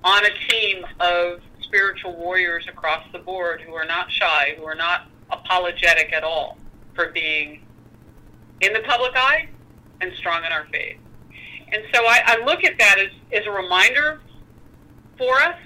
on 0.03 0.25
a 0.25 0.51
team 0.51 0.85
of 0.99 1.41
spiritual 1.61 2.15
warriors 2.15 2.65
across 2.67 3.03
the 3.11 3.19
board 3.19 3.61
who 3.61 3.73
are 3.73 3.85
not 3.85 4.11
shy, 4.11 4.55
who 4.57 4.63
are 4.63 4.75
not 4.75 5.07
apologetic 5.29 6.13
at 6.13 6.23
all 6.23 6.57
for 6.93 7.09
being 7.09 7.61
in 8.61 8.73
the 8.73 8.79
public 8.81 9.11
eye 9.15 9.47
and 10.01 10.11
strong 10.15 10.43
in 10.45 10.51
our 10.51 10.65
faith. 10.71 10.97
And 11.71 11.83
so 11.93 12.05
I, 12.05 12.21
I 12.25 12.45
look 12.45 12.63
at 12.63 12.77
that 12.79 12.97
as, 12.99 13.09
as 13.33 13.45
a 13.45 13.51
reminder 13.51 14.21
for 15.17 15.35
us, 15.41 15.57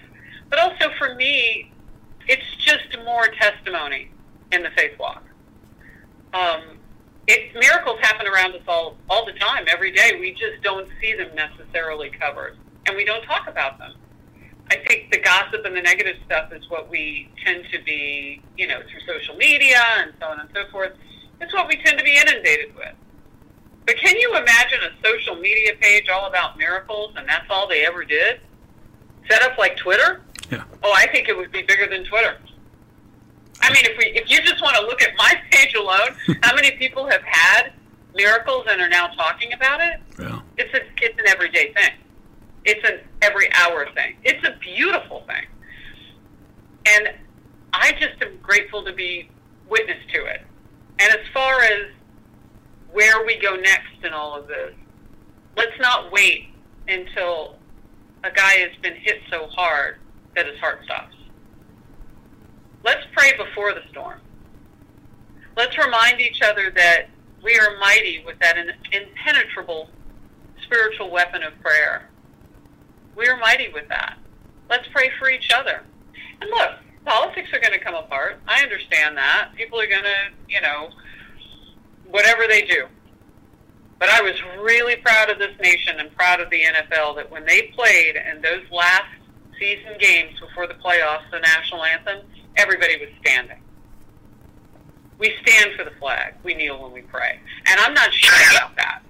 but 0.49 0.59
also 0.59 0.89
for 0.97 1.13
me, 1.15 1.71
it's 2.27 2.55
just 2.57 2.97
more 3.05 3.27
testimony 3.27 4.09
in 4.51 4.63
the 4.63 4.71
faith 4.71 4.97
walk. 4.99 5.23
Um, 6.33 6.77
it, 7.27 7.53
miracles 7.55 7.99
happen 8.01 8.27
around 8.27 8.55
us 8.55 8.61
all, 8.67 8.97
all 9.09 9.25
the 9.25 9.33
time, 9.33 9.65
every 9.67 9.91
day. 9.91 10.17
We 10.19 10.31
just 10.31 10.61
don't 10.63 10.87
see 11.01 11.13
them 11.13 11.29
necessarily 11.35 12.09
covered, 12.09 12.57
and 12.87 12.95
we 12.95 13.05
don't 13.05 13.23
talk 13.23 13.47
about 13.47 13.77
them. 13.77 13.93
I 14.71 14.77
think 14.87 15.11
the 15.11 15.19
gossip 15.19 15.65
and 15.65 15.75
the 15.75 15.81
negative 15.81 16.15
stuff 16.25 16.53
is 16.53 16.69
what 16.69 16.89
we 16.89 17.29
tend 17.45 17.65
to 17.73 17.83
be, 17.83 18.41
you 18.57 18.67
know, 18.67 18.79
through 18.89 19.01
social 19.15 19.35
media 19.35 19.81
and 19.97 20.13
so 20.19 20.27
on 20.27 20.39
and 20.39 20.49
so 20.53 20.63
forth. 20.71 20.93
It's 21.41 21.53
what 21.53 21.67
we 21.67 21.75
tend 21.83 21.97
to 21.97 22.03
be 22.05 22.15
inundated 22.15 22.73
with. 22.75 22.93
But 23.85 23.97
can 23.97 24.15
you 24.15 24.37
imagine 24.37 24.79
a 24.83 25.05
social 25.05 25.35
media 25.35 25.73
page 25.81 26.07
all 26.07 26.27
about 26.27 26.57
miracles 26.57 27.13
and 27.17 27.27
that's 27.27 27.47
all 27.49 27.67
they 27.67 27.85
ever 27.85 28.05
did? 28.05 28.39
Set 29.29 29.41
up 29.41 29.57
like 29.57 29.75
Twitter? 29.75 30.21
Yeah. 30.49 30.63
Oh, 30.83 30.93
I 30.95 31.07
think 31.07 31.27
it 31.27 31.35
would 31.35 31.51
be 31.51 31.63
bigger 31.63 31.87
than 31.87 32.05
Twitter. 32.05 32.37
I 33.61 33.71
mean, 33.73 33.85
if 33.85 33.97
we 33.97 34.05
if 34.05 34.29
you 34.29 34.41
just 34.41 34.61
want 34.61 34.75
to 34.77 34.81
look 34.83 35.01
at 35.01 35.11
my 35.17 35.33
page 35.51 35.75
alone, 35.75 36.15
how 36.41 36.55
many 36.55 36.71
people 36.71 37.07
have 37.09 37.21
had 37.23 37.73
miracles 38.15 38.65
and 38.69 38.81
are 38.81 38.89
now 38.89 39.07
talking 39.07 39.53
about 39.53 39.81
it? 39.81 39.99
Yeah. 40.19 40.41
It's 40.57 40.73
a 40.73 40.81
it's 41.01 41.19
an 41.19 41.27
everyday 41.27 41.73
thing. 41.73 41.91
It's 42.65 42.87
an 42.87 42.99
every 43.21 43.51
hour 43.53 43.87
thing. 43.93 44.15
It's 44.23 44.45
a 44.47 44.55
beautiful 44.59 45.23
thing. 45.27 45.45
And 46.87 47.13
I 47.73 47.91
just 47.93 48.21
am 48.21 48.37
grateful 48.41 48.83
to 48.83 48.93
be 48.93 49.29
witness 49.69 49.97
to 50.13 50.25
it. 50.25 50.41
And 50.99 51.11
as 51.11 51.25
far 51.33 51.61
as 51.61 51.91
where 52.91 53.25
we 53.25 53.37
go 53.39 53.55
next 53.55 54.03
in 54.03 54.13
all 54.13 54.37
of 54.37 54.47
this, 54.47 54.73
let's 55.55 55.79
not 55.79 56.11
wait 56.11 56.49
until 56.87 57.55
a 58.23 58.31
guy 58.31 58.53
has 58.57 58.71
been 58.81 58.95
hit 58.95 59.21
so 59.29 59.47
hard 59.47 59.97
that 60.35 60.45
his 60.45 60.59
heart 60.59 60.81
stops. 60.85 61.15
Pray 63.21 63.37
before 63.37 63.71
the 63.75 63.83
storm. 63.91 64.19
Let's 65.55 65.77
remind 65.77 66.19
each 66.19 66.41
other 66.41 66.71
that 66.75 67.03
we 67.43 67.55
are 67.55 67.77
mighty 67.79 68.23
with 68.25 68.39
that 68.39 68.57
impenetrable 68.91 69.89
spiritual 70.63 71.11
weapon 71.11 71.43
of 71.43 71.53
prayer. 71.61 72.09
We 73.15 73.27
are 73.27 73.37
mighty 73.37 73.71
with 73.71 73.87
that. 73.89 74.17
Let's 74.71 74.87
pray 74.91 75.11
for 75.19 75.29
each 75.29 75.51
other. 75.55 75.83
And 76.41 76.49
look, 76.49 76.71
politics 77.05 77.49
are 77.53 77.59
going 77.59 77.77
to 77.77 77.79
come 77.79 77.93
apart. 77.93 78.41
I 78.47 78.63
understand 78.63 79.15
that. 79.17 79.49
People 79.55 79.79
are 79.79 79.87
going 79.87 80.01
to, 80.01 80.31
you 80.49 80.61
know, 80.61 80.89
whatever 82.09 82.47
they 82.49 82.63
do. 82.63 82.87
But 83.99 84.09
I 84.09 84.21
was 84.21 84.33
really 84.59 84.95
proud 84.95 85.29
of 85.29 85.37
this 85.37 85.55
nation 85.61 85.99
and 85.99 86.11
proud 86.15 86.41
of 86.41 86.49
the 86.49 86.61
NFL 86.61 87.17
that 87.17 87.29
when 87.29 87.45
they 87.45 87.71
played 87.75 88.15
in 88.15 88.41
those 88.41 88.63
last 88.71 89.13
season 89.59 89.93
games 89.99 90.39
before 90.39 90.65
the 90.65 90.73
playoffs, 90.73 91.29
the 91.29 91.39
national 91.39 91.83
anthem, 91.83 92.25
everybody 92.57 92.97
was 92.97 93.09
standing. 93.21 93.59
We 95.17 95.33
stand 95.45 95.71
for 95.77 95.83
the 95.83 95.91
flag. 95.99 96.33
We 96.43 96.53
kneel 96.53 96.81
when 96.81 96.91
we 96.91 97.01
pray. 97.01 97.39
And 97.67 97.79
I'm 97.79 97.93
not 97.93 98.11
shy 98.11 98.55
about 98.55 98.75
that. 98.77 99.01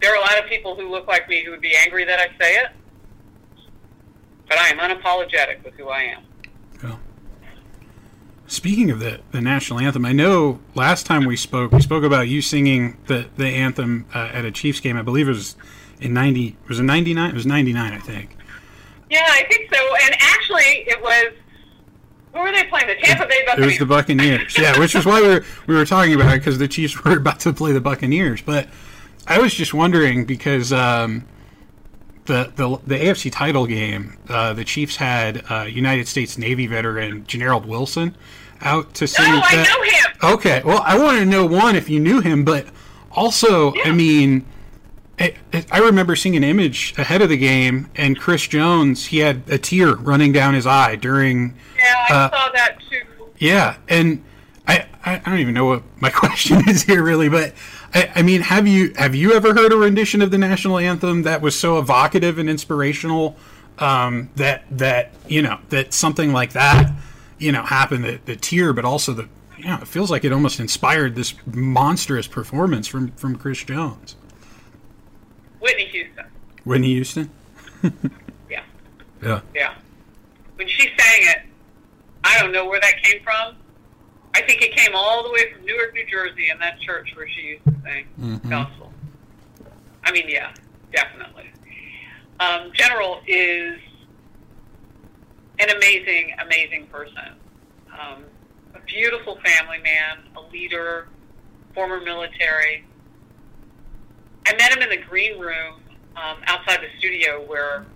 There 0.00 0.12
are 0.12 0.16
a 0.16 0.20
lot 0.20 0.42
of 0.42 0.48
people 0.48 0.74
who 0.74 0.90
look 0.90 1.06
like 1.06 1.28
me 1.28 1.44
who 1.44 1.50
would 1.50 1.60
be 1.60 1.74
angry 1.76 2.04
that 2.04 2.18
I 2.18 2.26
say 2.40 2.54
it. 2.56 2.70
But 4.48 4.58
I 4.58 4.68
am 4.68 4.78
unapologetic 4.78 5.64
with 5.64 5.74
who 5.74 5.88
I 5.88 6.02
am. 6.02 6.22
Yeah. 6.82 6.96
Speaking 8.46 8.90
of 8.90 8.98
the, 8.98 9.20
the 9.30 9.40
national 9.40 9.78
anthem, 9.78 10.04
I 10.04 10.12
know 10.12 10.60
last 10.74 11.06
time 11.06 11.24
we 11.24 11.36
spoke, 11.36 11.72
we 11.72 11.80
spoke 11.80 12.02
about 12.02 12.28
you 12.28 12.42
singing 12.42 12.98
the, 13.06 13.26
the 13.36 13.46
anthem 13.46 14.06
uh, 14.14 14.30
at 14.32 14.44
a 14.44 14.50
Chiefs 14.50 14.80
game. 14.80 14.96
I 14.96 15.02
believe 15.02 15.28
it 15.28 15.32
was 15.32 15.56
in 16.00 16.12
90, 16.12 16.56
was 16.68 16.80
it 16.80 16.82
99? 16.82 17.30
It 17.30 17.34
was 17.34 17.46
99, 17.46 17.92
I 17.92 17.98
think. 17.98 18.36
Yeah, 19.08 19.24
I 19.28 19.44
think 19.44 19.72
so. 19.72 19.80
And 20.04 20.16
actually, 20.20 20.84
it 20.88 21.00
was 21.00 21.32
who 22.32 22.40
were 22.40 22.52
they 22.52 22.64
playing? 22.64 22.86
The 22.88 22.94
Tampa 22.96 23.26
Bay 23.26 23.44
Buccaneers. 23.46 23.58
It 23.58 23.66
was 23.66 23.78
the 23.78 23.86
Buccaneers. 23.86 24.58
yeah, 24.58 24.78
which 24.78 24.94
is 24.94 25.04
why 25.06 25.20
we 25.20 25.28
were 25.28 25.44
we 25.66 25.74
were 25.74 25.84
talking 25.84 26.14
about 26.14 26.34
it 26.34 26.38
because 26.38 26.58
the 26.58 26.68
Chiefs 26.68 27.02
were 27.04 27.16
about 27.16 27.40
to 27.40 27.52
play 27.52 27.72
the 27.72 27.80
Buccaneers. 27.80 28.42
But 28.42 28.68
I 29.26 29.38
was 29.38 29.54
just 29.54 29.72
wondering 29.74 30.24
because 30.24 30.72
um, 30.72 31.24
the, 32.26 32.52
the 32.56 32.78
the 32.86 32.96
AFC 32.96 33.30
title 33.32 33.66
game, 33.66 34.16
uh, 34.28 34.52
the 34.52 34.64
Chiefs 34.64 34.96
had 34.96 35.44
uh, 35.50 35.62
United 35.64 36.08
States 36.08 36.38
Navy 36.38 36.66
veteran 36.66 37.26
Generald 37.26 37.66
Wilson 37.66 38.16
out 38.60 38.94
to 38.94 39.06
see. 39.06 39.22
No, 39.22 39.36
that. 39.36 39.66
I 39.68 39.74
know 39.74 39.82
him. 40.30 40.34
Okay, 40.38 40.62
well, 40.64 40.82
I 40.84 40.96
wanted 40.98 41.20
to 41.20 41.26
know 41.26 41.44
one 41.46 41.74
if 41.76 41.90
you 41.90 41.98
knew 42.00 42.20
him, 42.20 42.44
but 42.44 42.66
also, 43.10 43.74
Yeah. 43.74 43.82
I 43.86 43.92
mean. 43.92 44.46
I 45.22 45.64
I 45.70 45.78
remember 45.78 46.16
seeing 46.16 46.36
an 46.36 46.44
image 46.44 46.94
ahead 46.98 47.22
of 47.22 47.28
the 47.28 47.36
game, 47.36 47.88
and 47.96 48.18
Chris 48.18 48.46
Jones, 48.46 49.06
he 49.06 49.18
had 49.18 49.42
a 49.48 49.58
tear 49.58 49.94
running 49.94 50.32
down 50.32 50.54
his 50.54 50.66
eye 50.66 50.96
during 50.96 51.54
Yeah, 51.76 51.94
I 52.08 52.12
Uh, 52.14 52.30
saw 52.30 52.48
that 52.52 52.78
too. 52.90 53.00
yeah, 53.38 53.76
and 53.88 54.22
I, 54.68 54.86
I 55.04 55.16
don't 55.18 55.38
even 55.40 55.54
know 55.54 55.64
what 55.66 55.82
my 56.00 56.10
question 56.22 56.68
is 56.68 56.82
here 56.84 57.02
really, 57.02 57.28
but 57.28 57.54
I, 57.94 58.10
I 58.16 58.22
mean, 58.22 58.40
have 58.42 58.66
you 58.66 58.92
have 58.96 59.14
you 59.14 59.34
ever 59.34 59.54
heard 59.54 59.72
a 59.72 59.76
rendition 59.76 60.22
of 60.22 60.30
the 60.30 60.38
national 60.38 60.78
anthem 60.78 61.22
that 61.22 61.40
was 61.42 61.58
so 61.58 61.78
evocative 61.78 62.38
and 62.38 62.48
inspirational 62.48 63.36
um, 63.78 64.30
that 64.36 64.64
that 64.70 65.12
you 65.28 65.42
know 65.42 65.58
that 65.70 65.92
something 65.92 66.32
like 66.32 66.52
that 66.52 66.90
you 67.38 67.50
know 67.52 67.62
happened 67.62 68.04
the, 68.04 68.20
the 68.24 68.36
tear, 68.36 68.72
but 68.72 68.84
also 68.84 69.12
the 69.12 69.28
you 69.58 69.64
know 69.66 69.76
it 69.82 69.88
feels 69.88 70.10
like 70.10 70.24
it 70.24 70.32
almost 70.32 70.58
inspired 70.60 71.14
this 71.16 71.34
monstrous 71.46 72.26
performance 72.28 72.86
from 72.86 73.10
from 73.12 73.36
Chris 73.36 73.62
Jones, 73.64 74.14
Whitney 75.62 75.86
Houston. 75.86 76.26
Whitney 76.64 76.88
Houston. 76.94 77.30
Yeah, 78.50 78.62
Yeah, 79.22 79.40
yeah. 79.54 79.74
When 80.56 80.68
she 80.68 80.82
sang 80.82 81.20
it, 81.22 81.38
I 82.24 82.38
don't 82.40 82.52
know 82.52 82.66
where 82.66 82.80
that 82.80 83.02
came 83.02 83.22
from. 83.22 83.56
I 84.34 84.42
think 84.42 84.62
it 84.62 84.72
came 84.76 84.92
all 84.94 85.22
the 85.24 85.30
way 85.32 85.52
from 85.52 85.64
Newark, 85.64 85.92
New 85.94 86.06
Jersey, 86.06 86.50
in 86.50 86.58
that 86.60 86.80
church 86.80 87.10
where 87.16 87.28
she 87.28 87.40
used 87.42 87.64
to 87.64 87.74
sing 87.84 88.06
Mhm. 88.20 88.48
gospel. 88.50 88.92
I 90.04 90.12
mean, 90.12 90.28
yeah, 90.28 90.52
definitely. 90.92 91.50
Um, 92.40 92.70
General 92.74 93.22
is 93.26 93.78
an 95.58 95.70
amazing, 95.70 96.34
amazing 96.40 96.86
person. 96.86 97.34
Um, 97.98 98.24
a 98.74 98.80
beautiful 98.80 99.38
family 99.44 99.78
man, 99.78 100.18
a 100.36 100.40
leader, 100.52 101.08
former 101.74 102.00
military. 102.00 102.84
I 104.46 104.54
met 104.56 104.72
him 104.72 104.82
in 104.82 104.90
the 104.90 105.04
green 105.04 105.38
room 105.38 105.74
um, 106.16 106.38
outside 106.46 106.80
the 106.80 106.98
studio 106.98 107.44
where 107.46 107.86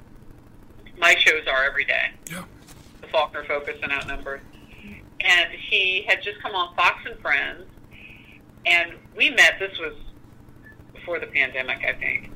my 0.98 1.14
shows 1.16 1.46
are 1.46 1.64
every 1.64 1.84
day. 1.84 2.10
Yeah. 2.30 2.44
The 3.00 3.08
Faulkner 3.08 3.44
Focus 3.44 3.76
and 3.82 3.92
Outnumbered. 3.92 4.40
And 5.20 5.50
he 5.52 6.04
had 6.06 6.22
just 6.22 6.40
come 6.40 6.54
on 6.54 6.74
Fox 6.76 6.98
and 7.04 7.18
Friends, 7.20 7.64
and 8.64 8.92
we 9.16 9.30
met. 9.30 9.54
This 9.58 9.76
was 9.78 9.94
before 10.94 11.18
the 11.18 11.26
pandemic, 11.26 11.78
I 11.84 11.94
think. 11.94 12.30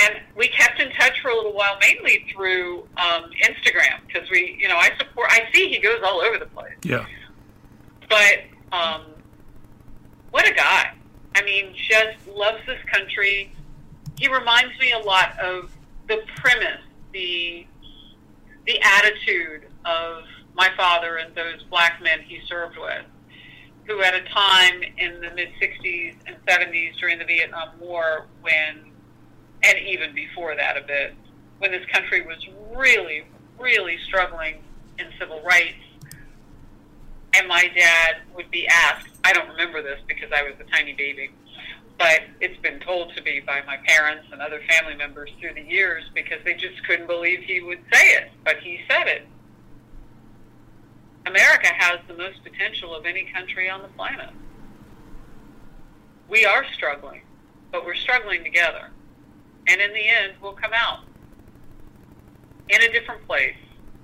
And 0.00 0.20
we 0.36 0.48
kept 0.48 0.80
in 0.80 0.90
touch 0.92 1.20
for 1.20 1.30
a 1.30 1.34
little 1.34 1.52
while, 1.52 1.76
mainly 1.80 2.26
through 2.34 2.80
um, 2.96 3.30
Instagram, 3.44 4.00
because 4.06 4.28
we, 4.30 4.58
you 4.60 4.68
know, 4.68 4.76
I 4.76 4.90
support. 4.98 5.28
I 5.30 5.48
see 5.52 5.68
he 5.68 5.78
goes 5.78 6.00
all 6.04 6.20
over 6.20 6.38
the 6.38 6.46
place 6.46 6.74
yeah, 6.82 7.06
but 8.08 8.76
um, 8.76 9.02
what 10.30 10.48
a 10.48 10.52
guy! 10.54 10.92
I 11.34 11.42
mean, 11.42 11.74
just 11.74 12.26
loves 12.28 12.58
this 12.66 12.82
country. 12.92 13.52
He 14.18 14.28
reminds 14.28 14.78
me 14.78 14.92
a 14.92 14.98
lot 14.98 15.38
of 15.38 15.70
the 16.08 16.22
premise, 16.36 16.80
the 17.12 17.66
the 18.66 18.80
attitude 18.82 19.66
of 19.84 20.24
my 20.54 20.68
father 20.76 21.16
and 21.16 21.34
those 21.34 21.62
black 21.70 22.02
men 22.02 22.20
he 22.20 22.40
served 22.46 22.76
with, 22.76 23.04
who 23.84 24.02
at 24.02 24.14
a 24.14 24.22
time 24.24 24.82
in 24.98 25.20
the 25.20 25.30
mid 25.34 25.48
'60s 25.60 26.16
and 26.26 26.36
'70s 26.46 26.98
during 26.98 27.18
the 27.18 27.24
Vietnam 27.24 27.70
War, 27.78 28.26
when 28.42 28.92
and 29.62 29.78
even 29.86 30.14
before 30.14 30.56
that 30.56 30.76
a 30.76 30.82
bit, 30.82 31.14
when 31.58 31.70
this 31.70 31.84
country 31.92 32.22
was 32.22 32.38
really, 32.74 33.24
really 33.58 33.98
struggling 34.06 34.56
in 34.98 35.06
civil 35.18 35.42
rights 35.42 35.74
and 37.34 37.48
my 37.48 37.70
dad 37.74 38.16
would 38.34 38.50
be 38.50 38.66
asked, 38.66 39.09
I 39.24 39.32
don't 39.32 39.48
remember 39.48 39.82
this 39.82 40.00
because 40.06 40.30
I 40.34 40.42
was 40.42 40.54
a 40.60 40.70
tiny 40.70 40.92
baby, 40.92 41.30
but 41.98 42.20
it's 42.40 42.58
been 42.62 42.80
told 42.80 43.14
to 43.14 43.22
me 43.22 43.40
by 43.44 43.62
my 43.66 43.76
parents 43.86 44.26
and 44.32 44.40
other 44.40 44.60
family 44.68 44.94
members 44.94 45.30
through 45.40 45.54
the 45.54 45.62
years 45.62 46.04
because 46.14 46.38
they 46.44 46.54
just 46.54 46.82
couldn't 46.86 47.06
believe 47.06 47.40
he 47.40 47.60
would 47.60 47.80
say 47.92 48.14
it, 48.14 48.30
but 48.44 48.58
he 48.58 48.80
said 48.88 49.06
it. 49.06 49.26
America 51.26 51.68
has 51.68 52.00
the 52.08 52.14
most 52.14 52.42
potential 52.42 52.94
of 52.94 53.04
any 53.04 53.24
country 53.24 53.68
on 53.68 53.82
the 53.82 53.88
planet. 53.88 54.30
We 56.28 56.46
are 56.46 56.64
struggling, 56.72 57.22
but 57.70 57.84
we're 57.84 57.94
struggling 57.94 58.42
together. 58.42 58.90
And 59.68 59.80
in 59.80 59.92
the 59.92 60.08
end, 60.08 60.34
we'll 60.40 60.52
come 60.52 60.72
out 60.74 61.00
in 62.70 62.82
a 62.82 62.90
different 62.90 63.26
place 63.26 63.56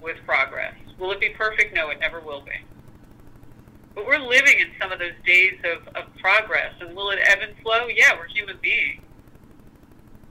with 0.03 0.17
progress. 0.27 0.75
Will 0.99 1.13
it 1.13 1.21
be 1.21 1.31
perfect? 1.31 1.75
No, 1.75 1.89
it 1.91 2.01
never 2.01 2.21
will 2.21 2.43
be. 2.43 2.66
But 3.97 4.07
we're 4.07 4.19
living 4.19 4.61
in 4.61 4.67
some 4.79 4.93
of 4.93 4.99
those 4.99 5.17
days 5.25 5.55
of, 5.65 5.89
of 5.97 6.05
progress. 6.19 6.75
And 6.81 6.95
will 6.95 7.11
it 7.11 7.19
ebb 7.25 7.39
and 7.41 7.57
flow? 7.63 7.89
Yeah, 7.89 8.15
we're 8.17 8.29
human 8.29 8.59
beings. 8.63 9.03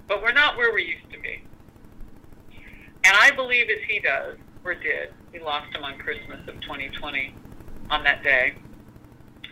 But 0.07 0.21
we're 0.21 0.33
not 0.33 0.55
where 0.55 0.71
we 0.71 0.83
used 0.83 1.11
to 1.11 1.19
be. 1.19 1.41
And 3.03 3.17
I 3.19 3.31
believe 3.31 3.67
as 3.69 3.79
he 3.89 3.99
does, 3.99 4.37
or 4.63 4.75
did, 4.75 5.09
we 5.33 5.39
lost 5.39 5.75
him 5.75 5.83
on 5.83 5.97
Christmas 5.97 6.39
of 6.47 6.61
2020 6.61 7.33
on 7.89 8.03
that 8.03 8.23
day. 8.23 8.53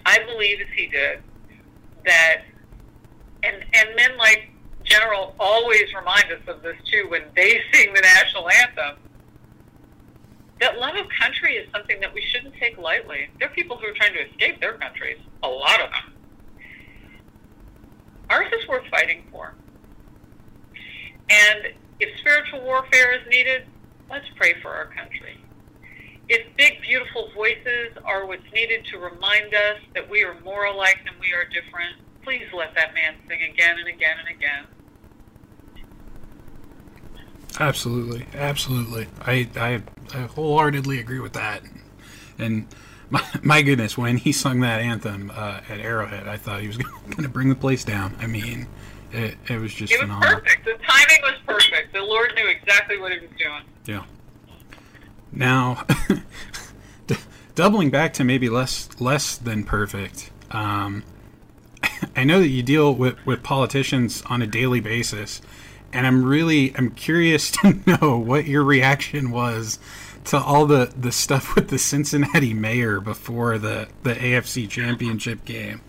I 0.06 0.20
believe 0.26 0.60
as 0.62 0.68
he 0.76 0.88
did 0.88 1.20
that, 2.06 2.44
and, 3.42 3.66
and 3.74 3.96
men 3.96 4.16
like 4.18 4.52
General 4.84 5.34
always 5.40 5.86
remind 5.96 6.26
us 6.26 6.42
of 6.48 6.62
this 6.62 6.76
too 6.92 7.08
when 7.10 7.24
they 7.36 7.62
sing 7.74 7.94
the 7.94 8.02
national 8.02 8.48
anthem 8.50 8.98
that 10.64 10.80
love 10.80 10.96
of 10.96 11.06
country 11.20 11.56
is 11.56 11.68
something 11.74 12.00
that 12.00 12.14
we 12.14 12.22
shouldn't 12.22 12.56
take 12.56 12.78
lightly. 12.78 13.28
There 13.38 13.50
are 13.50 13.54
people 13.54 13.78
who 13.78 13.86
are 13.86 13.94
trying 13.94 14.14
to 14.14 14.30
escape 14.30 14.62
their 14.62 14.78
countries, 14.78 15.18
a 15.44 15.48
lot 15.50 15.82
of 15.82 15.90
them. 15.90 16.14
Ours 18.30 18.48
is 18.58 18.66
worth 18.70 18.88
fighting 18.90 19.26
for. 19.30 19.54
And 21.30 21.74
if 22.00 22.18
spiritual 22.20 22.62
warfare 22.62 23.12
is 23.12 23.28
needed, 23.30 23.64
let's 24.10 24.26
pray 24.38 24.54
for 24.62 24.70
our 24.70 24.86
country. 24.86 25.38
If 26.30 26.56
big, 26.56 26.82
beautiful 26.82 27.30
voices 27.36 27.98
are 28.06 28.26
what's 28.26 28.50
needed 28.54 28.86
to 28.94 29.00
remind 29.00 29.54
us 29.54 29.80
that 29.96 30.10
we 30.10 30.24
are 30.24 30.40
more 30.46 30.64
alike 30.64 31.00
than 31.04 31.16
we 31.20 31.34
are 31.34 31.44
different, 31.44 31.98
please 32.24 32.48
let 32.54 32.74
that 32.76 32.94
man 32.94 33.16
sing 33.28 33.42
again 33.52 33.80
and 33.80 33.90
again 33.90 34.16
and 34.18 34.34
again. 34.34 34.64
Absolutely, 37.60 38.26
absolutely. 38.34 39.08
I, 39.22 39.48
I, 39.56 39.82
I 40.14 40.22
wholeheartedly 40.28 41.00
agree 41.00 41.20
with 41.20 41.34
that. 41.34 41.62
And 42.40 42.66
my, 43.10 43.24
my 43.44 43.62
goodness, 43.62 43.98
when 43.98 44.18
he 44.18 44.32
sung 44.32 44.62
that 44.62 44.82
anthem 44.82 45.32
uh, 45.36 45.62
at 45.70 45.80
Arrowhead, 45.80 46.28
I 46.28 46.38
thought 46.38 46.62
he 46.62 46.68
was 46.68 46.78
going 47.10 47.24
to 47.24 47.30
bring 47.30 47.50
the 47.50 47.56
place 47.56 47.84
down. 47.84 48.16
I 48.20 48.28
mean, 48.28 48.68
it, 49.12 49.38
it 49.48 49.60
was 49.60 49.74
just 49.74 49.94
It 49.94 49.98
was 49.98 50.02
phenomenal. 50.10 50.40
perfect. 50.42 50.66
The 50.66 50.72
timing 50.88 51.22
was 51.22 51.36
perfect. 51.46 51.94
The 51.94 52.02
Lord 52.02 52.34
knew 52.36 52.48
exactly 52.48 52.98
what 53.00 53.12
he 53.12 53.20
was 53.20 53.30
doing. 53.38 53.62
Yeah. 53.86 54.06
Now, 55.32 55.86
d- 57.08 57.16
doubling 57.56 57.90
back 57.92 58.14
to 58.14 58.24
maybe 58.24 58.50
less 58.50 58.90
less 59.00 59.38
than 59.38 59.64
perfect. 59.64 60.32
Um, 60.52 61.04
I 62.16 62.24
know 62.24 62.40
that 62.40 62.48
you 62.50 62.62
deal 62.64 62.94
with, 62.94 63.24
with 63.26 63.42
politicians 63.44 64.22
on 64.28 64.42
a 64.42 64.48
daily 64.48 64.80
basis, 64.80 65.42
and 65.94 66.06
I'm 66.08 66.24
really 66.24 66.76
I'm 66.76 66.92
curious 66.92 67.52
to 67.62 67.80
know 67.86 68.18
what 68.18 68.46
your 68.46 68.64
reaction 68.64 69.32
was 69.32 69.80
to 70.26 70.38
all 70.38 70.66
the, 70.66 70.92
the 70.98 71.12
stuff 71.12 71.56
with 71.56 71.70
the 71.70 71.78
Cincinnati 71.78 72.54
mayor 72.54 73.00
before 73.02 73.58
the, 73.58 73.90
the 74.04 74.14
AFC 74.14 74.70
championship 74.70 75.44
game. 75.44 75.82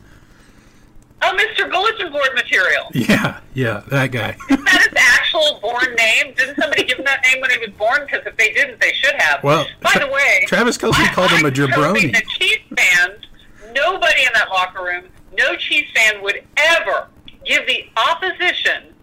Oh, 1.22 1.32
Mr. 1.36 1.70
Bulletin 1.70 2.12
Board 2.12 2.30
material. 2.34 2.84
Yeah, 2.94 3.40
yeah, 3.54 3.82
that 3.88 4.08
guy. 4.08 4.30
Is 4.50 4.64
that 4.64 4.88
his 4.90 4.94
actual 4.96 5.60
born 5.60 5.94
name? 5.94 6.34
Didn't 6.34 6.56
somebody 6.60 6.84
give 6.84 6.98
him 6.98 7.04
that 7.04 7.22
name 7.30 7.40
when 7.40 7.50
he 7.50 7.58
was 7.58 7.70
born? 7.70 8.00
Because 8.04 8.26
if 8.26 8.36
they 8.36 8.52
didn't, 8.52 8.80
they 8.80 8.92
should 8.92 9.14
have. 9.14 9.42
Well, 9.42 9.66
by 9.80 9.96
the 9.98 10.08
way, 10.08 10.44
Travis 10.46 10.76
Kelce 10.76 10.94
I- 10.94 11.12
called 11.14 11.30
him 11.30 11.46
a 11.46 11.50
jabroni. 11.50 12.12
The 12.12 12.22
Chiefs 12.38 12.64
fans, 12.76 13.24
nobody 13.72 14.22
in 14.22 14.32
that 14.34 14.48
locker 14.50 14.82
room, 14.84 15.04
no 15.38 15.56
Chiefs 15.56 15.90
fan 15.94 16.22
would 16.22 16.42
ever 16.56 17.08
give 17.46 17.66
the 17.66 17.88
opposition 17.96 18.93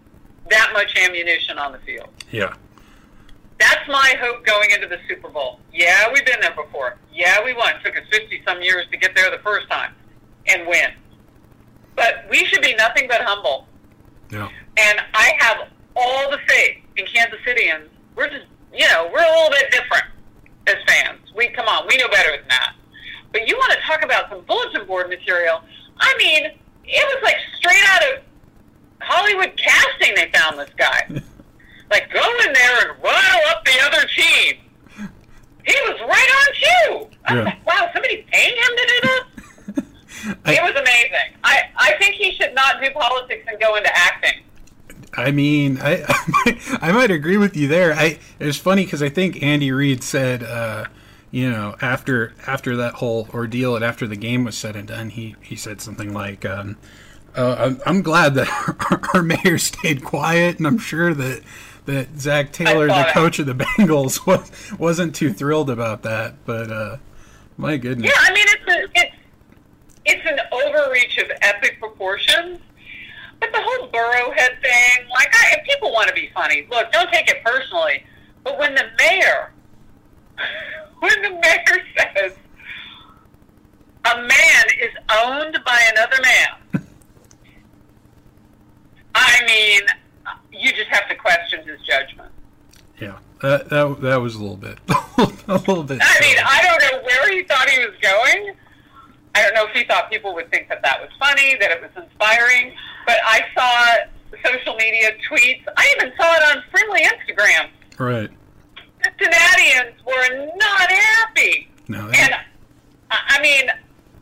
that 0.52 0.70
much 0.72 0.96
ammunition 0.96 1.58
on 1.58 1.72
the 1.72 1.78
field. 1.78 2.08
Yeah. 2.30 2.54
That's 3.58 3.88
my 3.88 4.14
hope 4.20 4.44
going 4.44 4.70
into 4.70 4.88
the 4.88 4.98
Super 5.08 5.28
Bowl. 5.28 5.60
Yeah, 5.72 6.12
we've 6.12 6.26
been 6.26 6.40
there 6.40 6.54
before. 6.54 6.98
Yeah, 7.12 7.44
we 7.44 7.54
won. 7.54 7.74
took 7.84 7.96
us 7.96 8.02
50 8.10 8.42
some 8.46 8.60
years 8.60 8.86
to 8.90 8.96
get 8.96 9.14
there 9.14 9.30
the 9.30 9.42
first 9.42 9.70
time 9.70 9.92
and 10.46 10.66
win. 10.66 10.90
But 11.94 12.26
we 12.28 12.44
should 12.46 12.62
be 12.62 12.74
nothing 12.74 13.06
but 13.08 13.20
humble. 13.22 13.66
Yeah. 14.30 14.48
And 14.76 15.00
I 15.14 15.32
have 15.38 15.68
all 15.94 16.30
the 16.30 16.38
faith 16.48 16.78
in 16.96 17.06
Kansas 17.06 17.38
Cityans. 17.46 17.88
We're 18.16 18.28
just, 18.28 18.46
you 18.74 18.86
know, 18.88 19.10
we're 19.12 19.24
a 19.24 19.30
little 19.30 19.50
bit 19.50 19.70
different 19.70 20.04
as 20.66 20.76
fans. 20.86 21.20
We 21.36 21.48
come 21.48 21.68
on, 21.68 21.86
we 21.88 21.96
know 21.98 22.08
better 22.08 22.36
than 22.36 22.48
that. 22.48 22.74
But 23.32 23.48
you 23.48 23.56
want 23.56 23.72
to 23.72 23.78
talk 23.86 24.04
about 24.04 24.28
some 24.28 24.44
bulletin 24.44 24.86
board 24.86 25.08
material? 25.08 25.62
I 25.98 26.14
mean, 26.18 26.46
it 26.84 27.06
was 27.14 27.22
like 27.22 27.36
straight 27.56 27.84
out 27.88 28.02
of 28.02 28.22
Hollywood 29.02 29.56
casting. 29.56 30.14
They 30.14 30.30
found 30.32 30.58
this 30.58 30.70
guy. 30.76 31.08
like, 31.90 32.12
go 32.12 32.20
in 32.46 32.52
there 32.52 32.90
and 32.90 33.02
rile 33.02 33.40
up 33.50 33.64
the 33.64 33.78
other 33.84 34.06
team. 34.16 34.54
He 35.64 35.74
was 35.88 36.00
right 36.00 36.30
on 36.40 36.54
cue. 36.54 37.08
I 37.24 37.34
was 37.34 37.38
Yeah. 37.38 37.44
like, 37.44 37.66
wow, 37.66 37.90
somebody's 37.92 38.24
paying 38.32 38.56
him 38.56 38.76
to 38.76 38.86
do 38.86 39.00
this. 39.02 40.34
I- 40.44 40.54
it 40.54 40.62
was 40.62 40.72
amazing. 40.80 41.36
I, 41.44 41.60
I 41.76 41.92
think 41.98 42.14
he 42.16 42.32
should 42.32 42.54
not 42.54 42.82
do 42.82 42.90
politics 42.90 43.44
and 43.48 43.60
go 43.60 43.76
into 43.76 43.90
acting. 43.96 44.40
I 45.14 45.30
mean, 45.30 45.78
I 45.82 46.04
I 46.80 46.90
might 46.90 47.10
agree 47.10 47.36
with 47.36 47.54
you 47.54 47.68
there. 47.68 47.92
I 47.92 48.18
it 48.38 48.46
was 48.46 48.56
funny 48.56 48.84
because 48.84 49.02
I 49.02 49.10
think 49.10 49.42
Andy 49.42 49.70
Reid 49.70 50.02
said, 50.02 50.42
uh, 50.42 50.86
you 51.30 51.50
know, 51.50 51.76
after 51.82 52.32
after 52.46 52.76
that 52.78 52.94
whole 52.94 53.28
ordeal 53.34 53.76
and 53.76 53.84
after 53.84 54.06
the 54.06 54.16
game 54.16 54.42
was 54.44 54.56
said 54.56 54.74
and 54.74 54.88
done, 54.88 55.10
he 55.10 55.36
he 55.42 55.54
said 55.54 55.82
something 55.82 56.14
like, 56.14 56.46
um, 56.46 56.78
uh, 57.36 57.56
I'm, 57.58 57.80
"I'm 57.86 58.02
glad 58.02 58.34
that 58.34 58.48
our, 58.90 59.00
our 59.14 59.22
mayor 59.22 59.58
stayed 59.58 60.04
quiet, 60.04 60.58
and 60.58 60.66
I'm 60.66 60.78
sure 60.78 61.14
that." 61.14 61.42
That 61.84 62.16
Zac 62.16 62.52
Taylor, 62.52 62.86
the 62.86 63.08
coach 63.12 63.40
of 63.40 63.46
the 63.46 63.54
Bengals, 63.76 64.24
was 64.24 64.52
wasn't 64.78 65.16
too 65.16 65.32
thrilled 65.32 65.68
about 65.68 66.02
that. 66.04 66.34
But 66.46 66.70
uh, 66.70 66.98
my 67.56 67.76
goodness, 67.76 68.08
Yeah, 68.08 68.20
I 68.24 68.32
mean 68.32 68.46
it's 68.48 68.68
a, 68.68 69.00
it's 69.00 69.16
it's 70.04 70.24
an 70.24 70.38
overreach 70.52 71.18
of 71.18 71.28
epic 71.42 71.80
proportions. 71.80 72.60
But 73.40 73.50
the 73.50 73.58
whole 73.60 73.88
Burrowhead 73.88 74.60
thing, 74.62 75.08
like, 75.10 75.34
I, 75.34 75.56
if 75.58 75.66
people 75.66 75.90
want 75.92 76.06
to 76.06 76.14
be 76.14 76.30
funny, 76.32 76.64
look, 76.70 76.92
don't 76.92 77.10
take 77.10 77.28
it 77.28 77.42
personally. 77.44 78.04
But 78.44 78.56
when 78.56 78.76
the 78.76 78.84
mayor, 78.98 79.52
when 81.00 81.22
the 81.22 81.30
mayor 81.30 81.84
says 81.98 82.32
a 84.04 84.16
man 84.16 84.64
is 84.80 84.90
owned 85.10 85.58
by 85.64 85.80
another 85.92 86.22
man, 86.22 86.81
I 89.14 89.42
mean, 89.46 89.80
you 90.52 90.72
just 90.72 90.88
have 90.90 91.08
to 91.08 91.14
question 91.14 91.66
his 91.66 91.80
judgment. 91.82 92.30
yeah, 93.00 93.18
that, 93.42 93.68
that 93.70 94.00
that 94.00 94.16
was 94.16 94.34
a 94.34 94.40
little 94.40 94.56
bit, 94.56 94.78
a 94.88 95.54
little 95.58 95.82
bit. 95.84 95.98
I 96.02 96.20
mean. 96.20 96.36
I 96.44 96.62
don't 96.62 96.92
know 96.92 97.02
where 97.04 97.30
he 97.30 97.42
thought 97.44 97.68
he 97.68 97.78
was 97.80 97.94
going. 98.00 98.54
I 99.34 99.42
don't 99.42 99.54
know 99.54 99.66
if 99.66 99.72
he 99.72 99.84
thought 99.84 100.10
people 100.10 100.34
would 100.34 100.50
think 100.50 100.68
that 100.68 100.82
that 100.82 101.00
was 101.00 101.10
funny, 101.18 101.56
that 101.60 101.70
it 101.70 101.80
was 101.80 101.90
inspiring. 102.04 102.74
But 103.06 103.16
I 103.24 103.40
saw 103.54 104.42
social 104.50 104.74
media 104.76 105.10
tweets. 105.30 105.62
I 105.76 105.94
even 105.96 106.12
saw 106.16 106.34
it 106.34 106.56
on 106.56 106.62
friendly 106.70 107.00
Instagram. 107.02 107.68
right? 107.98 108.30
Cincinnatians 109.04 109.96
were 110.06 110.46
not 110.56 110.90
happy. 110.90 111.68
No, 111.88 112.08
And 112.14 112.34
I 113.10 113.18
I 113.28 113.42
mean, 113.42 113.68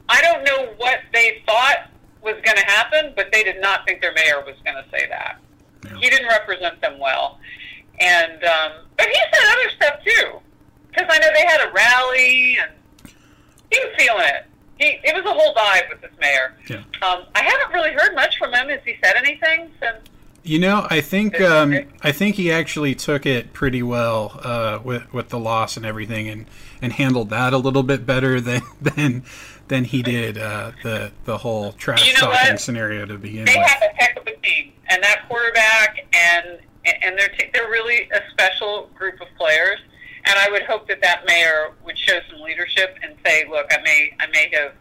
I 0.09 0.21
don't 0.23 0.43
know 0.45 0.73
what 0.79 1.01
they 1.13 1.43
thought 1.47 1.91
was 2.23 2.35
going 2.45 2.57
to 2.57 2.65
happen, 2.67 3.13
but 3.17 3.31
they 3.33 3.43
did 3.43 3.61
not 3.61 3.87
think 3.87 4.01
their 4.01 4.13
mayor 4.13 4.43
was 4.45 4.57
going 4.65 4.77
to 4.77 4.85
say 4.91 5.07
that. 5.09 5.39
Yeah. 5.85 5.99
He 5.99 6.11
didn't 6.11 6.29
represent 6.29 6.81
them 6.81 6.99
well, 6.99 7.39
and 7.99 8.45
um, 8.45 8.73
but 8.97 9.07
he 9.07 9.15
said 9.15 9.53
other 9.53 9.71
stuff 9.77 10.05
too, 10.05 10.41
because 10.89 11.07
I 11.09 11.19
know 11.19 11.29
they 11.35 11.47
had 11.47 11.69
a 11.69 11.73
rally 11.73 12.59
and 12.61 12.73
he 13.71 13.79
was 13.79 13.95
feeling 13.99 14.27
it. 14.27 14.47
He 14.79 14.99
it 15.05 15.15
was 15.15 15.25
a 15.25 15.35
whole 15.35 15.55
dive 15.55 15.85
with 15.89 16.01
this 16.01 16.11
mayor. 16.21 16.55
Yeah. 16.69 16.79
Um, 17.07 17.25
I 17.35 17.43
haven't 17.43 17.73
really 17.73 17.93
heard 17.93 18.15
much 18.15 18.37
from 18.39 18.53
him. 18.53 18.69
Has 18.69 18.81
he 18.85 18.97
said 19.03 19.17
anything 19.17 19.71
since? 19.81 20.07
You 20.43 20.59
know, 20.59 20.87
I 20.89 21.03
think 21.03 21.41
um. 21.41 21.75
I 22.03 22.13
think 22.13 22.37
he 22.37 22.51
actually 22.51 22.95
took 22.95 23.27
it 23.27 23.53
pretty 23.53 23.83
well 23.83 24.41
uh, 24.43 24.81
with 24.83 25.13
with 25.13 25.29
the 25.29 25.39
loss 25.39 25.77
and 25.77 25.85
everything, 25.85 26.29
and, 26.29 26.47
and 26.81 26.95
handled 26.95 27.29
that 27.31 27.53
a 27.53 27.59
little 27.59 27.83
bit 27.83 28.07
better 28.07 28.41
than 28.41 28.63
than 28.81 29.25
than 29.71 29.85
he 29.85 30.03
did 30.03 30.37
uh, 30.37 30.73
the 30.83 31.13
the 31.25 31.39
whole 31.39 31.73
trash 31.75 32.05
You 32.07 32.13
know 32.15 32.33
talking 32.33 32.51
what? 32.51 32.61
scenario 32.61 33.07
to 33.07 33.17
begin 33.17 33.45
They 33.45 33.57
with. 33.57 33.67
have 33.67 33.83
a 33.83 33.95
heck 33.97 34.17
of 34.19 34.27
a 34.27 34.35
team, 34.43 34.73
and 34.91 35.03
that 35.03 35.27
quarterback 35.29 36.07
and 36.13 36.59
and 37.03 37.17
they're 37.17 37.29
t- 37.29 37.49
they're 37.55 37.71
really 37.71 38.11
a 38.13 38.21
special 38.33 38.91
group 38.99 39.21
of 39.21 39.29
players. 39.39 39.79
And 40.27 40.39
I 40.39 40.51
would 40.51 40.65
hope 40.65 40.87
that 40.89 41.01
that 41.03 41.23
mayor 41.27 41.71
would 41.85 41.97
show 41.97 42.19
some 42.31 42.41
leadership 42.41 42.97
and 43.03 43.15
say, 43.25 43.47
"Look, 43.49 43.67
I 43.73 43.81
may 43.83 44.11
I 44.21 44.27
may 44.27 44.51
have 44.55 44.73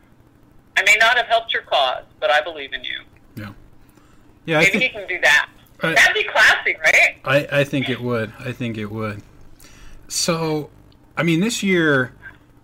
I 0.75 0.81
may 0.83 0.97
not 0.99 1.15
have 1.17 1.27
helped 1.27 1.53
your 1.53 1.61
cause, 1.63 2.03
but 2.19 2.31
I 2.31 2.41
believe 2.41 2.73
in 2.73 2.83
you." 2.83 2.99
Yeah, 4.45 4.57
I 4.57 4.61
Maybe 4.63 4.79
think 4.79 4.83
he 4.83 4.89
can 4.89 5.07
do 5.07 5.19
that. 5.21 5.49
I- 5.83 5.93
That'd 5.93 6.15
be 6.15 6.23
classy, 6.23 6.75
right? 6.83 7.17
I, 7.23 7.59
I 7.59 7.63
think 7.63 7.87
it 7.89 8.01
would. 8.01 8.33
I 8.39 8.51
think 8.51 8.77
it 8.79 8.87
would. 8.87 9.21
So, 10.07 10.71
I 11.15 11.21
mean, 11.23 11.39
this 11.41 11.61
year, 11.61 12.13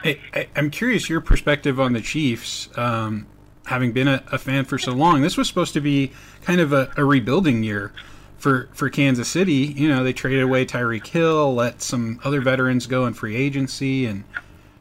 I, 0.06 0.20
I, 0.34 0.48
I'm 0.56 0.70
curious 0.70 1.10
your 1.10 1.20
perspective 1.20 1.80
on 1.80 1.94
the 1.94 2.02
Chiefs. 2.02 2.70
Um, 2.78 3.26
having 3.66 3.92
been 3.92 4.08
a, 4.08 4.24
a 4.32 4.38
fan 4.38 4.64
for 4.66 4.78
so 4.78 4.94
long, 4.94 5.22
this 5.22 5.36
was 5.36 5.48
supposed 5.48 5.74
to 5.74 5.82
be 5.82 6.12
kind 6.44 6.62
of 6.62 6.72
a, 6.72 6.92
a 6.96 7.04
rebuilding 7.04 7.64
year 7.64 7.92
for 8.38 8.70
for 8.74 8.90
Kansas 8.90 9.28
City. 9.28 9.54
You 9.76 9.90
know, 9.90 10.04
they 10.04 10.14
traded 10.14 10.44
away 10.44 10.66
Tyreek 10.66 11.08
Hill, 11.08 11.56
let 11.56 11.82
some 11.82 12.20
other 12.24 12.42
veterans 12.42 12.86
go 12.86 13.06
in 13.08 13.16
free 13.16 13.36
agency, 13.36 14.06
and 14.06 14.24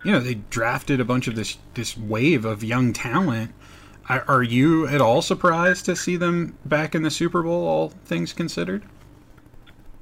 you 0.05 0.13
know 0.13 0.21
they 0.21 0.35
drafted 0.35 1.01
a 1.01 1.05
bunch 1.05 1.27
of 1.27 1.35
this 1.35 1.57
this 1.73 1.97
wave 1.97 2.45
of 2.45 2.63
young 2.63 2.93
talent. 2.93 3.53
Are 4.07 4.43
you 4.43 4.87
at 4.87 5.01
all 5.01 5.23
surprised 5.23 5.87
to 5.87 5.97
see 5.97 6.17
them 6.17 6.59
back 6.67 6.95
in 6.95 7.01
the 7.01 7.11
Super 7.11 7.43
Bowl, 7.43 7.67
all 7.67 7.89
things 8.05 8.35
considered? 8.35 8.83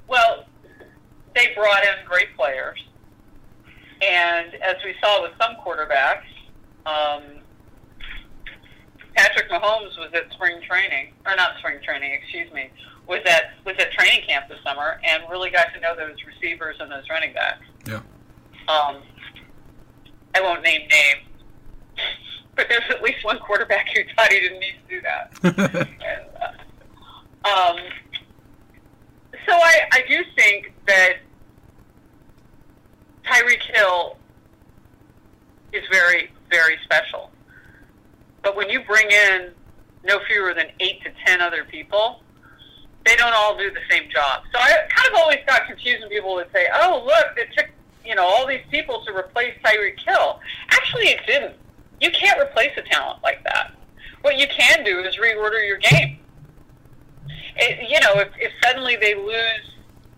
Well, 0.08 0.46
they 1.36 1.52
brought 1.54 1.84
in 1.84 2.04
great 2.04 2.36
players, 2.36 2.84
and 4.02 4.54
as 4.56 4.76
we 4.84 4.94
saw 5.00 5.22
with 5.22 5.32
some 5.40 5.56
quarterbacks, 5.64 6.26
um, 6.86 7.22
Patrick 9.14 9.48
Mahomes 9.50 9.96
was 9.98 10.10
at 10.14 10.32
spring 10.32 10.60
training, 10.68 11.12
or 11.26 11.36
not 11.36 11.56
spring 11.58 11.78
training, 11.82 12.12
excuse 12.12 12.52
me, 12.52 12.70
was 13.06 13.20
at 13.26 13.52
was 13.64 13.76
at 13.78 13.92
training 13.92 14.22
camp 14.26 14.48
this 14.48 14.58
summer, 14.64 15.00
and 15.04 15.22
really 15.30 15.50
got 15.50 15.72
to 15.74 15.80
know 15.80 15.94
those 15.94 16.16
receivers 16.26 16.76
and 16.80 16.90
those 16.90 17.08
running 17.10 17.32
backs. 17.32 17.64
Yeah. 17.86 18.00
Um, 18.68 19.02
I 20.34 20.40
won't 20.40 20.62
name 20.62 20.88
names, 20.88 22.06
but 22.56 22.66
there's 22.68 22.84
at 22.90 23.02
least 23.02 23.24
one 23.24 23.38
quarterback 23.38 23.88
who 23.94 24.02
thought 24.16 24.32
he 24.32 24.40
didn't 24.40 24.60
need 24.60 24.74
to 24.88 24.94
do 24.96 25.00
that. 25.02 25.88
And, 26.02 26.26
uh, 27.44 27.48
um, 27.48 27.76
so 29.46 29.52
I, 29.52 29.80
I 29.92 30.02
do 30.08 30.22
think 30.36 30.72
that 30.86 31.16
Tyreek 33.24 33.62
Hill 33.74 34.16
is 35.72 35.82
very 35.90 36.30
very 36.50 36.76
special. 36.84 37.30
But 38.42 38.56
when 38.56 38.68
you 38.68 38.84
bring 38.84 39.10
in 39.10 39.50
no 40.04 40.20
fewer 40.28 40.54
than 40.54 40.66
eight 40.80 41.02
to 41.02 41.10
ten 41.24 41.40
other 41.40 41.64
people, 41.64 42.20
they 43.04 43.16
don't 43.16 43.32
all 43.32 43.56
do 43.56 43.70
the 43.70 43.80
same 43.90 44.08
job. 44.10 44.42
So 44.52 44.60
I 44.60 44.70
kind 44.88 45.08
of 45.08 45.20
always 45.20 45.38
got 45.46 45.66
confused 45.66 46.02
when 46.02 46.10
people 46.10 46.34
would 46.34 46.50
say, 46.52 46.68
"Oh, 46.74 47.02
look, 47.04 47.36
it 47.36 47.48
took 47.56 47.70
you 48.04 48.14
know 48.14 48.24
all 48.24 48.46
these 48.46 48.64
people 48.70 49.04
to 49.06 49.16
replace 49.16 49.54
Tyreek 49.64 49.98
Hill." 50.06 50.40
Actually, 50.70 51.06
it 51.08 51.20
didn't. 51.26 51.56
You 52.00 52.10
can't 52.10 52.40
replace 52.40 52.72
a 52.76 52.82
talent 52.82 53.22
like 53.22 53.42
that. 53.44 53.72
What 54.22 54.38
you 54.38 54.46
can 54.48 54.84
do 54.84 55.00
is 55.00 55.16
reorder 55.16 55.66
your 55.66 55.78
game. 55.78 56.18
It, 57.56 57.90
you 57.90 58.00
know, 58.00 58.20
if, 58.20 58.28
if 58.38 58.52
suddenly 58.62 58.96
they 58.96 59.14
lose 59.14 59.71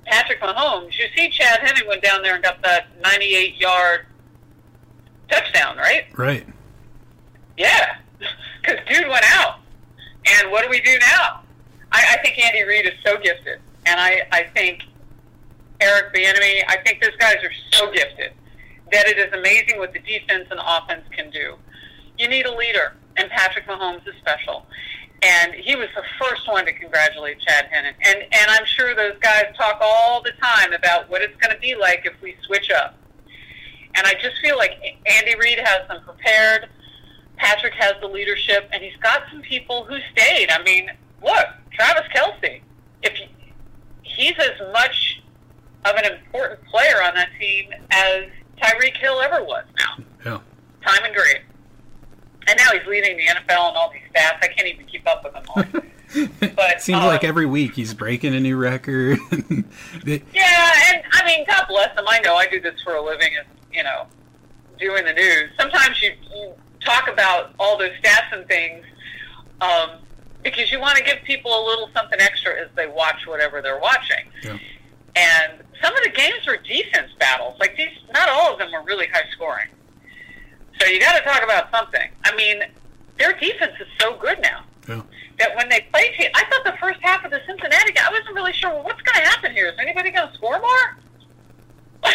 Patrick 0.06 0.40
Mahomes, 0.40 0.98
you 0.98 1.06
see 1.16 1.30
Chad 1.30 1.60
Henne 1.60 1.86
went 1.86 2.02
down 2.02 2.22
there 2.22 2.34
and 2.34 2.44
got 2.44 2.60
that 2.62 2.86
98 3.02 3.56
yard 3.56 4.06
touchdown, 5.30 5.76
right? 5.76 6.04
Right. 6.16 6.46
Yeah, 7.56 7.96
because 8.60 8.78
dude 8.88 9.08
went 9.08 9.24
out. 9.26 9.60
And 10.26 10.50
what 10.50 10.64
do 10.64 10.70
we 10.70 10.80
do 10.80 10.98
now? 11.00 11.42
I, 11.92 12.16
I 12.16 12.22
think 12.22 12.38
Andy 12.38 12.62
Reid 12.62 12.86
is 12.86 12.94
so 13.04 13.16
gifted, 13.18 13.60
and 13.86 14.00
I, 14.00 14.22
I 14.32 14.44
think 14.54 14.82
Eric 15.80 16.14
Bieniemy. 16.14 16.64
I 16.68 16.78
think 16.84 17.02
those 17.02 17.16
guys 17.18 17.36
are 17.42 17.52
so 17.72 17.92
gifted 17.92 18.32
that 18.92 19.06
it 19.06 19.18
is 19.18 19.32
amazing 19.32 19.78
what 19.78 19.92
the 19.92 19.98
defense 20.00 20.46
and 20.50 20.60
offense 20.64 21.04
can 21.10 21.30
do. 21.30 21.56
You 22.18 22.28
need 22.28 22.46
a 22.46 22.54
leader, 22.56 22.94
and 23.16 23.30
Patrick 23.30 23.66
Mahomes 23.66 24.06
is 24.08 24.14
special. 24.20 24.66
And 25.24 25.54
he 25.54 25.74
was 25.74 25.88
the 25.94 26.02
first 26.20 26.46
one 26.46 26.66
to 26.66 26.72
congratulate 26.72 27.40
Chad 27.40 27.66
Henne. 27.70 27.94
And 28.04 28.18
and 28.30 28.50
I'm 28.50 28.66
sure 28.66 28.94
those 28.94 29.18
guys 29.20 29.44
talk 29.56 29.78
all 29.80 30.22
the 30.22 30.32
time 30.32 30.72
about 30.74 31.08
what 31.08 31.22
it's 31.22 31.36
going 31.36 31.54
to 31.54 31.60
be 31.60 31.74
like 31.74 32.02
if 32.04 32.12
we 32.20 32.36
switch 32.44 32.70
up. 32.70 32.98
And 33.94 34.06
I 34.06 34.14
just 34.14 34.36
feel 34.42 34.58
like 34.58 34.72
Andy 35.06 35.34
Reid 35.38 35.58
has 35.60 35.88
them 35.88 36.02
prepared. 36.04 36.68
Patrick 37.36 37.74
has 37.74 37.94
the 38.00 38.06
leadership, 38.06 38.68
and 38.72 38.82
he's 38.82 38.96
got 39.02 39.22
some 39.30 39.40
people 39.40 39.84
who 39.84 39.96
stayed. 40.12 40.50
I 40.50 40.62
mean, 40.62 40.90
look, 41.22 41.46
Travis 41.72 42.06
Kelce. 42.14 42.60
If 43.02 43.12
he, 43.14 43.28
he's 44.02 44.34
as 44.38 44.72
much 44.72 45.22
of 45.84 45.94
an 45.96 46.12
important 46.12 46.64
player 46.66 47.02
on 47.02 47.14
that 47.14 47.28
team 47.38 47.70
as 47.90 48.24
Tyreek 48.60 48.96
Hill 48.96 49.20
ever 49.20 49.44
was 49.44 49.64
now. 49.78 50.04
Yeah. 50.24 50.40
Time 50.86 51.04
and 51.04 51.14
grade. 51.14 51.42
And 52.46 52.58
now 52.58 52.70
he's 52.72 52.86
leading 52.86 53.16
the 53.16 53.24
NFL 53.24 53.68
and 53.68 53.76
all 53.76 53.92
these 53.92 54.02
stats. 54.14 54.38
I 54.42 54.48
can't 54.48 54.68
even 54.68 54.86
keep 54.86 55.06
up 55.06 55.24
with 55.24 55.32
them 55.32 55.44
all. 55.48 55.64
But 56.66 56.80
Seems 56.80 57.00
um, 57.00 57.06
like 57.06 57.24
every 57.24 57.44
week 57.44 57.74
he's 57.74 57.92
breaking 57.92 58.34
a 58.34 58.40
new 58.40 58.56
record. 58.56 59.18
Yeah, 60.06 60.72
and 60.90 61.02
I 61.12 61.24
mean, 61.24 61.46
God 61.46 61.66
bless 61.68 61.94
them. 61.94 62.04
I 62.06 62.20
know 62.20 62.34
I 62.36 62.46
do 62.46 62.60
this 62.60 62.80
for 62.82 62.94
a 62.94 63.02
living, 63.02 63.30
and 63.38 63.46
you 63.72 63.82
know, 63.82 64.06
doing 64.78 65.04
the 65.04 65.12
news. 65.12 65.50
Sometimes 65.58 66.02
you, 66.02 66.12
you 66.34 66.52
talk 66.80 67.08
about 67.08 67.54
all 67.58 67.78
those 67.78 67.92
stats 68.02 68.32
and 68.32 68.46
things 68.46 68.84
um, 69.60 69.90
because 70.42 70.70
you 70.70 70.80
want 70.80 70.98
to 70.98 71.04
give 71.04 71.18
people 71.24 71.50
a 71.50 71.62
little 71.66 71.88
something 71.94 72.20
extra 72.20 72.60
as 72.60 72.68
they 72.76 72.86
watch 72.86 73.26
whatever 73.26 73.62
they're 73.62 73.80
watching. 73.80 74.26
Yeah. 74.42 74.58
And 75.16 75.62
some 75.82 75.96
of 75.96 76.02
the 76.02 76.10
games 76.10 76.46
were 76.46 76.58
defense 76.58 77.12
battles. 77.18 77.56
Like 77.60 77.76
these, 77.76 77.88
not 78.12 78.28
all 78.28 78.52
of 78.52 78.58
them 78.58 78.72
were 78.72 78.82
really 78.82 79.06
high 79.06 79.28
scoring. 79.32 79.68
So 80.80 80.86
you 80.86 81.00
got 81.00 81.16
to 81.16 81.24
talk 81.24 81.42
about 81.42 81.70
something. 81.70 82.10
I 82.24 82.34
mean, 82.36 82.62
their 83.18 83.32
defense 83.32 83.74
is 83.80 83.88
so 83.98 84.16
good 84.18 84.40
now 84.40 84.64
yeah. 84.88 85.02
that 85.38 85.56
when 85.56 85.68
they 85.68 85.86
play 85.92 86.14
team, 86.18 86.30
I 86.34 86.44
thought 86.44 86.64
the 86.64 86.78
first 86.78 87.00
half 87.02 87.24
of 87.24 87.30
the 87.30 87.40
Cincinnati 87.46 87.92
game, 87.92 88.04
I 88.08 88.12
wasn't 88.12 88.34
really 88.34 88.52
sure 88.52 88.70
well, 88.70 88.84
what's 88.84 89.02
going 89.02 89.24
to 89.24 89.30
happen 89.30 89.52
here. 89.52 89.68
Is 89.68 89.74
anybody 89.78 90.10
going 90.10 90.28
to 90.28 90.34
score 90.34 90.60
more? 90.60 90.98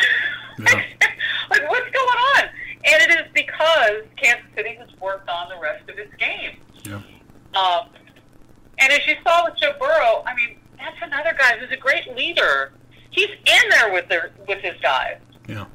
Yeah. 0.59 0.83
like 1.49 1.69
what's 1.69 1.89
going 1.89 2.19
on? 2.35 2.49
And 2.83 3.01
it 3.03 3.11
is 3.11 3.31
because 3.33 4.03
Kansas 4.17 4.45
City 4.55 4.75
has 4.75 4.89
worked 5.01 5.29
on 5.29 5.49
the 5.49 5.57
rest 5.61 5.89
of 5.89 5.97
its 5.97 6.13
game. 6.15 6.57
Yeah. 6.83 7.01
Um, 7.57 7.87
and 8.79 8.93
as 8.93 9.05
you 9.07 9.15
saw 9.23 9.45
with 9.45 9.57
Joe 9.57 9.73
Burrow, 9.79 10.23
I 10.25 10.35
mean, 10.35 10.57
that's 10.77 10.97
another 11.01 11.35
guy 11.37 11.57
who's 11.57 11.71
a 11.71 11.77
great 11.77 12.15
leader. 12.15 12.73
He's 13.11 13.29
in 13.29 13.69
there 13.69 13.91
with 13.91 14.07
their 14.07 14.31
with 14.47 14.59
his 14.59 14.79
guys. 14.81 15.17
Yeah. 15.47 15.65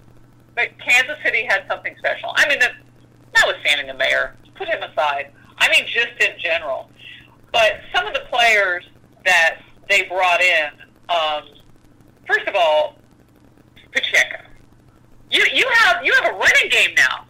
But 0.55 0.79
Kansas 0.79 1.17
City 1.25 1.45
had 1.45 1.65
something 1.69 1.95
special. 1.99 2.33
I 2.37 2.49
mean, 2.49 2.59
that, 2.61 2.73
notwithstanding 3.37 3.89
the 3.89 3.95
mayor, 3.95 4.37
put 4.55 4.69
him 4.69 4.83
aside. 4.83 5.31
I 5.59 5.69
mean, 5.71 5.87
just 5.87 6.13
in 6.21 6.39
general. 6.39 6.91
But 7.53 7.81
some 7.95 8.07
of 8.07 8.15
the 8.15 8.23
players 8.31 8.85
that 9.25 9.61
they 9.89 10.03
brought 10.03 10.41
in, 10.41 10.71
um, 11.09 11.45
first 12.27 12.47
of 12.49 12.55
all, 12.57 12.97
Pacheco. 13.93 14.43
You 15.31 15.45
you 15.53 15.67
have 15.69 16.05
you 16.05 16.13
have 16.15 16.35
a 16.35 16.37
running 16.37 16.69
game 16.71 16.95
now 16.97 17.25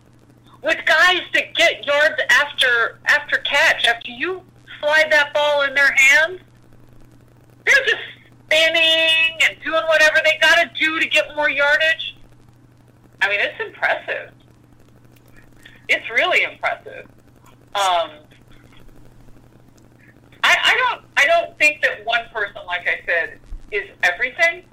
with 0.63 0.79
guys 0.87 1.21
that 1.35 1.55
get 1.55 1.87
yards 1.87 2.21
after 2.31 2.99
after 3.07 3.39
catch 3.39 3.85
after 3.87 4.11
you 4.11 4.43
slide 4.81 5.11
that 5.13 5.33
ball 5.35 5.63
in 5.63 5.75
their 5.75 5.93
hands. 5.93 6.41
They're 7.67 7.85
just 7.87 8.03
spinning 8.45 9.39
and 9.49 9.57
doing 9.63 9.83
whatever 9.89 10.19
they 10.25 10.39
got 10.41 10.57
to 10.57 10.71
do 10.79 11.01
to 11.01 11.07
get 11.07 11.35
more 11.37 11.51
yardage. 11.51 12.17
I 13.23 13.29
mean, 13.29 13.41
it's 13.41 13.59
impressive. 13.61 14.33
It's 15.89 16.09
really 16.11 16.43
impressive. 16.43 17.09
Um, 17.75 18.11
I, 20.45 20.57
I 20.63 20.77
don't. 20.77 21.05
I 21.17 21.27
don't 21.27 21.59
think 21.59 21.83
that 21.83 22.05
one 22.05 22.27
person, 22.33 22.61
like 22.67 22.87
I 22.87 23.01
said, 23.07 23.39
is 23.73 23.89
everything. 24.03 24.65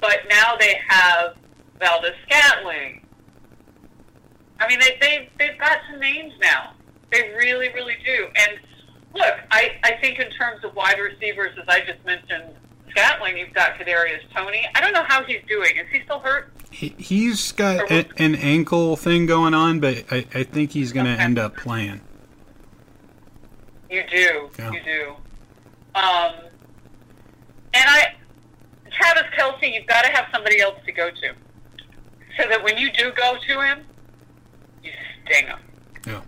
But 0.00 0.20
now 0.28 0.56
they 0.58 0.78
have 0.86 1.36
Valdez 1.80 2.12
Scantling. 2.28 3.00
I 4.60 4.68
mean, 4.68 4.78
they 4.78 4.98
they 5.00 5.28
they've 5.38 5.58
got 5.58 5.78
some 5.90 6.00
names 6.00 6.32
now. 6.40 6.74
They 7.10 7.22
really, 7.36 7.72
really 7.72 7.96
do. 8.04 8.28
And 8.36 8.58
look, 9.14 9.34
I 9.50 9.72
I 9.82 9.92
think 10.00 10.18
in 10.18 10.30
terms 10.30 10.62
of 10.64 10.74
wide 10.76 10.98
receivers, 10.98 11.56
as 11.60 11.66
I 11.68 11.80
just 11.80 12.04
mentioned, 12.04 12.54
Scantling, 12.90 13.38
you've 13.38 13.52
got 13.54 13.78
Kadarius 13.78 14.20
Toney. 14.34 14.66
I 14.74 14.80
don't 14.80 14.92
know 14.92 15.04
how 15.04 15.24
he's 15.24 15.42
doing. 15.48 15.76
Is 15.76 15.86
he 15.90 16.02
still 16.04 16.20
hurt? 16.20 16.52
He, 16.76 16.94
he's 16.98 17.52
got 17.52 17.90
a, 17.90 18.06
an 18.18 18.34
ankle 18.34 18.96
thing 18.96 19.24
going 19.24 19.54
on, 19.54 19.80
but 19.80 20.04
I, 20.12 20.26
I 20.34 20.42
think 20.42 20.72
he's 20.72 20.92
going 20.92 21.06
to 21.06 21.12
Okay. 21.14 21.22
end 21.22 21.38
up 21.38 21.56
playing. 21.56 22.02
You 23.90 24.02
do. 24.10 24.50
Yeah. 24.58 24.72
You 24.72 24.80
do. 24.84 25.08
Um, 25.94 26.32
and 27.72 27.84
I, 27.88 28.14
Travis 28.90 29.22
Kelce, 29.38 29.72
you've 29.72 29.86
got 29.86 30.02
to 30.04 30.10
have 30.10 30.26
somebody 30.30 30.60
else 30.60 30.76
to 30.84 30.92
go 30.92 31.08
to, 31.08 31.32
so 32.38 32.46
that 32.50 32.62
when 32.62 32.76
you 32.76 32.92
do 32.92 33.10
go 33.12 33.38
to 33.48 33.60
him, 33.62 33.78
you 34.84 34.90
sting 35.24 35.46
him. 35.46 35.58
Yeah. 36.06 36.20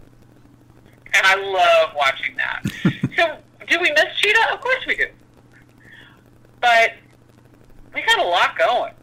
And 1.13 1.27
I 1.27 1.35
love 1.35 1.95
watching 1.95 2.35
that. 2.37 2.63
so, 3.17 3.37
do 3.69 3.79
we 3.83 3.91
miss 3.93 4.17
Cheetah? 4.17 4.55
Of 4.55 4.63
course 4.63 4.87
we 4.87 4.97
do. 4.97 5.09
But 6.63 6.95
we 7.95 8.01
got 8.01 8.19
a 8.19 8.23
lot 8.23 8.57
going. 8.57 8.95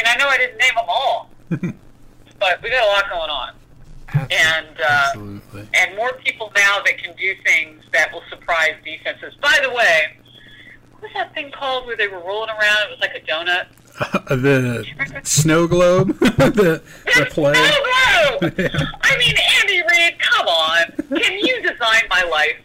I 0.00 0.02
mean, 0.02 0.14
I 0.14 0.16
know 0.16 0.28
I 0.28 0.38
didn't 0.38 0.58
name 0.58 0.74
them 0.76 0.84
all, 0.88 1.30
but 2.38 2.62
we 2.62 2.70
got 2.70 2.84
a 2.84 2.86
lot 2.86 3.10
going 3.10 3.30
on. 3.30 3.54
And 4.12 4.80
uh, 4.80 5.06
Absolutely. 5.08 5.68
and 5.74 5.96
more 5.96 6.12
people 6.14 6.50
now 6.56 6.80
that 6.84 6.98
can 6.98 7.14
do 7.16 7.34
things 7.44 7.84
that 7.92 8.12
will 8.12 8.22
surprise 8.28 8.74
defenses. 8.84 9.34
By 9.40 9.58
the 9.62 9.70
way, 9.70 10.16
what 10.92 11.02
was 11.02 11.10
that 11.14 11.32
thing 11.34 11.52
called 11.52 11.86
where 11.86 11.96
they 11.96 12.08
were 12.08 12.18
rolling 12.18 12.50
around? 12.50 12.88
It 12.88 12.90
was 12.90 13.00
like 13.00 13.14
a 13.14 13.20
donut. 13.20 13.66
the 14.28 15.20
snow 15.24 15.68
globe, 15.68 16.08
the, 16.18 16.82
the 17.04 17.26
play. 17.30 17.52
Oh, 17.54 18.38
no! 18.40 18.48
I 19.02 19.18
mean, 19.18 19.34
Andy 19.60 19.82
Reid, 19.88 20.18
come 20.18 20.46
on. 20.46 21.20
Can 21.20 21.38
you 21.38 21.60
design 21.62 22.02
my 22.08 22.22
life? 22.22 22.56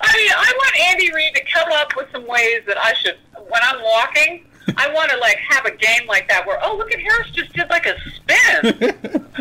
I 0.00 0.16
mean, 0.16 0.30
I 0.36 0.52
want 0.56 0.80
Andy 0.80 1.12
Reid 1.12 1.34
to 1.34 1.44
come 1.52 1.70
up 1.72 1.94
with 1.96 2.06
some 2.12 2.26
ways 2.26 2.62
that 2.66 2.78
I 2.78 2.94
should, 2.94 3.18
when 3.34 3.60
I'm 3.62 3.82
walking, 3.82 4.46
I 4.76 4.92
want 4.92 5.10
to 5.10 5.16
like 5.18 5.38
have 5.48 5.64
a 5.64 5.76
game 5.76 6.06
like 6.08 6.28
that 6.28 6.46
where, 6.46 6.58
oh, 6.62 6.76
look 6.76 6.92
at 6.92 7.00
Harris 7.00 7.30
just 7.30 7.52
did 7.52 7.68
like 7.70 7.86
a 7.86 7.96
spin. 8.10 9.26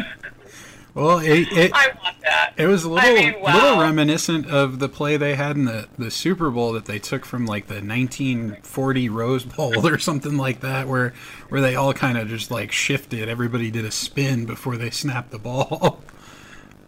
Well, 0.95 1.19
it, 1.19 1.51
it, 1.51 1.71
I 1.73 1.89
want 2.01 2.21
that. 2.21 2.53
it 2.55 2.67
was 2.67 2.86
a 2.86 2.89
little, 2.89 3.09
I 3.09 3.13
mean, 3.13 3.41
wow. 3.41 3.53
little 3.53 3.80
reminiscent 3.82 4.47
of 4.47 4.80
the 4.80 4.88
play 4.88 5.17
they 5.17 5.36
had 5.36 5.57
in 5.57 5.65
the, 5.65 5.89
the 5.97 6.09
Super 6.09 6.49
Bowl 6.49 6.71
that 6.71 6.86
they 6.86 6.99
took 6.99 7.26
from 7.26 7.45
like 7.45 7.67
the 7.67 7.82
1940 7.82 9.09
Rose 9.09 9.43
Bowl 9.43 9.86
or 9.86 9.99
something 9.99 10.38
like 10.38 10.61
that, 10.61 10.88
where 10.88 11.13
where 11.49 11.59
they 11.59 11.76
all 11.76 11.93
kind 11.93 12.17
of 12.17 12.30
just 12.30 12.49
like 12.49 12.71
shifted. 12.71 13.28
Everybody 13.28 13.69
did 13.71 13.84
a 13.84 13.91
spin 13.91 14.45
before 14.45 14.78
they 14.78 14.89
snapped 14.89 15.32
the 15.32 15.38
ball. 15.38 16.01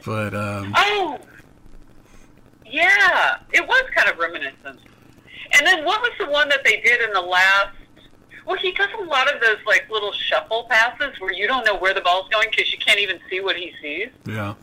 But 0.05 0.33
um, 0.33 0.73
Oh, 0.73 1.19
yeah, 2.65 3.39
it 3.51 3.67
was 3.67 3.89
kind 3.93 4.09
of 4.09 4.17
reminiscent. 4.17 4.79
And 5.53 5.67
then 5.67 5.83
what 5.83 6.01
was 6.01 6.11
the 6.17 6.27
one 6.27 6.47
that 6.47 6.63
they 6.63 6.79
did 6.79 7.01
in 7.01 7.11
the 7.11 7.19
last? 7.19 7.75
Well, 8.47 8.55
he 8.57 8.71
does 8.71 8.87
a 8.97 9.03
lot 9.03 9.31
of 9.31 9.41
those 9.41 9.57
like 9.67 9.89
little 9.91 10.13
shuffle 10.13 10.65
passes 10.69 11.19
where 11.19 11.33
you 11.33 11.47
don't 11.47 11.65
know 11.65 11.75
where 11.77 11.93
the 11.93 11.99
ball's 12.01 12.29
going 12.29 12.47
because 12.49 12.71
you 12.71 12.77
can't 12.79 12.99
even 12.99 13.19
see 13.29 13.41
what 13.41 13.57
he 13.57 13.73
sees. 13.81 14.07
yeah, 14.25 14.53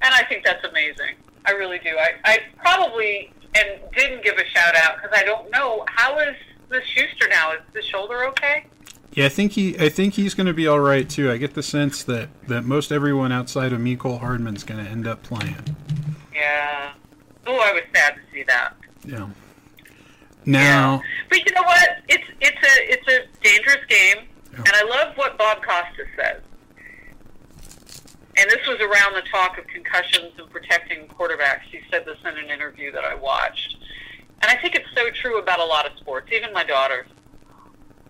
And 0.00 0.14
I 0.14 0.22
think 0.28 0.44
that's 0.44 0.64
amazing. 0.64 1.16
I 1.44 1.50
really 1.50 1.78
do. 1.80 1.90
I, 1.98 2.12
I 2.24 2.38
probably 2.58 3.32
and 3.56 3.80
didn't 3.96 4.22
give 4.24 4.36
a 4.36 4.44
shout 4.46 4.76
out 4.76 4.96
because 5.02 5.10
I 5.18 5.24
don't 5.24 5.50
know 5.50 5.84
how 5.88 6.18
is 6.20 6.36
the 6.68 6.80
Schuster 6.82 7.28
now. 7.28 7.52
Is 7.52 7.60
the 7.72 7.82
shoulder 7.82 8.24
okay? 8.28 8.66
Yeah, 9.12 9.26
I 9.26 9.28
think 9.30 9.52
he. 9.52 9.78
I 9.78 9.88
think 9.88 10.14
he's 10.14 10.34
going 10.34 10.46
to 10.46 10.54
be 10.54 10.66
all 10.66 10.80
right 10.80 11.08
too. 11.08 11.30
I 11.30 11.36
get 11.36 11.54
the 11.54 11.62
sense 11.62 12.02
that 12.04 12.28
that 12.48 12.62
most 12.64 12.90
everyone 12.92 13.30
outside 13.32 13.72
of 13.72 13.80
Mecole 13.80 14.20
Hardman's 14.20 14.64
going 14.64 14.84
to 14.84 14.90
end 14.90 15.06
up 15.06 15.22
playing. 15.22 15.76
Yeah. 16.34 16.92
Oh, 17.46 17.58
I 17.60 17.72
was 17.72 17.82
sad 17.94 18.14
to 18.14 18.20
see 18.32 18.42
that. 18.44 18.74
Yeah. 19.04 19.28
Now, 20.46 21.02
But 21.30 21.38
you 21.46 21.52
know 21.54 21.62
what? 21.62 21.88
It's 22.08 22.24
it's 22.40 22.56
a 22.56 22.92
it's 22.92 23.08
a 23.08 23.42
dangerous 23.42 23.84
game, 23.88 24.28
Yeah. 24.52 24.58
and 24.58 24.70
I 24.74 24.82
love 24.84 25.16
what 25.16 25.38
Bob 25.38 25.62
Costas 25.62 26.06
says. 26.16 26.40
And 28.36 28.50
this 28.50 28.66
was 28.66 28.78
around 28.80 29.14
the 29.14 29.22
talk 29.30 29.58
of 29.58 29.66
concussions 29.68 30.32
and 30.38 30.50
protecting 30.50 31.06
quarterbacks. 31.06 31.62
He 31.70 31.80
said 31.90 32.04
this 32.04 32.18
in 32.22 32.36
an 32.36 32.50
interview 32.50 32.90
that 32.92 33.04
I 33.04 33.14
watched, 33.14 33.76
and 34.42 34.50
I 34.50 34.56
think 34.60 34.74
it's 34.74 34.88
so 34.94 35.08
true 35.10 35.38
about 35.38 35.60
a 35.60 35.64
lot 35.64 35.86
of 35.90 35.96
sports, 35.98 36.30
even 36.32 36.52
my 36.52 36.64
daughters. 36.64 37.06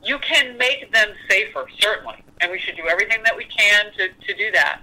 You 0.03 0.19
can 0.19 0.57
make 0.59 0.93
them 0.93 1.09
safer, 1.31 1.67
certainly, 1.79 2.23
and 2.41 2.51
we 2.51 2.59
should 2.59 2.77
do 2.77 2.87
everything 2.89 3.23
that 3.25 3.37
we 3.37 3.45
can 3.45 3.87
to, 3.99 4.09
to 4.27 4.35
do 4.37 4.51
that. 4.53 4.81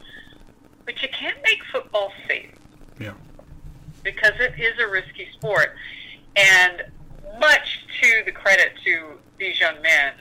But 0.85 1.01
you 1.01 1.09
can't 1.09 1.37
make 1.43 1.59
football 1.71 2.11
safe 2.27 2.49
yeah, 2.99 3.13
because 4.03 4.31
it 4.39 4.53
is 4.59 4.79
a 4.79 4.87
risky 4.89 5.27
sport. 5.33 5.75
And 6.35 6.83
much 7.39 7.85
to 8.01 8.23
the 8.25 8.31
credit 8.31 8.73
to 8.85 9.17
these 9.39 9.59
young 9.59 9.81
men, 9.81 10.13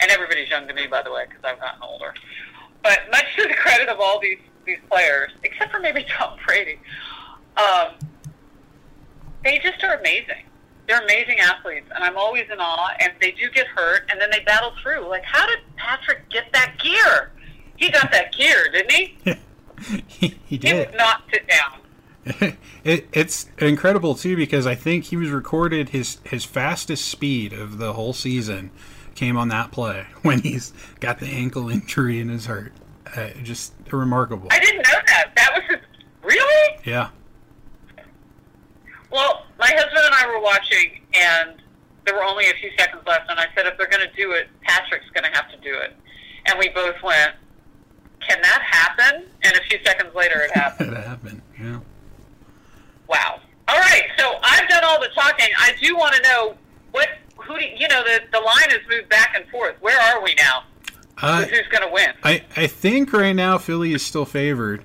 and 0.00 0.10
everybody's 0.10 0.48
young 0.48 0.66
to 0.68 0.74
me, 0.74 0.86
by 0.86 1.02
the 1.02 1.10
way, 1.12 1.24
because 1.28 1.42
I've 1.44 1.58
gotten 1.60 1.82
older. 1.82 2.14
But 2.82 3.00
much 3.10 3.24
to 3.36 3.48
the 3.48 3.54
credit 3.54 3.88
of 3.88 3.98
all 4.00 4.20
these 4.20 4.38
these 4.66 4.78
players, 4.90 5.30
except 5.44 5.72
for 5.72 5.80
maybe 5.80 6.04
Tom 6.18 6.38
Brady, 6.46 6.78
um, 7.56 7.94
they 9.44 9.58
just 9.58 9.82
are 9.82 9.94
amazing. 9.98 10.44
They're 10.86 11.02
amazing 11.02 11.38
athletes, 11.40 11.86
and 11.94 12.02
I'm 12.04 12.16
always 12.16 12.44
in 12.50 12.58
awe. 12.60 12.90
And 13.00 13.12
they 13.20 13.32
do 13.32 13.50
get 13.50 13.66
hurt, 13.66 14.02
and 14.10 14.20
then 14.20 14.30
they 14.30 14.40
battle 14.40 14.72
through. 14.82 15.06
Like, 15.08 15.24
how 15.24 15.46
did 15.46 15.58
Patrick 15.76 16.28
get 16.30 16.50
that 16.52 16.76
gear? 16.82 17.30
He 17.76 17.90
got 17.90 18.10
that 18.12 18.32
gear, 18.34 18.68
didn't 18.72 18.92
he? 18.92 19.18
he, 20.06 20.28
he 20.28 20.38
He 20.46 20.58
did. 20.58 20.88
would 20.88 20.96
not 20.96 21.22
sit 21.32 21.46
down. 21.48 21.80
it, 22.84 23.08
it's 23.12 23.48
incredible 23.58 24.14
too 24.14 24.36
because 24.36 24.66
I 24.66 24.74
think 24.74 25.04
he 25.04 25.16
was 25.16 25.30
recorded 25.30 25.90
his 25.90 26.18
his 26.24 26.44
fastest 26.44 27.06
speed 27.06 27.52
of 27.52 27.78
the 27.78 27.94
whole 27.94 28.12
season 28.12 28.70
came 29.14 29.36
on 29.36 29.48
that 29.48 29.70
play 29.72 30.06
when 30.22 30.40
he's 30.40 30.72
got 31.00 31.18
the 31.18 31.26
ankle 31.26 31.68
injury 31.68 32.20
and 32.20 32.30
is 32.30 32.46
hurt. 32.46 32.72
Uh, 33.16 33.30
just 33.42 33.72
remarkable. 33.90 34.48
I 34.50 34.58
didn't 34.60 34.82
know 34.82 34.98
that. 35.06 35.32
That 35.34 35.50
was 35.54 35.64
his, 35.68 35.78
really. 36.22 36.78
Yeah, 36.84 37.08
Well, 39.10 39.46
my 39.58 39.70
husband 39.74 40.04
and 40.04 40.14
I 40.14 40.26
were 40.26 40.40
watching, 40.42 41.00
and 41.14 41.54
there 42.04 42.14
were 42.14 42.24
only 42.24 42.50
a 42.50 42.54
few 42.54 42.70
seconds 42.78 43.02
left, 43.06 43.30
and 43.30 43.40
I 43.40 43.46
said, 43.54 43.66
if 43.66 43.78
they're 43.78 43.88
going 43.88 44.06
to 44.06 44.14
do 44.14 44.32
it, 44.32 44.48
Patrick's 44.62 45.08
going 45.14 45.24
to 45.24 45.36
have 45.36 45.50
to 45.50 45.56
do 45.58 45.74
it. 45.74 45.96
And 46.46 46.58
we 46.58 46.68
both 46.70 46.96
went, 47.02 47.32
can 48.26 48.40
that 48.42 48.62
happen? 48.62 49.24
And 49.42 49.56
a 49.56 49.62
few 49.68 49.78
seconds 49.84 50.14
later, 50.14 50.40
it 50.40 50.50
happened. 50.52 50.92
it 50.96 51.04
happened. 51.04 51.42
Yeah. 51.60 51.80
Wow. 53.08 53.40
All 53.68 53.76
right, 53.78 54.04
so 54.16 54.32
I've 54.42 54.68
done 54.68 54.82
all 54.84 55.00
the 55.00 55.08
talking. 55.14 55.48
I 55.58 55.72
do 55.80 55.96
want 55.96 56.14
to 56.14 56.22
know 56.22 56.54
what, 56.92 57.08
who 57.36 57.58
do 57.58 57.64
you 57.64 57.86
know, 57.88 58.02
the, 58.02 58.20
the 58.32 58.40
line 58.40 58.70
has 58.70 58.80
moved 58.88 59.08
back 59.10 59.34
and 59.36 59.46
forth. 59.50 59.76
Where 59.80 60.00
are 60.00 60.22
we 60.22 60.34
now? 60.34 60.64
Uh, 61.20 61.44
Who's 61.44 61.66
going 61.70 61.82
to 61.86 61.92
win? 61.92 62.10
I, 62.22 62.44
I 62.56 62.66
think 62.68 63.12
right 63.12 63.32
now 63.32 63.58
Philly 63.58 63.92
is 63.92 64.04
still 64.06 64.24
favored. 64.24 64.84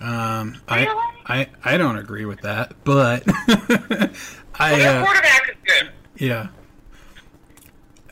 Um, 0.00 0.60
I, 0.68 0.84
Really? 0.86 1.02
I 1.26 1.48
I 1.64 1.76
don't 1.76 1.96
agree 1.98 2.24
with 2.24 2.40
that, 2.42 2.72
but 2.84 3.22
I 3.28 4.72
Well, 4.72 4.78
their 4.78 5.00
uh, 5.00 5.04
quarterback 5.04 5.48
is 5.50 5.56
good. 5.66 5.90
yeah. 6.16 6.48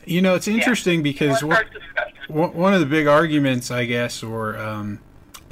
You 0.05 0.21
know, 0.21 0.35
it's 0.35 0.47
interesting 0.47 1.01
because 1.03 1.39
start 1.39 1.67
discussion. 1.73 2.15
one 2.27 2.53
one 2.53 2.73
of 2.73 2.79
the 2.79 2.85
big 2.85 3.07
arguments, 3.07 3.71
I 3.71 3.85
guess, 3.85 4.21
or 4.23 4.57
um, 4.57 4.99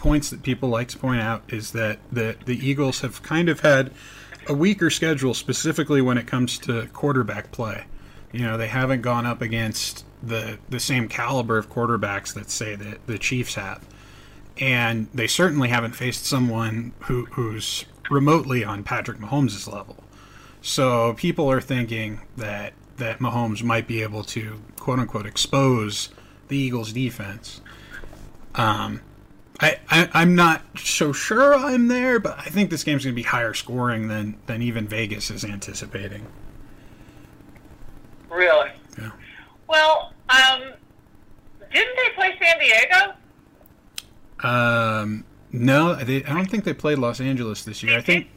points 0.04 0.30
that 0.30 0.44
people 0.44 0.68
like 0.68 0.90
to 0.90 0.98
point 0.98 1.22
out 1.22 1.42
is 1.48 1.72
that 1.72 1.98
the 2.12 2.36
the 2.46 2.58
Eagles 2.58 3.00
have 3.02 3.24
kind 3.24 3.48
of 3.50 3.62
had 3.62 3.92
a 4.48 4.54
weaker 4.54 4.90
schedule, 4.90 5.34
specifically 5.34 6.02
when 6.02 6.18
it 6.18 6.28
comes 6.28 6.60
to 6.60 6.88
quarterback 6.88 7.52
play. 7.54 7.86
You 8.34 8.42
know, 8.42 8.58
they 8.58 8.68
haven't 8.68 9.02
gone 9.02 9.26
up 9.26 9.42
against 9.42 10.06
the 10.22 10.60
the 10.70 10.80
same 10.80 11.08
caliber 11.08 11.58
of 11.58 11.70
quarterbacks 11.70 12.34
that 12.34 12.50
say 12.52 12.76
that 12.76 13.08
the 13.08 13.18
Chiefs 13.18 13.56
have, 13.56 13.88
and 14.58 15.08
they 15.14 15.28
certainly 15.28 15.70
haven't 15.70 15.94
faced 15.94 16.26
someone 16.26 16.92
who 17.06 17.26
who's 17.32 17.86
remotely 18.12 18.64
on 18.66 18.84
Patrick 18.84 19.20
Mahomes' 19.20 19.72
level. 19.72 20.04
So 20.62 21.14
people 21.14 21.50
are 21.50 21.62
thinking 21.62 22.22
that 22.36 22.74
that 22.98 23.20
Mahomes 23.20 23.64
might 23.64 23.88
be 23.88 24.02
able 24.04 24.26
to 24.26 24.60
quote 24.76 25.00
unquote 25.00 25.26
expose 25.26 26.10
the 26.50 26.58
Eagles 26.58 26.92
defense. 26.92 27.62
Um, 28.56 29.02
I, 29.60 29.78
I 29.90 30.10
I'm 30.14 30.36
not 30.36 30.64
so 30.78 31.14
sure 31.14 31.54
I'm 31.54 31.88
there, 31.88 32.20
but 32.20 32.38
I 32.40 32.46
think 32.46 32.70
this 32.70 32.84
game's 32.84 33.04
going 33.04 33.14
to 33.14 33.16
be 33.16 33.24
higher 33.24 33.54
scoring 33.54 34.08
than 34.08 34.38
than 34.48 34.62
even 34.62 34.88
Vegas 34.88 35.30
is 35.30 35.44
anticipating. 35.44 36.26
Really? 38.30 38.72
Yeah. 38.98 39.12
Well, 39.68 40.14
um, 40.30 40.62
didn't 41.72 41.96
they 41.96 42.10
play 42.16 42.36
San 42.42 42.60
Diego? 42.60 43.14
Um, 44.44 45.24
no, 45.52 45.96
they, 45.96 46.24
I 46.26 46.34
don't 46.34 46.50
think 46.50 46.64
they 46.64 46.74
played 46.74 46.98
Los 46.98 47.22
Angeles 47.22 47.64
this 47.64 47.84
year. 47.84 47.98
I 47.98 48.02
think 48.02 48.28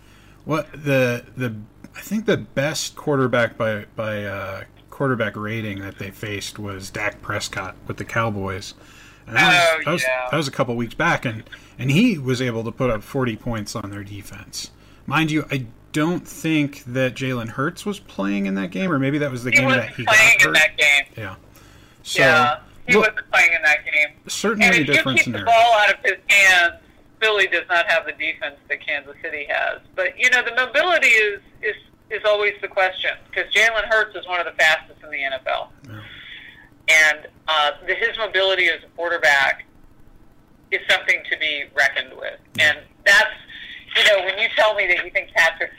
what 0.44 0.70
the 0.72 1.24
the 1.36 1.54
I 1.96 2.00
think 2.00 2.26
the 2.26 2.36
best 2.36 2.94
quarterback 2.94 3.56
by 3.56 3.86
by 3.96 4.24
uh, 4.24 4.64
quarterback 4.90 5.34
rating 5.36 5.80
that 5.80 5.98
they 5.98 6.10
faced 6.10 6.58
was 6.58 6.90
Dak 6.90 7.20
Prescott 7.22 7.74
with 7.86 7.96
the 7.96 8.04
Cowboys. 8.04 8.74
And 9.26 9.36
that, 9.36 9.42
Oh, 9.72 9.76
was, 9.78 9.84
that, 9.84 9.92
was, 9.92 10.02
yeah. 10.02 10.28
that 10.30 10.36
was 10.36 10.48
a 10.48 10.50
couple 10.52 10.76
weeks 10.76 10.94
back, 10.94 11.24
and 11.24 11.42
and 11.78 11.90
he 11.90 12.16
was 12.18 12.40
able 12.40 12.62
to 12.64 12.72
put 12.72 12.90
up 12.90 13.02
40 13.02 13.36
points 13.36 13.74
on 13.76 13.90
their 13.90 14.04
defense. 14.04 14.70
Mind 15.06 15.30
you, 15.30 15.44
I 15.50 15.66
don't 15.92 16.26
think 16.26 16.84
that 16.84 17.14
Jalen 17.14 17.48
Hurts 17.50 17.84
was 17.86 17.98
playing 18.00 18.46
in 18.46 18.54
that 18.54 18.70
game, 18.70 18.90
or 18.92 18.98
maybe 18.98 19.18
that 19.18 19.30
was 19.30 19.44
the 19.44 19.50
He 19.50 19.56
game 19.58 19.68
that 19.70 19.88
he 19.90 20.04
playing 20.04 20.30
got 20.38 20.40
in 20.40 20.46
hurt. 20.48 20.54
that 20.54 20.76
game. 20.76 21.04
Yeah. 21.16 21.34
So, 22.02 22.22
yeah, 22.22 22.58
he 22.86 22.94
look, 22.94 23.08
wasn't 23.08 23.30
playing 23.32 23.52
in 23.54 23.62
that 23.62 23.84
game. 23.84 24.08
certainly 24.28 24.66
And 24.66 24.76
a 24.76 24.80
if 24.80 24.86
you 24.88 24.92
different 24.94 25.18
keep 25.20 25.32
the 25.34 25.42
ball 25.42 25.72
out 25.78 25.90
of 25.92 25.96
his 26.04 26.18
hands, 26.28 26.74
Philly 27.20 27.46
does 27.48 27.64
not 27.68 27.86
have 27.90 28.04
the 28.06 28.12
defense 28.12 28.56
that 28.68 28.84
Kansas 28.86 29.16
City 29.22 29.46
has. 29.48 29.80
But 29.96 30.18
you 30.18 30.28
know, 30.30 30.42
the 30.44 30.54
mobility 30.54 31.08
is 31.08 31.40
is 31.62 31.74
is 32.10 32.22
always 32.24 32.52
the 32.62 32.68
question 32.68 33.10
because 33.30 33.52
Jalen 33.52 33.84
Hurts 33.86 34.14
is 34.14 34.26
one 34.28 34.38
of 34.38 34.46
the 34.46 34.52
fastest 34.52 35.02
in 35.02 35.10
the 35.10 35.16
NFL, 35.18 35.68
Yeah. 35.88 36.00
And 36.88 37.26
uh, 37.48 37.72
his 37.86 38.16
mobility 38.18 38.68
as 38.68 38.82
a 38.84 38.88
quarterback 38.96 39.64
is 40.70 40.80
something 40.88 41.22
to 41.30 41.38
be 41.38 41.64
reckoned 41.76 42.12
with. 42.16 42.38
And 42.60 42.78
that's 43.04 43.30
you 43.96 44.04
know, 44.04 44.24
when 44.24 44.38
you 44.38 44.48
tell 44.56 44.74
me 44.74 44.86
that 44.88 45.04
you 45.04 45.10
think 45.10 45.30
Patrick's 45.34 45.74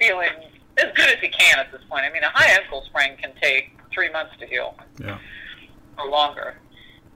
feeling 0.00 0.30
as 0.78 0.86
good 0.94 1.08
as 1.08 1.16
he 1.20 1.28
can 1.28 1.58
at 1.58 1.72
this 1.72 1.80
point. 1.88 2.04
I 2.04 2.12
mean, 2.12 2.22
a 2.22 2.28
high 2.28 2.50
ankle 2.60 2.82
sprain 2.86 3.16
can 3.16 3.32
take 3.42 3.76
three 3.92 4.10
months 4.12 4.32
to 4.38 4.46
heal 4.46 4.76
Yeah. 5.00 5.18
or 5.98 6.08
longer. 6.08 6.58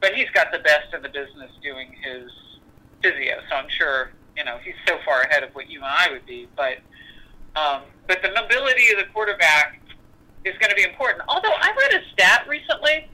But 0.00 0.14
he's 0.14 0.30
got 0.30 0.50
the 0.50 0.58
best 0.60 0.92
of 0.94 1.02
the 1.02 1.08
business 1.10 1.50
doing 1.62 1.94
his 2.02 2.30
physio, 3.02 3.36
so 3.50 3.56
I'm 3.56 3.68
sure 3.68 4.12
you 4.36 4.44
know 4.44 4.56
he's 4.64 4.74
so 4.88 4.96
far 5.04 5.20
ahead 5.22 5.42
of 5.44 5.54
what 5.54 5.68
you 5.68 5.78
and 5.82 5.86
I 5.86 6.08
would 6.10 6.24
be. 6.26 6.48
But 6.56 6.78
um, 7.54 7.82
but 8.08 8.22
the 8.22 8.30
mobility 8.32 8.90
of 8.92 8.98
the 8.98 9.04
quarterback 9.12 9.80
is 10.46 10.56
going 10.58 10.70
to 10.70 10.76
be 10.76 10.84
important. 10.84 11.22
Although 11.28 11.52
I 11.52 11.72
read 11.78 12.00
a 12.00 12.04
stat 12.14 12.46
recently 12.48 13.08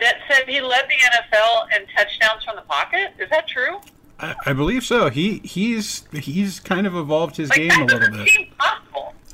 that 0.00 0.16
said 0.28 0.48
he 0.48 0.60
led 0.60 0.84
the 0.88 0.94
NFL 0.94 1.66
in 1.76 1.86
touchdowns 1.94 2.44
from 2.44 2.56
the 2.56 2.62
pocket. 2.62 3.12
Is 3.18 3.30
that 3.30 3.46
true? 3.48 3.80
I, 4.18 4.34
I 4.46 4.52
believe 4.52 4.84
so. 4.84 5.10
He 5.10 5.38
he's 5.44 6.04
he's 6.12 6.60
kind 6.60 6.86
of 6.86 6.94
evolved 6.94 7.36
his 7.36 7.50
Like 7.50 7.58
game 7.58 7.82
a 7.82 7.84
little 7.84 8.10
bit. 8.10 8.30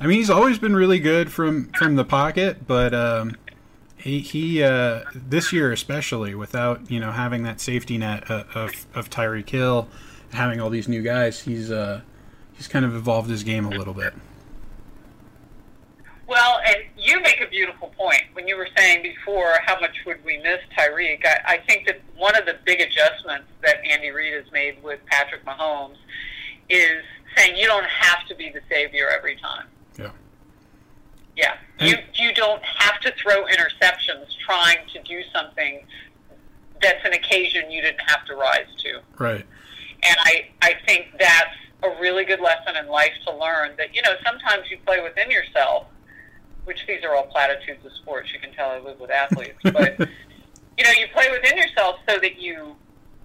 I 0.01 0.07
mean, 0.07 0.17
he's 0.17 0.29
always 0.29 0.59
been 0.59 0.75
really 0.75 0.99
good 0.99 1.31
from 1.31 1.69
from 1.77 1.95
the 1.95 2.05
pocket, 2.05 2.67
but 2.67 2.93
um, 2.93 3.37
he 3.95 4.19
he 4.19 4.63
uh, 4.63 5.01
this 5.13 5.53
year 5.53 5.71
especially 5.71 6.35
without 6.35 6.91
you 6.91 6.99
know 6.99 7.11
having 7.11 7.43
that 7.43 7.61
safety 7.61 7.97
net 7.97 8.29
of 8.29 8.47
of, 8.55 8.85
of 8.93 9.09
Tyreek 9.09 9.49
Hill, 9.49 9.87
having 10.33 10.59
all 10.59 10.69
these 10.69 10.87
new 10.87 11.01
guys, 11.01 11.41
he's 11.41 11.71
uh 11.71 12.01
he's 12.53 12.67
kind 12.67 12.83
of 12.85 12.95
evolved 12.95 13.29
his 13.29 13.43
game 13.43 13.65
a 13.65 13.69
little 13.69 13.93
bit. 13.93 14.13
Well, 16.27 16.59
and 16.65 16.77
you 17.03 17.19
make 17.21 17.41
a 17.41 17.47
beautiful 17.47 17.89
point 17.97 18.23
when 18.33 18.47
you 18.47 18.55
were 18.55 18.67
saying 18.77 19.03
before 19.03 19.55
how 19.65 19.79
much 19.79 19.95
would 20.05 20.23
we 20.23 20.37
miss 20.37 20.59
Tyreek. 20.77 21.25
I, 21.25 21.55
I 21.55 21.57
think 21.67 21.85
that 21.87 21.99
one 22.15 22.35
of 22.35 22.45
the 22.45 22.55
big 22.65 22.79
adjustments 22.79 23.47
that 23.63 23.77
Andy 23.85 24.09
Reid 24.09 24.33
has 24.33 24.51
made 24.51 24.81
with 24.81 24.99
Patrick 25.07 25.45
Mahomes 25.45 25.97
is 26.69 27.03
saying 27.35 27.57
you 27.57 27.65
don't 27.65 27.85
have 27.85 28.25
to 28.27 28.35
be 28.35 28.49
the 28.49 28.61
savior 28.69 29.09
every 29.09 29.35
time. 29.35 29.67
Yeah. 29.99 30.11
Yeah, 31.35 31.55
you 31.79 31.97
you 32.13 32.33
don't 32.33 32.61
have 32.63 32.99
to 33.01 33.13
throw 33.21 33.45
interceptions 33.45 34.37
trying 34.45 34.87
to 34.93 35.01
do 35.01 35.21
something 35.33 35.83
that's 36.79 37.03
an 37.05 37.13
occasion 37.13 37.71
you 37.71 37.81
didn't 37.81 38.01
have 38.05 38.23
to 38.25 38.35
rise 38.35 38.67
to. 38.77 39.01
Right. 39.17 39.45
And 40.03 40.17
I, 40.19 40.49
I 40.61 40.75
think 40.85 41.07
that's 41.17 41.55
a 41.81 41.89
really 41.99 42.25
good 42.25 42.39
lesson 42.39 42.75
in 42.75 42.87
life 42.87 43.13
to 43.25 43.35
learn 43.35 43.71
that, 43.77 43.95
you 43.95 44.01
know, 44.01 44.13
sometimes 44.23 44.69
you 44.69 44.77
play 44.85 45.01
within 45.01 45.31
yourself 45.31 45.87
which 46.65 46.85
these 46.87 47.03
are 47.03 47.15
all 47.15 47.27
platitudes 47.27 47.85
of 47.85 47.91
sports. 47.93 48.31
You 48.33 48.39
can 48.39 48.53
tell 48.53 48.69
I 48.69 48.79
live 48.79 48.99
with 48.99 49.11
athletes, 49.11 49.59
but 49.63 49.99
you 50.77 50.83
know, 50.83 50.91
you 50.99 51.07
play 51.13 51.27
within 51.31 51.57
yourself 51.57 51.97
so 52.07 52.17
that 52.19 52.39
you 52.39 52.75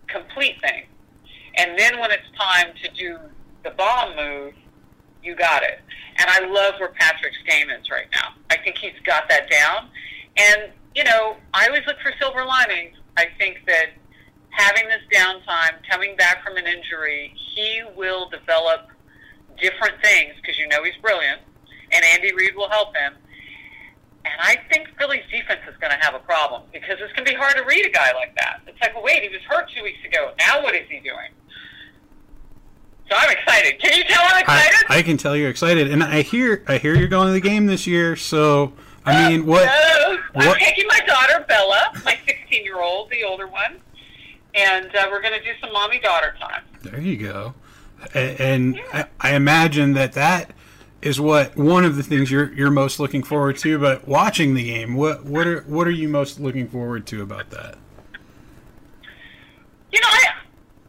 complete 0.07 0.61
things, 0.61 0.86
and 1.57 1.78
then 1.78 1.99
when 2.01 2.11
it's 2.11 2.28
time 2.39 2.72
to 2.82 2.91
do 2.93 3.18
the 3.64 3.70
bomb 3.70 4.16
move, 4.16 4.55
you 5.22 5.34
got 5.34 5.62
it. 5.62 5.80
And 6.18 6.28
I 6.28 6.47
love 6.47 6.74
where 6.80 6.91
Patrick's 6.91 7.39
game 7.47 7.70
is 7.70 7.91
right 7.91 8.07
now. 8.12 8.34
I 8.51 8.57
think 8.57 8.78
he's 8.78 8.99
got 9.05 9.28
that 9.28 9.51
down, 9.51 9.89
and 10.36 10.72
you 10.95 11.05
know, 11.05 11.36
I 11.55 11.66
always 11.66 11.86
look 11.86 12.01
for 12.01 12.12
silver 12.18 12.45
linings. 12.45 12.97
I 13.16 13.26
think 13.39 13.61
that 13.66 13.91
having 14.51 14.89
this 14.89 15.03
downtime, 15.12 15.76
coming 15.89 16.16
back 16.16 16.43
from 16.45 16.57
an 16.57 16.66
injury, 16.66 17.32
he 17.55 17.82
will 17.97 18.28
develop 18.28 18.89
different 19.61 19.95
things 20.03 20.34
because 20.41 20.59
you 20.59 20.66
know 20.68 20.82
he's 20.82 20.97
brilliant, 21.03 21.41
and 21.93 22.05
Andy 22.05 22.32
Reid 22.34 22.57
will 22.57 22.68
help 22.68 22.97
him. 22.97 23.14
And 24.25 24.35
I 24.41 24.57
think 24.71 24.89
Philly's 24.99 25.23
defense 25.31 25.61
is 25.69 25.77
going 25.81 25.93
to 25.93 25.99
have 26.05 26.14
a 26.14 26.19
problem 26.19 26.62
because 26.73 26.97
it's 27.01 27.12
going 27.14 27.25
to 27.25 27.31
be 27.31 27.37
hard 27.37 27.57
to 27.57 27.62
read 27.64 27.87
a 27.87 27.91
guy 27.91 28.12
like 28.14 28.35
that. 28.37 28.61
It's 28.66 28.79
like, 28.81 28.95
well, 28.95 29.05
wait, 29.05 29.23
he 29.23 29.29
was 29.29 29.41
hurt 29.49 29.71
two 29.75 29.83
weeks 29.83 29.99
ago. 30.05 30.33
Now 30.39 30.62
what 30.62 30.75
is 30.75 30.87
he 30.89 31.01
doing? 31.01 31.31
So 33.11 33.16
I'm 33.16 33.31
excited. 33.31 33.81
Can 33.81 33.97
you 33.97 34.05
tell 34.05 34.23
I'm 34.23 34.43
excited? 34.43 34.85
I, 34.89 34.99
I 34.99 35.03
can 35.03 35.16
tell 35.16 35.35
you're 35.35 35.49
excited, 35.49 35.91
and 35.91 36.03
I 36.05 36.21
hear 36.21 36.62
I 36.69 36.77
hear 36.77 36.95
you're 36.95 37.09
going 37.09 37.29
to 37.29 37.33
the 37.33 37.41
game 37.41 37.64
this 37.66 37.87
year. 37.87 38.16
So 38.16 38.75
I 39.07 39.31
mean, 39.31 39.47
what? 39.47 39.64
No, 39.64 40.19
I'm 40.53 40.59
taking 40.59 40.87
my 40.89 41.01
daughter 41.07 41.43
Bella, 41.49 41.93
my 42.05 42.19
16 42.27 42.64
year 42.64 42.81
old, 42.83 43.09
the 43.11 43.25
older 43.25 43.47
one, 43.47 43.81
and 44.55 44.95
uh, 44.95 45.07
we're 45.11 45.23
going 45.23 45.33
to 45.39 45.43
do 45.43 45.53
some 45.59 45.73
mommy 45.73 46.01
daughter 46.01 46.35
time. 46.39 46.62
There 46.83 47.01
you 47.01 47.16
go. 47.16 47.55
A- 48.14 48.43
And 48.43 48.79
I, 48.93 49.07
I 49.21 49.35
imagine 49.35 49.95
that 49.95 50.12
that 50.12 50.51
is 51.01 51.20
what 51.20 51.57
one 51.57 51.84
of 51.84 51.96
the 51.96 52.03
things 52.03 52.30
you're 52.30 52.53
you're 52.55 52.70
most 52.70 52.99
looking 52.99 53.22
forward 53.22 53.57
to. 53.59 53.78
But 53.78 54.07
watching 54.09 54.55
the 54.55 54.64
game, 54.64 54.94
what 54.94 55.24
what 55.24 55.46
are 55.46 55.62
what 55.62 55.86
are 55.86 55.92
you 55.92 56.09
most 56.09 56.40
looking 56.40 56.68
forward 56.68 57.07
to 57.09 57.22
about 57.22 57.51
that? 57.51 57.76
You 59.92 60.01
know, 60.01 60.09
I 60.09 60.24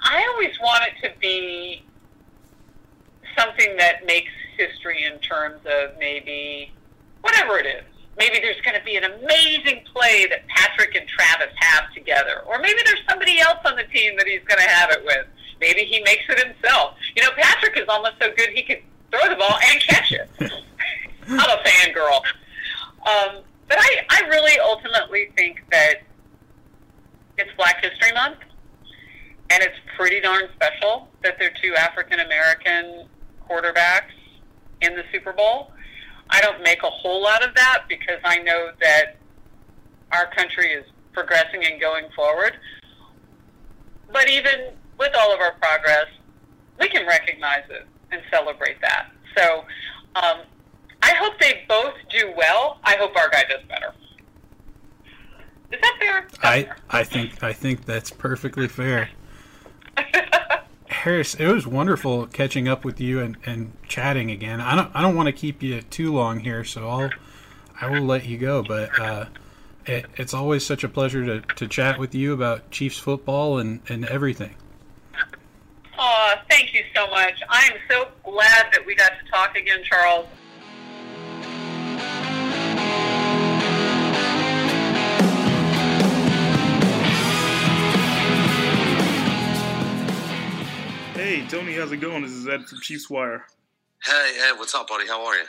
I 0.02 0.28
always 0.34 0.58
want 0.62 0.84
it 0.84 1.08
to 1.08 1.20
be 1.20 1.84
something 3.38 3.78
that 3.78 4.06
makes 4.06 4.32
history 4.58 5.06
in 5.06 5.20
terms 5.20 5.62
of 5.66 5.98
maybe 6.00 6.72
whatever 7.22 7.58
it 7.58 7.66
is. 7.66 7.84
Maybe 8.18 8.40
there's 8.40 8.60
going 8.62 8.78
to 8.78 8.84
be 8.84 8.98
an 8.98 9.06
amazing 9.06 9.86
play 9.94 10.28
that 10.30 10.46
Patrick 10.48 10.96
and 10.96 11.08
Travis 11.08 11.54
have 11.56 11.94
together, 11.94 12.42
or 12.46 12.60
maybe 12.60 12.80
there's 12.86 13.00
somebody 13.08 13.40
else 13.40 13.60
on 13.64 13.78
the 13.78 13.86
team 13.86 14.18
that 14.18 14.28
he's 14.28 14.44
going 14.46 14.60
to 14.60 14.70
have 14.70 14.92
it 14.92 15.06
with. 15.06 15.26
Maybe 15.62 15.86
he 15.86 16.02
makes 16.04 16.24
it 16.28 16.46
himself. 16.46 16.96
You 17.16 17.24
know, 17.24 17.30
Patrick 17.38 17.78
is 17.78 17.86
almost 17.88 18.16
so 18.20 18.32
good 18.36 18.50
he 18.50 18.64
could 18.64 18.82
throw 19.12 19.30
the 19.30 19.36
ball 19.36 19.58
and 19.72 19.82
catch 19.82 20.12
it. 20.12 20.30
I'm 21.28 21.40
a 21.40 21.64
fangirl. 21.64 22.22
Um, 23.06 23.44
but 23.68 23.78
I, 23.80 24.06
I 24.10 24.22
really 24.28 24.60
ultimately 24.60 25.32
think 25.38 25.64
that 25.72 26.02
it's 27.38 27.52
Black 27.56 27.84
History 27.84 28.12
Month 28.14 28.40
and 29.52 29.64
it's 29.64 29.78
pretty 29.96 30.20
darn 30.20 30.44
special 30.56 31.08
that 31.24 31.38
they're 31.40 31.54
two 31.62 31.76
African 31.76 32.20
American 32.20 33.06
quarterbacks 33.48 34.12
in 34.82 34.96
the 34.96 35.04
Super 35.12 35.34
Bowl. 35.34 35.72
I 36.30 36.42
don't 36.42 36.62
make 36.62 36.84
a 36.84 36.90
whole 36.90 37.22
lot 37.22 37.48
of 37.48 37.56
that 37.56 37.86
because 37.88 38.20
I 38.24 38.40
know 38.40 38.72
that 38.82 39.18
our 40.12 40.28
country 40.36 40.72
is 40.72 40.86
progressing 41.14 41.64
and 41.66 41.80
going 41.80 42.06
forward. 42.16 42.54
But 44.12 44.30
even 44.30 44.72
with 44.98 45.12
all 45.18 45.34
of 45.34 45.40
our 45.40 45.54
progress, 45.54 46.08
we 46.80 46.88
can 46.88 47.08
recognize 47.08 47.64
it 47.70 47.88
and 48.12 48.22
celebrate 48.32 48.80
that. 48.82 49.12
So 49.38 49.66
um, 50.16 50.40
I 51.02 51.14
hope 51.16 51.40
they 51.40 51.64
both 51.68 51.94
do 52.10 52.34
well. 52.36 52.80
I 52.84 52.96
hope 52.96 53.16
our 53.16 53.30
guy 53.30 53.44
does 53.50 53.64
better. 53.68 53.94
Is 55.72 55.80
that 55.82 55.98
fair? 56.00 56.28
I 56.42 56.64
fair. 56.64 56.76
I 56.90 57.04
think 57.04 57.44
I 57.44 57.54
think 57.54 57.86
that's 57.86 58.10
perfectly 58.10 58.68
fair. 58.68 59.10
Harris, 60.88 61.36
it 61.36 61.48
was 61.48 61.68
wonderful 61.68 62.26
catching 62.28 62.68
up 62.68 62.84
with 62.84 63.00
you 63.00 63.20
and, 63.20 63.38
and 63.46 63.72
chatting 63.88 64.32
again. 64.32 64.60
I 64.60 64.76
don't 64.76 64.92
I 64.94 65.02
don't 65.02 65.16
want 65.16 65.28
to 65.28 65.34
keep 65.34 65.62
you 65.62 65.82
too 65.82 66.14
long 66.14 66.40
here, 66.40 66.64
so 66.64 66.90
I'll 66.90 67.10
I 67.80 67.90
will 67.90 68.06
let 68.06 68.26
you 68.26 68.38
go. 68.38 68.64
But 68.64 69.00
uh, 69.00 69.26
it, 69.86 70.06
it's 70.18 70.34
always 70.34 70.66
such 70.66 70.84
a 70.84 70.90
pleasure 70.90 71.26
to, 71.26 71.56
to 71.56 71.68
chat 71.68 72.00
with 72.00 72.14
you 72.14 72.34
about 72.34 72.70
Chiefs 72.72 72.98
football 72.98 73.60
and, 73.60 73.82
and 73.88 74.06
everything. 74.06 74.56
Aw, 76.30 76.44
thank 76.50 76.74
you 76.74 76.84
so 76.96 77.08
much. 77.08 77.42
I 77.50 77.70
am 77.72 77.78
so 77.90 78.10
glad 78.24 78.68
that 78.72 78.86
we 78.86 78.96
got 78.96 79.14
to 79.20 79.32
talk 79.32 79.56
again, 79.56 79.80
Charles. 79.84 80.28
Hey, 91.16 91.48
Tony, 91.48 91.74
how's 91.74 91.92
it 91.92 91.98
going? 91.98 92.22
This 92.22 92.32
is 92.32 92.48
Ed 92.48 92.66
from 92.66 92.80
Chiefs 92.82 93.10
Wire. 93.10 93.46
Hey, 94.04 94.38
Ed, 94.50 94.60
what's 94.60 94.76
up, 94.76 94.88
buddy? 94.88 95.08
How 95.08 95.26
are 95.26 95.36
you? 95.36 95.46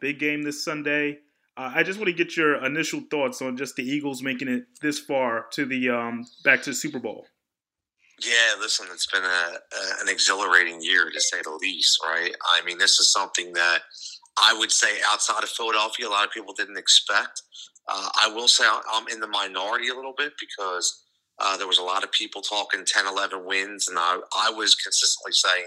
Big 0.00 0.18
game 0.18 0.42
this 0.42 0.62
Sunday. 0.62 1.20
Uh, 1.56 1.72
I 1.74 1.82
just 1.82 1.98
want 1.98 2.08
to 2.08 2.12
get 2.12 2.36
your 2.36 2.62
initial 2.64 3.00
thoughts 3.10 3.40
on 3.40 3.56
just 3.56 3.76
the 3.76 3.82
Eagles 3.82 4.22
making 4.22 4.48
it 4.48 4.66
this 4.82 4.98
far 4.98 5.46
to 5.52 5.64
the 5.64 5.88
um, 5.88 6.26
back 6.44 6.62
to 6.64 6.70
the 6.70 6.76
Super 6.76 6.98
Bowl. 6.98 7.26
Yeah, 8.20 8.60
listen, 8.60 8.86
it's 8.92 9.06
been 9.06 9.22
a, 9.22 9.26
a, 9.26 10.02
an 10.02 10.08
exhilarating 10.08 10.80
year 10.82 11.10
to 11.10 11.20
say 11.20 11.38
the 11.42 11.56
least, 11.60 11.98
right? 12.04 12.32
I 12.44 12.64
mean, 12.64 12.78
this 12.78 12.98
is 12.98 13.12
something 13.12 13.52
that 13.52 13.80
I 14.36 14.54
would 14.58 14.72
say 14.72 14.98
outside 15.06 15.42
of 15.42 15.50
Philadelphia, 15.50 16.08
a 16.08 16.10
lot 16.10 16.24
of 16.26 16.32
people 16.32 16.54
didn't 16.56 16.78
expect. 16.78 17.42
Uh, 17.88 18.08
I 18.20 18.28
will 18.34 18.48
say 18.48 18.64
I'm 18.92 19.08
in 19.08 19.20
the 19.20 19.28
minority 19.28 19.88
a 19.88 19.94
little 19.94 20.14
bit 20.16 20.32
because 20.40 21.04
uh, 21.40 21.56
there 21.56 21.68
was 21.68 21.78
a 21.78 21.84
lot 21.84 22.02
of 22.02 22.10
people 22.10 22.42
talking 22.42 22.84
10, 22.84 23.06
11 23.06 23.44
wins, 23.46 23.88
and 23.88 23.96
I, 23.98 24.18
I 24.36 24.50
was 24.50 24.74
consistently 24.74 25.32
saying 25.32 25.66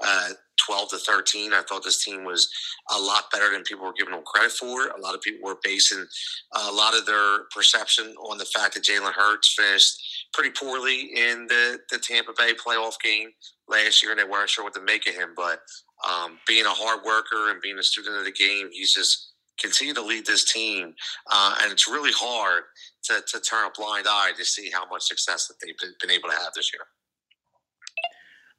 uh, 0.00 0.30
12 0.64 0.90
to 0.90 0.98
13. 0.98 1.52
I 1.52 1.62
thought 1.62 1.82
this 1.82 2.04
team 2.04 2.24
was 2.24 2.48
a 2.96 2.98
lot 3.00 3.24
better 3.32 3.50
than 3.50 3.62
people 3.64 3.84
were 3.84 3.92
giving 3.92 4.14
them 4.14 4.22
credit 4.24 4.52
for. 4.52 4.88
A 4.88 5.00
lot 5.00 5.16
of 5.16 5.20
people 5.20 5.40
were 5.42 5.58
basing 5.64 6.06
a 6.54 6.72
lot 6.72 6.96
of 6.96 7.04
their 7.06 7.44
perception 7.54 8.14
on 8.30 8.38
the 8.38 8.44
fact 8.44 8.74
that 8.74 8.84
Jalen 8.84 9.12
Hurts 9.12 9.54
finished 9.58 10.17
pretty 10.32 10.50
poorly 10.50 11.10
in 11.14 11.46
the, 11.46 11.78
the 11.90 11.98
Tampa 11.98 12.32
Bay 12.36 12.52
playoff 12.54 12.94
game 13.02 13.30
last 13.68 14.02
year, 14.02 14.12
and 14.12 14.20
they 14.20 14.24
weren't 14.24 14.50
sure 14.50 14.64
what 14.64 14.74
to 14.74 14.80
make 14.80 15.06
of 15.08 15.14
him. 15.14 15.34
But 15.36 15.60
um, 16.08 16.38
being 16.46 16.66
a 16.66 16.70
hard 16.70 17.04
worker 17.04 17.50
and 17.50 17.60
being 17.60 17.78
a 17.78 17.82
student 17.82 18.16
of 18.16 18.24
the 18.24 18.32
game, 18.32 18.68
he's 18.72 18.92
just 18.92 19.32
continued 19.58 19.96
to 19.96 20.02
lead 20.02 20.26
this 20.26 20.44
team. 20.44 20.94
Uh, 21.30 21.56
and 21.62 21.72
it's 21.72 21.88
really 21.88 22.12
hard 22.12 22.64
to, 23.04 23.22
to 23.26 23.40
turn 23.40 23.66
a 23.66 23.70
blind 23.76 24.06
eye 24.08 24.32
to 24.36 24.44
see 24.44 24.70
how 24.70 24.88
much 24.88 25.02
success 25.02 25.48
that 25.48 25.54
they've 25.60 25.76
been, 26.00 26.10
able 26.10 26.28
to 26.28 26.34
have 26.36 26.52
this 26.54 26.70
year. 26.72 26.82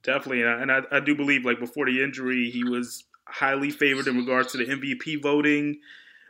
Definitely, 0.04 0.44
and 0.44 0.72
I, 0.72 0.82
I, 0.92 1.02
do 1.02 1.14
believe 1.14 1.44
like 1.44 1.60
before 1.60 1.86
the 1.86 2.02
injury, 2.02 2.50
he 2.50 2.64
was 2.64 3.04
highly 3.28 3.70
favored 3.70 4.08
in 4.08 4.16
regards 4.16 4.54
to 4.54 4.58
the 4.58 4.66
MVP 4.66 5.22
voting. 5.22 5.80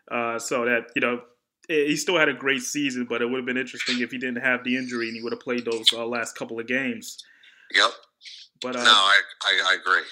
Uh, 0.10 0.40
so 0.40 0.66
that 0.66 0.88
you 0.96 1.02
know, 1.02 1.22
he 1.70 1.96
still 1.96 2.18
had 2.18 2.30
a 2.30 2.34
great 2.34 2.64
season, 2.64 3.06
but 3.08 3.22
it 3.22 3.26
would 3.30 3.38
have 3.38 3.46
been 3.46 3.58
interesting 3.58 4.00
if 4.00 4.12
he 4.12 4.18
didn't 4.18 4.42
have 4.42 4.64
the 4.64 4.76
injury 4.76 5.08
and 5.08 5.16
he 5.16 5.22
would 5.22 5.32
have 5.32 5.40
played 5.40 5.66
those 5.66 5.86
uh, 5.94 6.06
last 6.06 6.36
couple 6.36 6.60
of 6.60 6.68
games. 6.68 7.24
Yep. 7.74 7.92
But 8.62 8.76
uh, 8.76 8.84
No, 8.84 8.92
I, 8.92 9.22
I, 9.44 9.62
I 9.72 9.78
agree. 9.80 10.04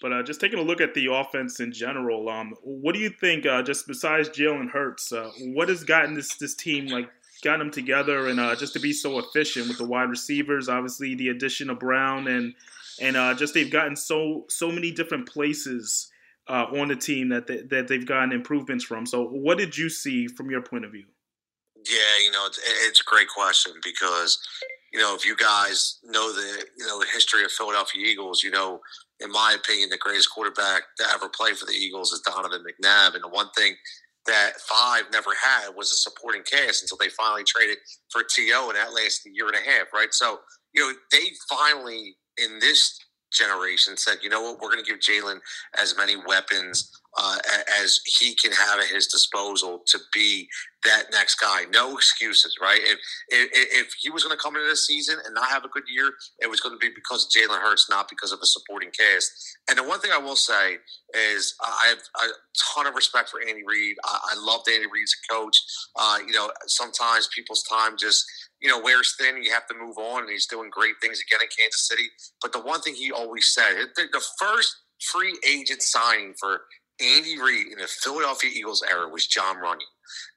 But 0.00 0.12
uh, 0.12 0.22
just 0.22 0.40
taking 0.40 0.58
a 0.58 0.62
look 0.62 0.80
at 0.80 0.94
the 0.94 1.12
offense 1.12 1.60
in 1.60 1.72
general, 1.72 2.28
um, 2.28 2.54
what 2.62 2.94
do 2.94 3.00
you 3.00 3.10
think? 3.10 3.46
Uh, 3.46 3.62
just 3.62 3.86
besides 3.86 4.28
Jalen 4.30 4.70
Hurts, 4.70 5.12
uh, 5.12 5.30
what 5.54 5.68
has 5.68 5.84
gotten 5.84 6.14
this 6.14 6.36
this 6.36 6.54
team 6.54 6.88
like 6.88 7.08
gotten 7.42 7.60
them 7.60 7.70
together 7.70 8.28
and 8.28 8.40
uh, 8.40 8.56
just 8.56 8.72
to 8.72 8.80
be 8.80 8.92
so 8.92 9.18
efficient 9.18 9.68
with 9.68 9.78
the 9.78 9.86
wide 9.86 10.10
receivers? 10.10 10.68
Obviously, 10.68 11.14
the 11.14 11.28
addition 11.28 11.70
of 11.70 11.78
Brown 11.78 12.28
and 12.28 12.54
and 13.00 13.16
uh, 13.16 13.34
just 13.34 13.54
they've 13.54 13.70
gotten 13.70 13.96
so 13.96 14.44
so 14.48 14.70
many 14.70 14.90
different 14.90 15.26
places 15.28 16.10
uh, 16.48 16.66
on 16.78 16.88
the 16.88 16.96
team 16.96 17.28
that 17.30 17.46
they, 17.46 17.62
that 17.62 17.88
they've 17.88 18.06
gotten 18.06 18.32
improvements 18.32 18.84
from. 18.84 19.06
So, 19.06 19.24
what 19.24 19.58
did 19.58 19.76
you 19.76 19.88
see 19.88 20.26
from 20.26 20.50
your 20.50 20.62
point 20.62 20.84
of 20.84 20.92
view? 20.92 21.06
Yeah, 21.76 22.24
you 22.24 22.30
know, 22.30 22.46
it's, 22.46 22.58
it's 22.86 23.00
a 23.00 23.04
great 23.04 23.28
question 23.28 23.72
because, 23.82 24.38
you 24.92 24.98
know, 24.98 25.14
if 25.14 25.26
you 25.26 25.36
guys 25.36 25.98
know 26.04 26.32
the, 26.32 26.64
you 26.78 26.86
know, 26.86 26.98
the 26.98 27.06
history 27.12 27.44
of 27.44 27.52
Philadelphia 27.52 28.02
Eagles, 28.06 28.42
you 28.42 28.50
know, 28.50 28.80
in 29.20 29.30
my 29.30 29.56
opinion, 29.58 29.90
the 29.90 29.98
greatest 29.98 30.30
quarterback 30.30 30.82
to 30.98 31.04
ever 31.12 31.28
play 31.28 31.52
for 31.52 31.66
the 31.66 31.72
Eagles 31.72 32.12
is 32.12 32.20
Donovan 32.20 32.64
McNabb. 32.64 33.14
And 33.14 33.24
the 33.24 33.28
one 33.28 33.50
thing 33.50 33.74
that 34.26 34.52
Five 34.60 35.04
never 35.12 35.30
had 35.40 35.70
was 35.76 35.92
a 35.92 35.96
supporting 35.96 36.42
cast 36.42 36.82
until 36.82 36.96
they 36.96 37.10
finally 37.10 37.44
traded 37.44 37.78
for 38.10 38.22
T.O. 38.22 38.68
and 38.68 38.76
that 38.76 38.94
lasted 38.94 39.30
a 39.30 39.34
year 39.34 39.46
and 39.46 39.56
a 39.56 39.70
half, 39.70 39.92
right? 39.92 40.12
So, 40.12 40.40
you 40.72 40.80
know, 40.80 40.94
they 41.12 41.30
finally, 41.50 42.16
in 42.38 42.58
this 42.60 42.98
generation, 43.34 43.96
said, 43.96 44.18
you 44.22 44.30
know 44.30 44.42
what, 44.42 44.60
we're 44.60 44.70
going 44.70 44.84
to 44.84 44.90
give 44.90 45.00
Jalen 45.00 45.40
as 45.80 45.96
many 45.96 46.16
weapons 46.16 47.00
uh, 47.16 47.36
as 47.82 48.00
he 48.06 48.34
can 48.34 48.52
have 48.52 48.80
at 48.80 48.86
his 48.86 49.06
disposal 49.06 49.82
to 49.86 49.98
be 50.12 50.48
that 50.84 51.04
next 51.12 51.36
guy. 51.36 51.64
No 51.72 51.94
excuses, 51.96 52.56
right? 52.60 52.80
If 52.82 52.98
if, 53.28 53.48
if 53.52 53.94
he 54.00 54.10
was 54.10 54.24
going 54.24 54.36
to 54.36 54.42
come 54.42 54.56
into 54.56 54.68
this 54.68 54.86
season 54.86 55.16
and 55.24 55.34
not 55.34 55.48
have 55.48 55.64
a 55.64 55.68
good 55.68 55.84
year, 55.88 56.12
it 56.40 56.50
was 56.50 56.60
going 56.60 56.74
to 56.74 56.78
be 56.78 56.92
because 56.94 57.24
of 57.24 57.30
Jalen 57.30 57.60
Hurts, 57.60 57.88
not 57.88 58.08
because 58.08 58.32
of 58.32 58.40
a 58.42 58.46
supporting 58.46 58.90
cast. 58.90 59.30
And 59.68 59.78
the 59.78 59.84
one 59.84 60.00
thing 60.00 60.10
I 60.12 60.18
will 60.18 60.36
say 60.36 60.78
is 61.14 61.54
I 61.62 61.88
have 61.88 61.98
a 61.98 62.32
ton 62.74 62.86
of 62.86 62.94
respect 62.94 63.30
for 63.30 63.40
Andy 63.40 63.62
Reid. 63.66 63.96
I, 64.04 64.18
I 64.32 64.44
love 64.44 64.60
Andy 64.68 64.86
Reid 64.86 65.04
as 65.04 65.14
a 65.24 65.34
coach. 65.34 65.56
Uh, 65.96 66.18
you 66.26 66.32
know, 66.32 66.50
sometimes 66.66 67.28
people's 67.34 67.62
time 67.64 67.96
just 67.98 68.24
you 68.60 68.70
know, 68.70 68.80
wears 68.80 69.14
thin. 69.20 69.42
You 69.42 69.52
have 69.52 69.66
to 69.66 69.74
move 69.78 69.98
on, 69.98 70.22
and 70.22 70.30
he's 70.30 70.46
doing 70.46 70.70
great 70.70 70.94
things 71.02 71.20
again 71.20 71.40
in 71.42 71.48
Kansas 71.56 71.86
City. 71.86 72.08
But 72.40 72.52
the 72.52 72.60
one 72.60 72.80
thing 72.80 72.94
he 72.94 73.12
always 73.12 73.52
said, 73.52 73.74
the 73.96 74.24
first 74.40 74.74
free 75.12 75.38
agent 75.46 75.82
signing 75.82 76.34
for 76.40 76.62
Andy 77.00 77.40
Reid 77.40 77.68
in 77.72 77.78
the 77.78 77.86
Philadelphia 77.88 78.50
Eagles 78.54 78.84
era 78.90 79.08
was 79.08 79.26
Jon 79.26 79.56
Runyan. 79.56 79.78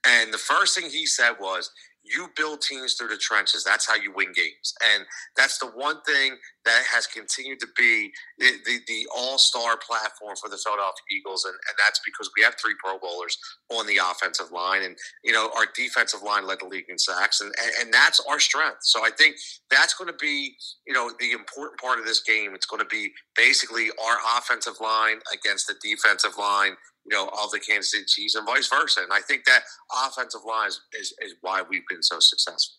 And 0.08 0.34
the 0.34 0.38
first 0.38 0.78
thing 0.78 0.89
he 0.89 1.05
said 1.05 1.34
was, 1.39 1.72
you 2.03 2.30
build 2.36 2.62
teams 2.62 2.95
through 2.95 3.10
the 3.10 3.18
trenches. 3.18 3.64
That's 3.64 3.88
how 3.88 3.95
you 3.95 4.14
win 4.16 4.32
games. 4.34 4.74
And 4.95 5.05
that's 5.36 5.58
the 5.60 5.68
one 5.68 6.01
thing 6.08 6.38
that 6.68 6.84
has 6.93 7.07
continued 7.07 7.59
to 7.59 7.68
be 7.78 8.11
the, 8.38 8.51
the, 8.65 8.80
the 8.88 9.07
all 9.15 9.38
star 9.38 9.78
platform 9.78 10.36
for 10.36 10.49
the 10.49 10.57
Philadelphia 10.57 11.03
Eagles. 11.11 11.45
And, 11.45 11.53
and 11.53 11.76
that's 11.80 12.01
because 12.05 12.30
we 12.38 12.43
have 12.43 12.55
three 12.61 12.76
Pro 12.84 12.99
Bowlers 12.99 13.38
on 13.72 13.88
the 13.88 13.97
offensive 13.97 14.51
line. 14.51 14.84
And, 14.84 14.95
you 15.24 15.32
know, 15.32 15.49
our 15.55 15.65
defensive 15.76 16.22
line 16.22 16.45
led 16.45 16.59
the 16.59 16.68
league 16.68 16.89
in 16.89 16.97
sacks. 16.97 17.41
And, 17.41 17.53
and, 17.61 17.72
and 17.82 17.93
that's 17.93 18.20
our 18.30 18.39
strength. 18.39 18.80
So 18.82 19.05
I 19.05 19.09
think 19.18 19.38
that's 19.72 19.93
going 19.93 20.11
to 20.11 20.18
be, 20.20 20.55
you 20.86 20.93
know, 20.93 21.11
the 21.20 21.32
important 21.32 21.80
part 21.80 21.99
of 21.99 22.05
this 22.05 22.22
game. 22.22 22.53
It's 22.53 22.68
going 22.68 22.82
to 22.82 22.89
be 22.89 23.11
basically 23.36 23.89
our 24.05 24.18
offensive 24.38 24.80
line 24.82 25.20
against 25.34 25.68
the 25.68 25.76
defensive 25.82 26.38
line 26.38 26.76
you 27.09 27.15
know, 27.15 27.30
of 27.41 27.51
the 27.51 27.59
Kansas 27.59 27.91
City 27.91 28.03
Chiefs 28.05 28.36
and 28.36 28.45
vice 28.45 28.68
versa. 28.68 28.99
And 29.01 29.13
I 29.13 29.22
think 29.22 29.45
that 29.45 29.61
offensive 30.05 30.41
line 30.45 30.68
is, 30.68 30.82
is, 30.99 31.13
is 31.22 31.36
why 31.39 31.63
we've 31.70 31.88
been 31.89 32.03
so 32.03 32.20
successful. 32.20 32.76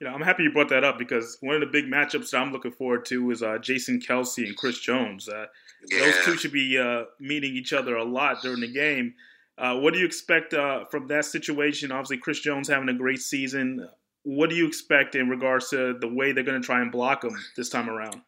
You 0.00 0.08
know, 0.08 0.14
I'm 0.14 0.22
happy 0.22 0.44
you 0.44 0.52
brought 0.52 0.70
that 0.70 0.82
up 0.82 0.98
because 0.98 1.36
one 1.42 1.54
of 1.54 1.60
the 1.60 1.66
big 1.66 1.84
matchups 1.84 2.30
that 2.30 2.38
I'm 2.38 2.52
looking 2.52 2.72
forward 2.72 3.04
to 3.06 3.30
is 3.30 3.42
uh, 3.42 3.58
Jason 3.58 4.00
Kelce 4.00 4.46
and 4.46 4.56
Chris 4.56 4.78
Jones. 4.78 5.28
Uh, 5.28 5.46
yeah. 5.90 6.00
Those 6.00 6.24
two 6.24 6.36
should 6.38 6.52
be 6.52 6.78
uh, 6.78 7.04
meeting 7.18 7.54
each 7.54 7.74
other 7.74 7.96
a 7.96 8.04
lot 8.04 8.40
during 8.42 8.60
the 8.60 8.72
game. 8.72 9.14
Uh, 9.58 9.76
what 9.76 9.92
do 9.92 10.00
you 10.00 10.06
expect 10.06 10.54
uh, 10.54 10.86
from 10.86 11.06
that 11.08 11.26
situation? 11.26 11.92
Obviously, 11.92 12.16
Chris 12.16 12.40
Jones 12.40 12.66
having 12.66 12.88
a 12.88 12.94
great 12.94 13.20
season. 13.20 13.86
What 14.22 14.48
do 14.48 14.56
you 14.56 14.66
expect 14.66 15.14
in 15.14 15.28
regards 15.28 15.68
to 15.70 15.98
the 15.98 16.08
way 16.08 16.32
they're 16.32 16.44
going 16.44 16.60
to 16.60 16.64
try 16.64 16.80
and 16.80 16.90
block 16.90 17.22
him 17.22 17.36
this 17.58 17.68
time 17.68 17.90
around? 17.90 18.22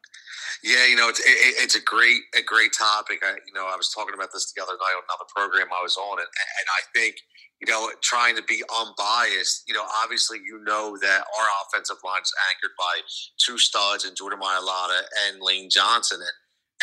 Yeah, 0.63 0.87
you 0.87 0.97
know, 0.97 1.09
it's 1.09 1.21
it, 1.21 1.27
it's 1.27 1.75
a 1.75 1.83
great 1.83 2.21
a 2.39 2.43
great 2.43 2.73
topic. 2.73 3.21
I, 3.23 3.33
you 3.47 3.53
know, 3.55 3.67
I 3.67 3.77
was 3.77 3.89
talking 3.89 4.15
about 4.15 4.29
this 4.33 4.53
the 4.53 4.63
other 4.63 4.73
night 4.73 4.95
on 4.95 5.03
another 5.09 5.29
program 5.35 5.69
I 5.77 5.83
was 5.83 5.97
on, 5.97 6.19
and, 6.19 6.29
and 6.29 6.67
I 6.69 6.81
think 6.95 7.17
you 7.65 7.73
know, 7.73 7.89
trying 8.03 8.35
to 8.37 8.43
be 8.43 8.63
unbiased. 8.81 9.65
You 9.69 9.75
know, 9.75 9.85
obviously, 10.03 10.39
you 10.45 10.63
know 10.65 10.99
that 11.01 11.21
our 11.39 11.47
offensive 11.65 11.99
line 12.05 12.23
is 12.23 12.33
anchored 12.51 12.75
by 12.77 13.01
two 13.39 13.59
studs 13.59 14.05
and 14.05 14.17
Jordan 14.17 14.41
Mailata 14.41 15.03
and 15.29 15.41
Lane 15.41 15.69
Johnson, 15.71 16.19
and 16.21 16.37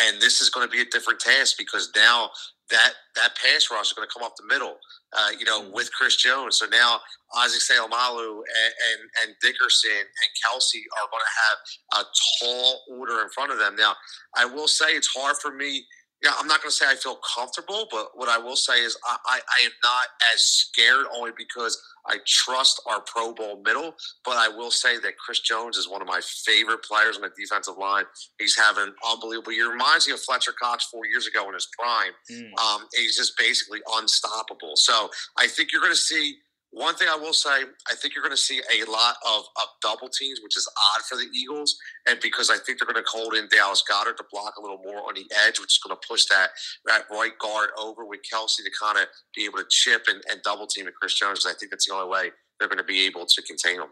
and 0.08 0.22
this 0.22 0.40
is 0.40 0.50
going 0.50 0.66
to 0.66 0.72
be 0.72 0.82
a 0.82 0.86
different 0.86 1.20
task 1.20 1.56
because 1.58 1.92
now 1.96 2.30
that 2.70 2.94
that 3.16 3.36
pass 3.36 3.70
rush 3.72 3.88
is 3.88 3.94
going 3.94 4.08
to 4.08 4.14
come 4.14 4.24
off 4.24 4.32
the 4.38 4.48
middle, 4.48 4.78
uh, 5.18 5.32
you 5.38 5.46
know, 5.46 5.62
mm-hmm. 5.62 5.74
with 5.74 5.92
Chris 5.92 6.16
Jones. 6.16 6.58
So 6.58 6.66
now 6.68 7.00
Isaac 7.38 7.62
Seumalo 7.62 8.38
and, 8.38 8.74
and, 8.90 9.02
and 9.22 9.36
Dickerson 9.42 9.92
and 9.92 10.30
Kelce 10.40 10.80
are 10.96 11.10
going 11.12 11.24
to 11.26 11.36
have 11.44 12.04
a 12.04 12.08
tall 12.40 12.82
order 12.98 13.22
in 13.22 13.30
front 13.30 13.52
of 13.52 13.60
them. 13.60 13.76
Now, 13.76 13.96
I 14.38 14.46
will 14.46 14.68
say 14.68 14.92
it's 14.92 15.10
hard 15.14 15.36
for 15.38 15.54
me 15.54 15.86
yeah, 16.24 16.32
I'm 16.38 16.48
not 16.48 16.62
going 16.62 16.70
to 16.70 16.76
say 16.76 16.86
I 16.88 16.96
feel 16.96 17.18
comfortable, 17.36 17.88
but 17.90 18.10
what 18.14 18.28
I 18.28 18.38
will 18.38 18.58
say 18.58 18.84
is 18.84 18.98
I, 19.06 19.16
I, 19.26 19.40
I, 19.40 19.66
am 19.66 19.72
not 19.84 20.08
as 20.34 20.42
scared 20.42 21.06
only 21.16 21.32
because 21.38 21.82
I 22.08 22.18
trust 22.28 22.82
our 22.86 23.02
Pro 23.02 23.34
Bowl 23.34 23.62
middle. 23.64 23.94
But 24.26 24.36
I 24.36 24.50
will 24.50 24.72
say 24.72 24.98
that 25.00 25.18
Chris 25.18 25.40
Jones 25.40 25.78
is 25.78 25.88
one 25.88 26.02
of 26.02 26.08
my 26.08 26.20
favorite 26.46 26.84
players 26.84 27.16
on 27.16 27.22
the 27.22 27.32
defensive 27.38 27.78
line. 27.78 28.04
He's 28.38 28.58
having 28.58 28.84
an 28.84 28.94
unbelievable 29.10 29.54
year. 29.54 29.72
Reminds 29.72 30.08
me 30.08 30.14
of 30.14 30.20
Fletcher 30.20 30.54
Cox 30.62 30.88
four 30.92 31.06
years 31.06 31.26
ago 31.26 31.48
in 31.48 31.54
his 31.54 31.70
prime. 31.80 32.12
Mm. 32.30 32.60
Um, 32.60 32.88
he's 32.94 33.16
just 33.16 33.38
basically 33.38 33.80
unstoppable. 33.96 34.74
So 34.76 35.10
I 35.38 35.48
think 35.48 35.72
you're 35.72 35.82
going 35.82 35.94
to 35.94 35.98
see 35.98 36.36
one 36.72 36.96
thing 36.96 37.08
I 37.10 37.16
will 37.16 37.34
say, 37.34 37.50
I 37.50 37.96
think 37.96 38.14
you're 38.14 38.24
going 38.24 38.36
to 38.36 38.38
see 38.38 38.60
a 38.60 38.90
lot 38.90 39.16
of, 39.28 39.44
double 39.82 40.10
teams, 40.10 40.40
which 40.44 40.58
is 40.58 40.68
odd 40.68 41.04
for 41.06 41.16
the 41.16 41.28
Eagles, 41.34 41.76
and 42.08 42.20
because 42.22 42.50
I 42.50 42.58
think 42.58 42.78
they're 42.78 42.92
going 42.92 43.02
to 43.02 43.10
hold 43.10 43.34
in 43.34 43.48
Dallas 43.50 43.82
Goedert 43.90 44.18
to 44.18 44.26
block 44.32 44.56
a 44.58 44.62
little 44.62 44.80
more 44.84 44.98
on 45.08 45.16
the 45.16 45.26
edge, 45.48 45.58
which 45.60 45.74
is 45.74 45.80
going 45.84 45.96
to 45.96 46.08
push 46.08 46.26
that 46.26 46.50
that 46.86 47.04
right 47.10 47.32
guard 47.40 47.70
over 47.78 48.06
with 48.06 48.20
Kelce 48.32 48.58
to 48.58 48.72
kind 48.80 48.98
of 48.98 49.08
be 49.36 49.46
able 49.46 49.60
to 49.60 49.66
chip 49.70 50.04
and, 50.10 50.22
and 50.30 50.42
double 50.44 50.68
team 50.68 50.86
at 50.88 50.94
Chris 50.96 51.14
Jones. 51.14 51.46
I 51.46 51.54
think 51.54 51.72
that's 51.72 51.88
the 51.88 51.96
only 51.96 52.10
way 52.10 52.32
they're 52.60 52.68
going 52.68 52.78
to 52.78 52.84
be 52.84 53.08
able 53.08 53.26
to 53.26 53.42
contain 53.42 53.76
him. 53.76 53.88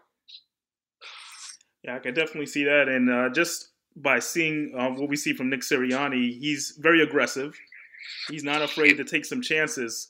Yeah, 1.84 1.96
I 1.96 2.00
can 2.00 2.14
definitely 2.14 2.48
see 2.48 2.66
that, 2.66 2.90
and 2.90 3.10
uh, 3.10 3.30
just 3.34 3.70
by 3.96 4.20
seeing 4.20 4.74
uh, 4.78 4.90
what 4.90 5.10
we 5.10 5.16
see 5.16 5.34
from 5.34 5.50
Nick 5.50 5.62
Sirianni, 5.62 6.38
he's 6.38 6.78
very 6.80 7.02
aggressive. 7.02 7.58
He's 8.30 8.44
not 8.44 8.62
afraid 8.62 8.98
to 8.98 9.06
take 9.06 9.26
some 9.26 9.42
chances. 9.42 10.10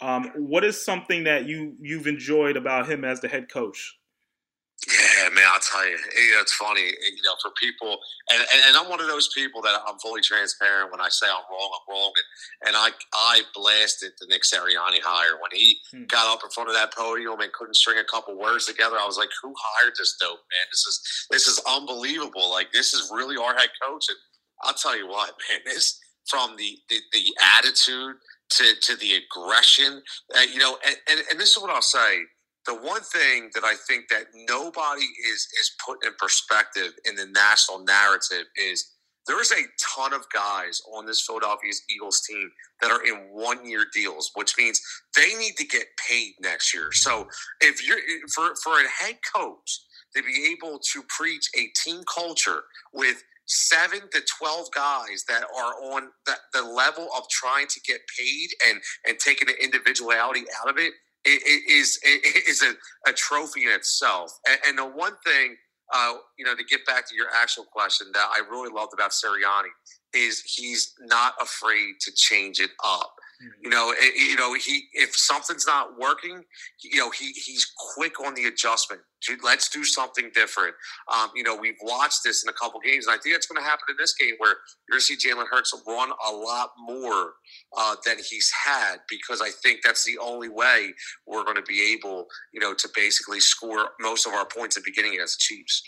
Um, 0.00 0.30
what 0.36 0.64
is 0.64 0.82
something 0.84 1.24
that 1.24 1.46
you 1.46 1.74
you've 1.80 2.06
enjoyed 2.06 2.56
about 2.56 2.88
him 2.88 3.04
as 3.04 3.20
the 3.20 3.28
head 3.28 3.50
coach? 3.50 3.98
Yeah, 4.86 5.28
man, 5.34 5.44
I'll 5.52 5.58
tell 5.58 5.84
you, 5.84 5.96
you 5.96 6.34
know, 6.34 6.40
it's 6.40 6.54
funny, 6.54 6.82
you 6.82 7.22
know, 7.24 7.34
for 7.42 7.50
people, 7.60 7.98
and, 8.30 8.40
and, 8.40 8.62
and, 8.68 8.76
I'm 8.76 8.88
one 8.88 9.00
of 9.00 9.08
those 9.08 9.28
people 9.34 9.60
that 9.62 9.80
I'm 9.84 9.98
fully 9.98 10.20
transparent 10.20 10.92
when 10.92 11.00
I 11.00 11.08
say 11.08 11.26
I'm 11.26 11.42
wrong, 11.50 11.70
I'm 11.74 11.92
wrong, 11.92 12.12
and, 12.62 12.68
and 12.68 12.76
I 12.76 12.90
I 13.12 13.42
blasted 13.54 14.12
the 14.20 14.26
Nick 14.28 14.42
Sirianni 14.42 15.02
hire 15.02 15.34
when 15.42 15.50
he 15.52 15.78
hmm. 15.90 16.04
got 16.04 16.32
up 16.32 16.44
in 16.44 16.50
front 16.50 16.68
of 16.68 16.76
that 16.76 16.94
podium 16.94 17.40
and 17.40 17.52
couldn't 17.52 17.74
string 17.74 17.98
a 17.98 18.04
couple 18.04 18.38
words 18.38 18.66
together. 18.66 18.96
I 19.00 19.04
was 19.04 19.18
like, 19.18 19.30
who 19.42 19.52
hired 19.58 19.94
this 19.98 20.16
dope 20.20 20.38
man? 20.38 20.66
This 20.70 20.86
is 20.86 21.26
this 21.28 21.48
is 21.48 21.60
unbelievable. 21.68 22.48
Like 22.48 22.70
this 22.72 22.94
is 22.94 23.10
really 23.12 23.36
our 23.36 23.56
head 23.56 23.70
coach, 23.82 24.06
and 24.08 24.18
I'll 24.62 24.74
tell 24.74 24.96
you 24.96 25.08
what, 25.08 25.34
man, 25.50 25.60
this 25.66 25.98
from 26.30 26.54
the 26.56 26.78
the, 26.88 27.00
the 27.12 27.24
attitude 27.58 28.14
to 28.50 28.64
to 28.82 28.96
the 28.96 29.14
aggression. 29.14 30.02
Uh, 30.36 30.40
you 30.42 30.58
know, 30.58 30.78
and, 30.86 30.96
and, 31.10 31.20
and 31.30 31.40
this 31.40 31.50
is 31.56 31.62
what 31.62 31.70
I'll 31.70 31.82
say. 31.82 32.20
The 32.66 32.74
one 32.74 33.02
thing 33.02 33.50
that 33.54 33.64
I 33.64 33.74
think 33.88 34.08
that 34.10 34.26
nobody 34.48 35.04
is 35.32 35.48
is 35.60 35.72
put 35.86 36.04
in 36.04 36.12
perspective 36.18 36.92
in 37.06 37.16
the 37.16 37.26
national 37.26 37.84
narrative 37.84 38.46
is 38.56 38.92
there 39.26 39.40
is 39.40 39.52
a 39.52 39.62
ton 39.96 40.12
of 40.14 40.26
guys 40.34 40.80
on 40.94 41.06
this 41.06 41.24
Philadelphia 41.26 41.72
Eagles 41.90 42.22
team 42.22 42.50
that 42.80 42.90
are 42.90 43.04
in 43.06 43.28
one 43.32 43.68
year 43.68 43.86
deals, 43.94 44.30
which 44.34 44.56
means 44.58 44.80
they 45.16 45.34
need 45.36 45.56
to 45.58 45.66
get 45.66 45.86
paid 46.08 46.34
next 46.40 46.74
year. 46.74 46.90
So 46.92 47.28
if 47.60 47.86
you're 47.86 47.98
for 48.34 48.54
for 48.64 48.74
a 48.80 48.88
head 48.88 49.18
coach 49.34 49.80
to 50.16 50.22
be 50.22 50.56
able 50.56 50.78
to 50.92 51.02
preach 51.08 51.48
a 51.56 51.68
team 51.84 52.02
culture 52.12 52.62
with 52.94 53.22
seven 53.48 54.00
to 54.12 54.22
12 54.38 54.70
guys 54.72 55.24
that 55.28 55.42
are 55.42 55.92
on 55.92 56.08
the, 56.26 56.34
the 56.52 56.62
level 56.62 57.08
of 57.16 57.28
trying 57.30 57.66
to 57.66 57.80
get 57.86 58.00
paid 58.16 58.48
and, 58.68 58.80
and 59.06 59.18
taking 59.18 59.48
the 59.48 59.62
individuality 59.62 60.42
out 60.62 60.70
of 60.70 60.78
it, 60.78 60.92
it, 61.24 61.42
it 61.44 61.70
is, 61.70 61.98
it 62.02 62.48
is 62.48 62.62
a, 62.62 62.74
a, 63.08 63.12
trophy 63.12 63.64
in 63.64 63.70
itself. 63.70 64.32
And, 64.48 64.58
and 64.68 64.78
the 64.78 64.86
one 64.86 65.14
thing, 65.24 65.56
uh, 65.92 66.14
you 66.38 66.44
know, 66.44 66.54
to 66.54 66.64
get 66.64 66.84
back 66.86 67.08
to 67.08 67.14
your 67.14 67.28
actual 67.34 67.64
question 67.64 68.08
that 68.12 68.28
I 68.30 68.40
really 68.50 68.70
loved 68.72 68.92
about 68.92 69.10
Sirianni 69.10 69.68
is 70.14 70.42
he's 70.42 70.94
not 71.00 71.34
afraid 71.40 71.94
to 72.00 72.12
change 72.14 72.60
it 72.60 72.70
up. 72.84 73.14
Mm-hmm. 73.38 73.64
You 73.64 73.70
know, 73.70 73.94
it, 73.96 74.16
you 74.16 74.36
know, 74.36 74.54
he 74.54 74.88
if 74.94 75.14
something's 75.14 75.66
not 75.66 75.96
working, 75.96 76.42
you 76.82 76.98
know, 76.98 77.10
he 77.10 77.30
he's 77.30 77.70
quick 77.94 78.18
on 78.20 78.34
the 78.34 78.46
adjustment. 78.46 79.00
Let's 79.44 79.68
do 79.68 79.84
something 79.84 80.30
different. 80.34 80.74
Um, 81.12 81.30
you 81.36 81.44
know, 81.44 81.54
we've 81.54 81.78
watched 81.82 82.24
this 82.24 82.42
in 82.42 82.48
a 82.48 82.52
couple 82.52 82.80
games, 82.80 83.06
and 83.06 83.14
I 83.14 83.18
think 83.18 83.36
it's 83.36 83.46
going 83.46 83.62
to 83.62 83.68
happen 83.68 83.84
in 83.90 83.96
this 83.96 84.14
game 84.14 84.34
where 84.38 84.56
you're 84.88 84.96
going 84.96 85.00
to 85.00 85.04
see 85.04 85.16
Jalen 85.16 85.46
Hurts 85.50 85.72
run 85.86 86.10
a 86.28 86.32
lot 86.32 86.70
more 86.78 87.32
uh, 87.76 87.94
than 88.04 88.16
he's 88.18 88.50
had 88.64 88.96
because 89.08 89.40
I 89.40 89.50
think 89.62 89.80
that's 89.84 90.04
the 90.04 90.18
only 90.18 90.48
way 90.48 90.92
we're 91.26 91.44
going 91.44 91.56
to 91.56 91.62
be 91.62 91.92
able, 91.92 92.26
you 92.52 92.60
know, 92.60 92.74
to 92.74 92.88
basically 92.94 93.40
score 93.40 93.90
most 94.00 94.26
of 94.26 94.32
our 94.32 94.46
points 94.46 94.76
at 94.76 94.84
the 94.84 94.90
beginning 94.90 95.14
against 95.14 95.38
the 95.38 95.54
Chiefs. 95.54 95.82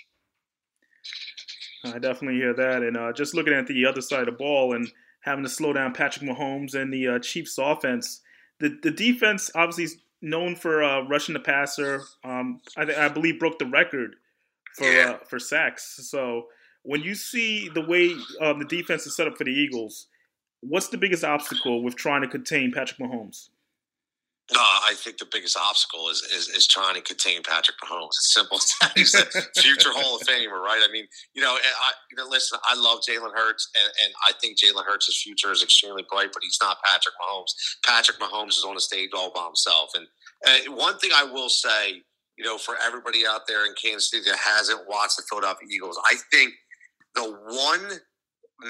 I 1.84 1.98
definitely 1.98 2.36
hear 2.36 2.54
that, 2.54 2.82
and 2.82 2.96
uh, 2.96 3.12
just 3.12 3.34
looking 3.34 3.54
at 3.54 3.66
the 3.66 3.86
other 3.86 4.00
side 4.00 4.20
of 4.20 4.26
the 4.26 4.32
ball 4.32 4.74
and 4.74 4.88
having 5.20 5.44
to 5.44 5.50
slow 5.50 5.72
down 5.72 5.92
Patrick 5.92 6.28
Mahomes 6.28 6.74
and 6.74 6.92
the 6.92 7.08
uh, 7.08 7.18
Chiefs 7.18 7.58
offense. 7.58 8.20
The 8.58 8.78
the 8.82 8.90
defense 8.90 9.50
obviously 9.54 9.84
is 9.84 9.96
known 10.22 10.56
for 10.56 10.82
uh, 10.82 11.02
rushing 11.02 11.32
the 11.32 11.40
passer. 11.40 12.02
Um, 12.24 12.60
I, 12.76 13.06
I, 13.06 13.08
believe 13.08 13.38
broke 13.38 13.58
the 13.58 13.66
record 13.66 14.16
for 14.74 14.86
uh, 14.86 15.18
for 15.28 15.38
sacks. 15.38 15.98
So 16.08 16.46
when 16.82 17.02
you 17.02 17.14
see 17.14 17.68
the 17.68 17.84
way 17.84 18.14
um, 18.40 18.58
the 18.58 18.64
defense 18.64 19.06
is 19.06 19.16
set 19.16 19.26
up 19.26 19.36
for 19.36 19.44
the 19.44 19.52
Eagles, 19.52 20.06
what's 20.60 20.88
the 20.88 20.98
biggest 20.98 21.24
obstacle 21.24 21.82
with 21.82 21.96
trying 21.96 22.22
to 22.22 22.28
contain 22.28 22.72
Patrick 22.72 22.98
Mahomes? 22.98 23.48
No, 24.52 24.60
I 24.60 24.94
think 24.96 25.18
the 25.18 25.28
biggest 25.30 25.56
obstacle 25.56 26.08
is, 26.08 26.22
is, 26.22 26.48
is 26.48 26.66
trying 26.66 26.96
to 26.96 27.00
contain 27.00 27.42
Patrick 27.42 27.76
Mahomes. 27.78 28.18
It's 28.18 28.34
simple. 28.34 28.58
He's 28.96 29.14
future 29.56 29.90
Hall 29.92 30.16
of 30.16 30.26
Famer, 30.26 30.60
right? 30.60 30.80
I 30.82 30.90
mean, 30.90 31.06
you 31.34 31.42
know, 31.42 31.52
I, 31.52 31.92
you 32.10 32.16
know, 32.16 32.28
listen, 32.28 32.58
I 32.64 32.74
love 32.74 32.98
Jalen 33.08 33.32
Hurts, 33.32 33.70
and, 33.80 33.92
and 34.04 34.12
I 34.28 34.32
think 34.40 34.58
Jalen 34.58 34.84
Hurts' 34.84 35.22
future 35.22 35.52
is 35.52 35.62
extremely 35.62 36.04
bright, 36.10 36.30
but 36.32 36.42
he's 36.42 36.58
not 36.60 36.78
Patrick 36.84 37.14
Mahomes. 37.22 37.52
Patrick 37.86 38.18
Mahomes 38.18 38.58
is 38.58 38.64
on 38.66 38.76
a 38.76 38.80
stage 38.80 39.10
all 39.16 39.30
by 39.32 39.44
himself. 39.44 39.90
And 39.94 40.76
one 40.76 40.98
thing 40.98 41.10
I 41.14 41.24
will 41.24 41.48
say, 41.48 42.02
you 42.36 42.44
know, 42.44 42.58
for 42.58 42.74
everybody 42.84 43.22
out 43.28 43.42
there 43.46 43.66
in 43.66 43.74
Kansas 43.80 44.10
City 44.10 44.24
that 44.30 44.38
hasn't 44.38 44.88
watched 44.88 45.16
the 45.16 45.22
Philadelphia 45.28 45.68
Eagles, 45.70 45.98
I 46.10 46.16
think 46.32 46.54
the 47.14 47.22
one 47.22 48.00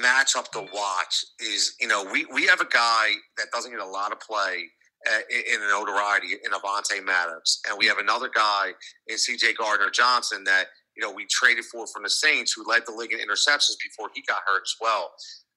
matchup 0.03 0.51
to 0.51 0.67
watch 0.73 1.25
is, 1.39 1.75
you 1.81 1.87
know, 1.87 2.05
we, 2.11 2.25
we 2.31 2.45
have 2.45 2.61
a 2.61 2.67
guy 2.67 3.13
that 3.37 3.47
doesn't 3.51 3.71
get 3.71 3.79
a 3.79 3.85
lot 3.85 4.11
of 4.11 4.19
play– 4.19 4.65
Uh, 5.09 5.19
in, 5.31 5.55
in 5.55 5.67
notoriety 5.67 6.33
in 6.45 6.51
Avonte 6.51 7.03
Maddox, 7.03 7.59
and 7.67 7.75
we 7.75 7.85
hmm. 7.85 7.89
have 7.89 7.97
another 7.97 8.29
guy 8.29 8.67
in 9.07 9.17
C.J. 9.17 9.53
Gardner 9.53 9.89
Johnson 9.89 10.43
that 10.43 10.65
you 10.95 11.01
know 11.01 11.11
we 11.11 11.25
traded 11.27 11.65
for 11.65 11.87
from 11.87 12.03
the 12.03 12.09
Saints, 12.09 12.53
who 12.53 12.63
led 12.69 12.83
the 12.85 12.91
league 12.91 13.11
in 13.11 13.17
interceptions 13.17 13.77
before 13.83 14.09
he 14.13 14.21
got 14.27 14.43
hurt 14.45 14.61
as 14.63 14.75
well. 14.79 15.11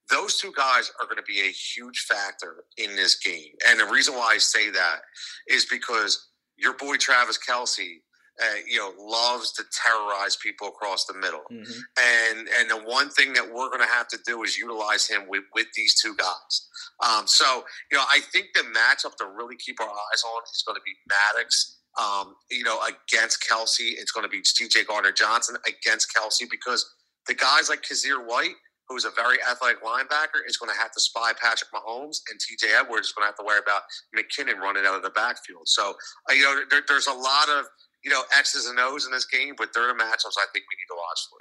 Those 0.09 0.39
two 0.39 0.51
guys 0.57 0.91
are 0.99 1.05
going 1.05 1.19
to 1.19 1.23
be 1.25 1.41
a 1.41 1.53
huge 1.53 2.07
factor 2.09 2.65
in 2.79 2.97
this 2.97 3.19
game, 3.19 3.53
and 3.69 3.79
the 3.79 3.85
reason 3.85 4.15
why 4.15 4.33
I 4.33 4.39
say 4.39 4.71
that 4.71 5.01
is 5.47 5.67
because 5.67 6.31
your 6.57 6.73
boy 6.73 6.97
Travis 6.97 7.39
Kelce 7.39 7.99
uh, 8.43 8.57
you 8.69 8.79
know, 8.79 8.93
loves 8.99 9.53
to 9.53 9.65
terrorize 9.83 10.37
people 10.37 10.69
across 10.69 11.05
the 11.07 11.15
middle. 11.15 11.43
Mm-hmm. 11.53 12.35
And 12.37 12.49
and 12.59 12.71
the 12.71 12.89
one 12.89 13.11
thing 13.11 13.33
that 13.35 13.45
we're 13.45 13.69
going 13.69 13.87
to 13.87 13.93
have 13.93 14.09
to 14.09 14.19
do 14.27 14.43
is 14.43 14.59
utilize 14.59 15.07
him 15.07 15.23
with, 15.29 15.45
with 15.55 15.67
these 15.77 16.01
two 16.01 16.15
guys. 16.17 16.69
Um, 17.01 17.27
so, 17.27 17.65
you 17.91 17.99
know, 17.99 18.05
I 18.11 18.21
think 18.33 18.49
the 18.55 18.63
matchup 18.63 19.17
to 19.17 19.27
really 19.27 19.57
keep 19.57 19.81
our 19.81 19.89
eyes 19.89 20.23
on 20.27 20.43
is 20.53 20.65
going 20.67 20.77
to 20.77 20.83
be 20.85 20.95
Maddox. 21.09 21.79
Um, 21.97 22.35
you 22.51 22.65
know, 22.65 22.81
against 22.83 23.45
Kelce, 23.49 23.95
it's 23.95 24.11
going 24.11 24.25
to 24.25 24.31
be 24.31 24.43
C.J. 24.43 24.85
Gardner 24.85 25.13
Johnson 25.13 25.57
against 25.67 26.09
Kelce 26.13 26.51
because 26.51 26.85
the 27.29 27.35
guys 27.35 27.69
like 27.69 27.83
Kyzir 27.83 28.27
White, 28.27 28.55
who's 28.89 29.05
a 29.05 29.11
very 29.11 29.39
athletic 29.49 29.83
linebacker, 29.83 30.43
is 30.47 30.57
going 30.57 30.73
to 30.75 30.79
have 30.81 30.91
to 30.91 31.01
spy 31.01 31.33
Patrick 31.41 31.71
Mahomes, 31.73 32.19
and 32.31 32.41
T.J. 32.41 32.75
Edwards 32.75 33.09
is 33.09 33.13
going 33.13 33.23
to 33.23 33.27
have 33.27 33.37
to 33.37 33.45
worry 33.45 33.61
about 33.63 33.83
McKinnon 34.11 34.59
running 34.59 34.85
out 34.85 34.97
of 34.97 35.03
the 35.03 35.11
backfield. 35.11 35.69
So, 35.69 35.95
uh, 36.29 36.35
you 36.35 36.43
know, 36.43 36.63
there, 36.69 36.83
there's 36.89 37.07
a 37.07 37.13
lot 37.13 37.49
of 37.49 37.67
you 38.05 38.11
know 38.11 38.23
X's 38.37 38.67
and 38.67 38.79
O's 38.79 39.07
in 39.07 39.13
this 39.13 39.25
game, 39.25 39.55
but 39.57 39.73
they're 39.73 39.87
the 39.87 39.95
matchups 39.95 40.37
I 40.39 40.47
think 40.53 40.67
we 40.71 40.77
need 40.77 40.89
to 40.89 40.97
watch 40.97 41.21
for. 41.29 41.39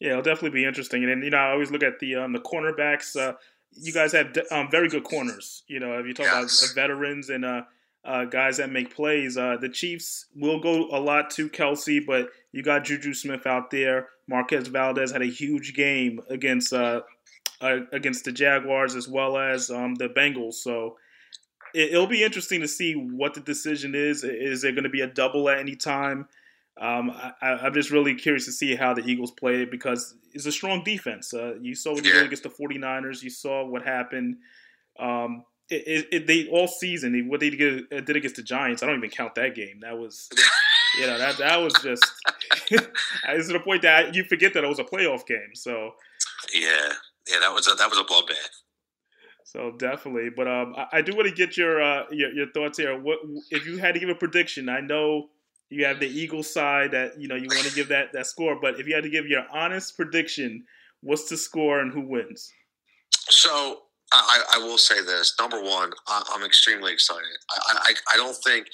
Yeah, 0.00 0.10
it'll 0.10 0.22
definitely 0.22 0.60
be 0.60 0.64
interesting. 0.64 1.04
And 1.04 1.24
you 1.24 1.30
know, 1.30 1.38
I 1.38 1.50
always 1.50 1.70
look 1.70 1.82
at 1.82 1.98
the 1.98 2.16
um, 2.16 2.32
the 2.32 2.40
cornerbacks. 2.40 3.16
Uh, 3.16 3.34
you 3.72 3.92
guys 3.92 4.12
have 4.12 4.36
um, 4.50 4.70
very 4.70 4.88
good 4.88 5.04
corners. 5.04 5.64
You 5.68 5.80
know, 5.80 5.98
if 5.98 6.06
you 6.06 6.14
talk 6.14 6.26
yes. 6.26 6.62
about 6.62 6.74
veterans 6.74 7.30
and 7.30 7.44
uh, 7.44 7.62
uh, 8.04 8.24
guys 8.24 8.58
that 8.58 8.70
make 8.70 8.94
plays, 8.94 9.36
uh, 9.36 9.56
the 9.60 9.68
Chiefs 9.68 10.26
will 10.36 10.60
go 10.60 10.88
a 10.90 11.00
lot 11.00 11.30
to 11.30 11.48
Kelce, 11.48 12.04
but 12.04 12.28
you 12.52 12.62
got 12.62 12.84
Juju 12.84 13.14
Smith 13.14 13.46
out 13.46 13.70
there. 13.70 14.08
Marquez 14.28 14.68
Valdes 14.68 15.10
had 15.10 15.22
a 15.22 15.26
huge 15.26 15.74
game 15.74 16.20
against 16.28 16.72
uh, 16.72 17.02
uh, 17.60 17.78
against 17.92 18.24
the 18.24 18.32
Jaguars 18.32 18.94
as 18.94 19.08
well 19.08 19.36
as 19.36 19.70
um, 19.70 19.94
the 19.96 20.08
Bengals. 20.08 20.54
So 20.54 20.96
it, 21.74 21.92
will 21.92 22.06
be 22.06 22.22
interesting 22.22 22.60
to 22.60 22.68
see 22.68 22.94
what 22.94 23.34
the 23.34 23.40
decision 23.40 23.94
is. 23.94 24.24
Is 24.24 24.62
there 24.62 24.72
going 24.72 24.84
to 24.84 24.90
be 24.90 25.00
a 25.00 25.06
double 25.06 25.48
at 25.48 25.58
any 25.58 25.76
time? 25.76 26.28
Um, 26.80 27.10
I, 27.42 27.66
am 27.66 27.74
just 27.74 27.90
really 27.90 28.14
curious 28.14 28.44
to 28.44 28.52
see 28.52 28.76
how 28.76 28.94
the 28.94 29.04
Eagles 29.04 29.32
play 29.32 29.62
it 29.62 29.70
because 29.70 30.14
it's 30.32 30.46
a 30.46 30.52
strong 30.52 30.84
defense. 30.84 31.34
Uh, 31.34 31.54
you 31.60 31.74
saw 31.74 31.92
what 31.92 32.04
they 32.04 32.10
did 32.10 32.26
against 32.26 32.44
the 32.44 32.50
49ers. 32.50 33.22
You 33.22 33.30
saw 33.30 33.66
what 33.66 33.82
happened. 33.82 34.36
Um, 34.98 35.44
it, 35.70 35.82
it, 35.86 36.08
it, 36.12 36.26
they 36.26 36.48
all 36.48 36.68
season 36.68 37.28
what 37.28 37.40
they 37.40 37.50
did, 37.50 37.84
uh, 37.92 38.00
did 38.00 38.16
against 38.16 38.36
the 38.36 38.42
Giants. 38.42 38.82
I 38.82 38.86
don't 38.86 38.96
even 38.96 39.10
count 39.10 39.34
that 39.34 39.54
game. 39.54 39.80
That 39.80 39.98
was, 39.98 40.28
you 40.98 41.06
know, 41.06 41.18
that 41.18 41.38
that 41.38 41.56
was 41.56 41.74
just. 41.82 42.04
it's 42.70 43.46
to 43.46 43.52
the 43.52 43.60
point 43.60 43.82
that 43.82 44.14
you 44.14 44.24
forget 44.24 44.54
that 44.54 44.64
it 44.64 44.68
was 44.68 44.78
a 44.78 44.84
playoff 44.84 45.26
game. 45.26 45.54
So. 45.54 45.92
Yeah, 46.54 46.92
yeah, 47.28 47.40
that 47.40 47.52
was 47.52 47.66
a 47.66 47.74
that 47.74 47.90
was 47.90 47.98
a 47.98 48.04
bloodbath. 48.04 48.57
So 49.50 49.72
definitely, 49.78 50.28
but 50.28 50.46
um, 50.46 50.74
I, 50.76 50.98
I 50.98 51.00
do 51.00 51.16
want 51.16 51.26
to 51.26 51.34
get 51.34 51.56
your, 51.56 51.80
uh, 51.80 52.04
your 52.10 52.30
your 52.34 52.50
thoughts 52.52 52.76
here. 52.76 53.00
What 53.00 53.20
if 53.50 53.64
you 53.66 53.78
had 53.78 53.94
to 53.94 54.00
give 54.00 54.10
a 54.10 54.14
prediction? 54.14 54.68
I 54.68 54.80
know 54.80 55.30
you 55.70 55.86
have 55.86 56.00
the 56.00 56.06
Eagles 56.06 56.52
side 56.52 56.90
that 56.90 57.18
you 57.18 57.28
know 57.28 57.34
you 57.34 57.48
want 57.48 57.66
to 57.66 57.74
give 57.74 57.88
that 57.88 58.12
that 58.12 58.26
score, 58.26 58.58
but 58.60 58.78
if 58.78 58.86
you 58.86 58.94
had 58.94 59.04
to 59.04 59.08
give 59.08 59.26
your 59.26 59.46
honest 59.50 59.96
prediction, 59.96 60.64
what's 61.00 61.30
the 61.30 61.38
score 61.38 61.80
and 61.80 61.90
who 61.90 62.02
wins? 62.02 62.52
So 63.30 63.84
I, 64.12 64.42
I 64.56 64.58
will 64.58 64.76
say 64.76 65.02
this: 65.02 65.34
number 65.40 65.62
one, 65.62 65.92
I'm 66.06 66.44
extremely 66.44 66.92
excited. 66.92 67.24
I, 67.50 67.78
I, 67.80 67.94
I 68.12 68.16
don't 68.18 68.36
think 68.44 68.66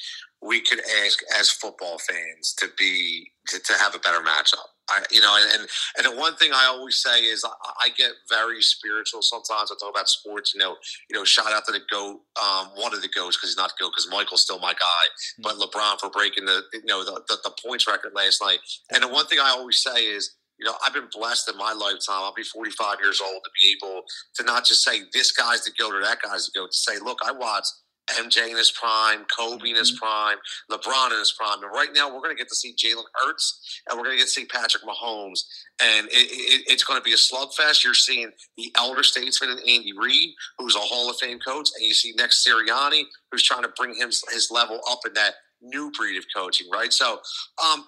we 0.43 0.61
could 0.61 0.81
ask 1.05 1.21
as 1.39 1.51
football 1.51 1.99
fans 1.99 2.53
to 2.59 2.67
be 2.77 3.31
to, 3.47 3.61
to 3.61 3.75
have 3.75 3.95
a 3.95 4.01
better 4.01 4.25
matchup. 4.25 4.74
I, 4.89 5.03
you 5.11 5.21
know, 5.21 5.37
and 5.55 5.67
and 5.97 6.07
the 6.07 6.21
one 6.21 6.37
thing 6.37 6.51
I 6.53 6.67
always 6.67 6.99
say 7.01 7.21
is 7.21 7.45
I, 7.45 7.49
I, 7.85 7.89
get 7.97 8.13
very 8.29 8.61
spiritual 8.61 9.23
sometimes. 9.23 9.71
I 9.73 9.77
talk 9.81 9.95
about 9.95 10.09
sports. 10.09 10.53
You 10.55 10.61
know, 10.61 10.77
you 11.09 11.17
know, 11.17 11.25
shout 11.25 11.53
out 11.53 11.65
to 11.67 11.73
the 11.73 11.81
goat, 11.91 12.21
um, 12.43 12.69
one 12.75 12.95
of 12.95 13.01
the 13.01 13.09
goats 13.09 13.37
because 13.37 13.51
he's 13.51 13.57
not 13.57 13.71
the 13.71 13.85
goat 13.85 13.93
because 13.93 14.09
Michael's 14.11 14.43
still 14.43 14.59
my 14.59 14.73
guy, 14.73 15.05
mm-hmm. 15.41 15.43
but 15.43 15.57
LeBron 15.57 16.01
for 16.01 16.11
breaking 16.11 16.45
the 16.45 16.63
you 16.73 16.85
know 16.85 17.05
the, 17.05 17.23
the, 17.29 17.39
the 17.45 17.55
points 17.65 17.87
record 17.87 18.13
last 18.15 18.43
night. 18.43 18.59
And 18.93 19.03
the 19.03 19.09
one 19.09 19.27
thing 19.27 19.39
I 19.41 19.51
always 19.51 19.81
say 19.81 20.05
is 20.05 20.35
you 20.59 20.67
know, 20.67 20.75
I've 20.87 20.95
been 20.95 21.09
blessed 21.13 21.51
in 21.51 21.57
my 21.57 21.73
lifetime. 21.73 22.23
I'll 22.23 22.35
be 22.35 22.45
45 22.45 22.99
years 23.03 23.21
old 23.21 23.43
to 23.43 23.51
be 23.61 23.77
able 23.77 24.03
to 24.37 24.45
not 24.45 24.65
just 24.65 24.85
say 24.85 25.01
this 25.13 25.33
guy's 25.33 25.65
the 25.65 25.73
goat 25.79 25.95
or 25.95 26.01
that 26.03 26.23
guy's 26.23 26.47
the 26.47 26.61
goat, 26.61 26.71
to 26.71 26.79
say, 26.79 26.99
look, 27.03 27.19
I 27.25 27.33
watched 27.33 27.73
MJ 28.11 28.51
in 28.51 28.57
his 28.57 28.71
prime, 28.71 29.25
Kobe 29.35 29.71
in 29.71 29.77
his 29.77 29.93
mm-hmm. 29.93 30.05
prime, 30.05 30.39
LeBron 30.71 31.13
in 31.13 31.19
his 31.19 31.33
prime. 31.33 31.63
And 31.63 31.73
right 31.73 31.89
now, 31.95 32.09
we're 32.09 32.21
going 32.21 32.37
to 32.37 32.41
get 32.41 32.49
to 32.49 32.55
see 32.55 32.75
Jalen 32.75 33.05
Hurts 33.15 33.81
and 33.89 33.99
we're 33.99 34.05
going 34.05 34.17
to 34.17 34.19
get 34.19 34.27
to 34.27 34.33
see 34.33 34.45
Patrick 34.45 34.83
Mahomes. 34.85 35.41
And 35.83 36.07
it, 36.09 36.13
it, 36.13 36.65
it's 36.67 36.85
going 36.85 36.99
to 36.99 37.05
be 37.05 37.13
a 37.13 37.17
slugfest. 37.17 37.85
You're 37.85 37.95
seeing 37.95 38.31
the 38.57 38.73
elder 38.77 39.03
statesman 39.03 39.51
and 39.51 39.61
Andy 39.61 39.93
Reid, 39.99 40.35
who's 40.59 40.77
a 40.77 40.81
Hall 40.81 41.11
of 41.11 41.17
Fame 41.17 41.39
coach, 41.39 41.71
and 41.77 41.85
you 41.85 41.95
see 41.95 42.13
Nick 42.17 42.31
Sirianni, 42.31 43.05
who's 43.31 43.43
trying 43.43 43.63
to 43.63 43.73
bring 43.77 43.95
him 43.95 44.09
his 44.09 44.49
level 44.51 44.81
up 44.91 45.01
in 45.07 45.15
that 45.15 45.35
new 45.63 45.91
breed 45.97 46.19
of 46.19 46.25
coaching, 46.35 46.69
right? 46.71 46.93
So, 46.93 47.21
um, 47.65 47.85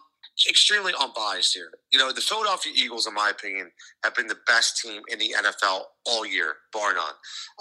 extremely 0.49 0.93
unbiased 1.01 1.55
here. 1.55 1.71
You 1.93 1.99
know, 1.99 2.12
the 2.12 2.21
Philadelphia 2.21 2.73
Eagles, 2.77 3.07
in 3.07 3.14
my 3.14 3.31
opinion, 3.31 3.71
have 4.05 4.14
been 4.14 4.27
the 4.27 4.39
best 4.47 4.81
team 4.83 5.03
in 5.09 5.19
the 5.19 5.35
NFL 5.39 5.83
all 6.05 6.27
year, 6.27 6.57
bar 6.73 6.95
none. 6.95 7.14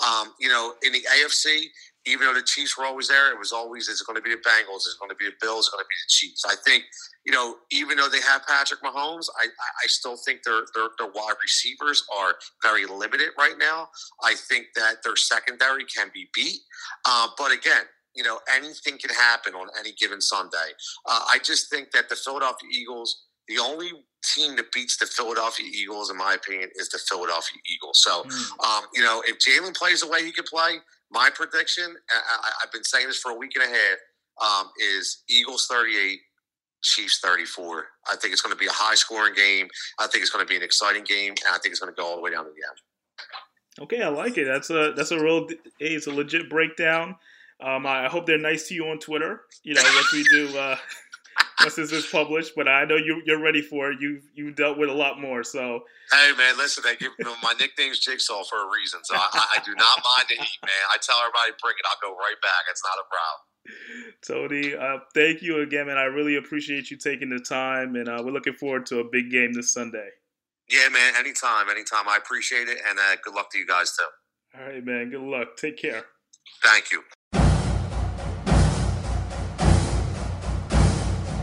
Um, 0.05 0.33
you 0.39 0.49
know, 0.49 0.73
in 0.83 0.91
the 0.91 1.01
AFC, 1.01 1.67
even 2.05 2.27
though 2.27 2.33
the 2.33 2.43
Chiefs 2.43 2.77
were 2.77 2.85
always 2.85 3.07
there, 3.07 3.31
it 3.31 3.39
was 3.39 3.51
always 3.51 3.89
it's 3.89 4.01
going 4.01 4.15
to 4.15 4.21
be 4.21 4.29
the 4.29 4.41
Bengals, 4.41 4.85
it's 4.85 4.97
going 4.99 5.09
to 5.09 5.15
be 5.15 5.25
the 5.25 5.35
Bills, 5.41 5.67
it's 5.67 5.69
going 5.69 5.83
to 5.83 5.87
be 5.87 6.01
the 6.05 6.09
Chiefs. 6.09 6.43
I 6.45 6.55
think 6.65 6.83
you 7.25 7.33
know, 7.33 7.55
even 7.71 7.97
though 7.97 8.09
they 8.09 8.21
have 8.21 8.45
Patrick 8.45 8.81
Mahomes, 8.81 9.27
I, 9.39 9.45
I 9.47 9.87
still 9.87 10.17
think 10.17 10.43
their, 10.43 10.61
their 10.75 10.89
their 10.99 11.07
wide 11.07 11.35
receivers 11.41 12.05
are 12.15 12.35
very 12.61 12.85
limited 12.85 13.29
right 13.37 13.57
now. 13.57 13.89
I 14.23 14.35
think 14.35 14.67
that 14.75 15.03
their 15.03 15.15
secondary 15.15 15.85
can 15.85 16.11
be 16.13 16.29
beat, 16.33 16.59
uh, 17.05 17.29
but 17.37 17.51
again, 17.51 17.83
you 18.15 18.23
know, 18.23 18.39
anything 18.53 18.97
can 18.97 19.09
happen 19.09 19.53
on 19.53 19.67
any 19.79 19.91
given 19.93 20.21
Sunday. 20.21 20.73
Uh, 21.05 21.25
I 21.29 21.39
just 21.43 21.69
think 21.69 21.91
that 21.91 22.09
the 22.09 22.15
Philadelphia 22.15 22.69
Eagles, 22.71 23.23
the 23.47 23.59
only 23.59 23.91
team 24.33 24.55
that 24.55 24.71
beats 24.71 24.97
the 24.97 25.05
Philadelphia 25.05 25.65
Eagles, 25.65 26.09
in 26.09 26.17
my 26.17 26.33
opinion, 26.33 26.69
is 26.75 26.89
the 26.89 26.99
Philadelphia 27.09 27.59
Eagles. 27.71 28.01
So, 28.03 28.23
mm. 28.23 28.65
um, 28.65 28.85
you 28.93 29.03
know, 29.03 29.21
if 29.27 29.37
Jalen 29.39 29.75
plays 29.75 30.01
the 30.01 30.07
way 30.07 30.23
he 30.23 30.31
could 30.31 30.45
play, 30.45 30.77
my 31.11 31.29
prediction, 31.33 31.95
I, 32.09 32.49
have 32.61 32.71
been 32.71 32.83
saying 32.83 33.07
this 33.07 33.19
for 33.19 33.31
a 33.31 33.35
week 33.35 33.53
and 33.55 33.63
a 33.63 33.67
half, 33.67 33.97
um, 34.41 34.71
is 34.79 35.23
Eagles 35.29 35.67
38, 35.69 36.19
Chiefs 36.81 37.19
34. 37.23 37.85
I 38.11 38.15
think 38.15 38.33
it's 38.33 38.41
going 38.41 38.53
to 38.53 38.59
be 38.59 38.67
a 38.67 38.71
high 38.71 38.95
scoring 38.95 39.33
game. 39.33 39.67
I 39.99 40.07
think 40.07 40.21
it's 40.21 40.31
going 40.31 40.45
to 40.45 40.49
be 40.49 40.55
an 40.55 40.63
exciting 40.63 41.03
game, 41.03 41.31
and 41.31 41.53
I 41.53 41.57
think 41.57 41.71
it's 41.71 41.79
going 41.79 41.93
to 41.93 41.99
go 41.99 42.07
all 42.07 42.15
the 42.15 42.21
way 42.21 42.31
down 42.31 42.45
to 42.45 42.51
the 42.51 42.67
end. 42.67 42.79
Okay, 43.81 44.01
I 44.01 44.07
like 44.07 44.37
it. 44.37 44.45
That's 44.45 44.69
a 44.69 44.93
that's 44.95 45.11
a 45.11 45.21
real 45.21 45.47
it's 45.79 46.07
a 46.07 46.11
legit 46.11 46.49
breakdown. 46.49 47.15
Um, 47.61 47.85
I 47.85 48.07
hope 48.07 48.25
they're 48.25 48.37
nice 48.37 48.67
to 48.67 48.73
you 48.73 48.85
on 48.87 48.99
Twitter. 48.99 49.41
You 49.63 49.73
know, 49.73 49.81
what 49.81 50.05
we 50.13 50.23
do 50.23 50.57
uh, 50.57 50.77
once 51.59 51.75
this 51.75 51.91
is 51.91 52.05
published. 52.07 52.53
But 52.55 52.67
I 52.67 52.85
know 52.85 52.95
you 52.95 53.21
you're 53.25 53.41
ready 53.41 53.61
for 53.61 53.91
it. 53.91 54.01
You 54.01 54.21
you 54.33 54.51
dealt 54.51 54.77
with 54.77 54.89
a 54.89 54.93
lot 54.93 55.19
more. 55.19 55.43
So 55.43 55.81
hey 56.11 56.31
man, 56.37 56.57
listen, 56.57 56.83
they 56.85 56.95
give 56.95 57.11
my 57.41 57.53
nickname's 57.59 57.99
Jigsaw 57.99 58.43
for 58.43 58.63
a 58.63 58.69
reason. 58.71 58.99
So 59.03 59.15
I, 59.15 59.47
I, 59.57 59.59
do 59.63 59.73
not 59.75 60.03
mind 60.03 60.27
the 60.29 60.35
heat, 60.35 60.59
man. 60.63 60.85
I 60.93 60.97
tell 61.01 61.17
everybody 61.19 61.53
bring 61.61 61.75
it. 61.79 61.85
I'll 61.89 62.09
go 62.09 62.15
right 62.17 62.39
back. 62.41 62.65
It's 62.69 62.83
not 62.83 62.97
a 62.99 63.07
problem. 63.09 63.45
Tony, 64.21 64.75
uh, 64.75 64.99
thank 65.13 65.41
you 65.41 65.61
again, 65.61 65.87
man. 65.87 65.97
I 65.97 66.03
really 66.03 66.35
appreciate 66.35 66.91
you 66.91 66.97
taking 66.97 67.29
the 67.29 67.39
time, 67.39 67.95
and 67.95 68.07
uh, 68.07 68.21
we're 68.23 68.31
looking 68.31 68.53
forward 68.53 68.85
to 68.87 68.99
a 68.99 69.03
big 69.11 69.31
game 69.31 69.53
this 69.53 69.73
Sunday. 69.73 70.09
Yeah, 70.69 70.89
man. 70.89 71.13
Anytime, 71.17 71.69
anytime. 71.69 72.07
I 72.07 72.17
appreciate 72.17 72.67
it, 72.67 72.79
and 72.87 72.99
uh, 72.99 73.15
good 73.23 73.33
luck 73.33 73.51
to 73.51 73.57
you 73.57 73.67
guys 73.67 73.95
too. 73.95 74.59
All 74.59 74.67
right, 74.67 74.83
man. 74.83 75.09
Good 75.09 75.21
luck. 75.21 75.57
Take 75.57 75.77
care. 75.77 76.05
Thank 76.63 76.91
you. 76.91 77.03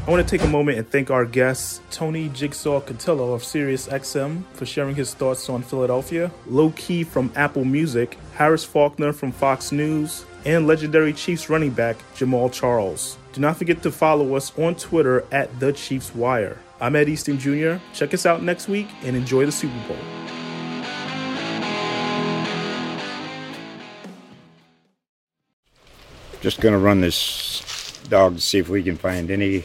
I 0.04 0.10
want 0.10 0.28
to 0.28 0.36
take 0.36 0.44
a 0.44 0.50
moment 0.50 0.78
and 0.78 0.88
thank 0.90 1.12
our 1.12 1.24
guest, 1.24 1.80
Tony 1.92 2.28
Jigsaw 2.30 2.80
Cutillo 2.80 3.34
of 3.34 3.42
SiriusXM, 3.42 4.42
for 4.52 4.66
sharing 4.66 4.96
his 4.96 5.14
thoughts 5.14 5.48
on 5.48 5.62
Philadelphia, 5.62 6.28
LowKey 6.50 7.06
from 7.06 7.32
Apple 7.36 7.64
Music, 7.64 8.18
Harris 8.34 8.64
Faulkner 8.64 9.12
from 9.12 9.30
Fox 9.30 9.70
News, 9.70 10.24
and 10.44 10.66
legendary 10.66 11.12
Chiefs 11.12 11.48
running 11.48 11.70
back 11.70 11.98
Jamaal 12.16 12.52
Charles. 12.52 13.16
Do 13.32 13.40
not 13.40 13.56
forget 13.56 13.80
to 13.84 13.92
follow 13.92 14.34
us 14.34 14.50
on 14.58 14.74
Twitter 14.74 15.24
at 15.30 15.60
The 15.60 15.72
Chiefs 15.72 16.12
Wire. 16.16 16.58
I'm 16.80 16.96
Ed 16.96 17.08
Easton 17.08 17.38
Jr. 17.38 17.76
Check 17.94 18.12
us 18.12 18.26
out 18.26 18.42
next 18.42 18.66
week 18.66 18.88
and 19.04 19.14
enjoy 19.14 19.46
the 19.46 19.52
Super 19.52 19.78
Bowl. 19.86 19.96
Just 26.40 26.60
gonna 26.60 26.78
run 26.78 27.00
this 27.00 28.00
dog 28.08 28.34
to 28.34 28.40
see 28.40 28.58
if 28.58 28.68
we 28.68 28.82
can 28.82 28.96
find 28.96 29.30
any 29.30 29.64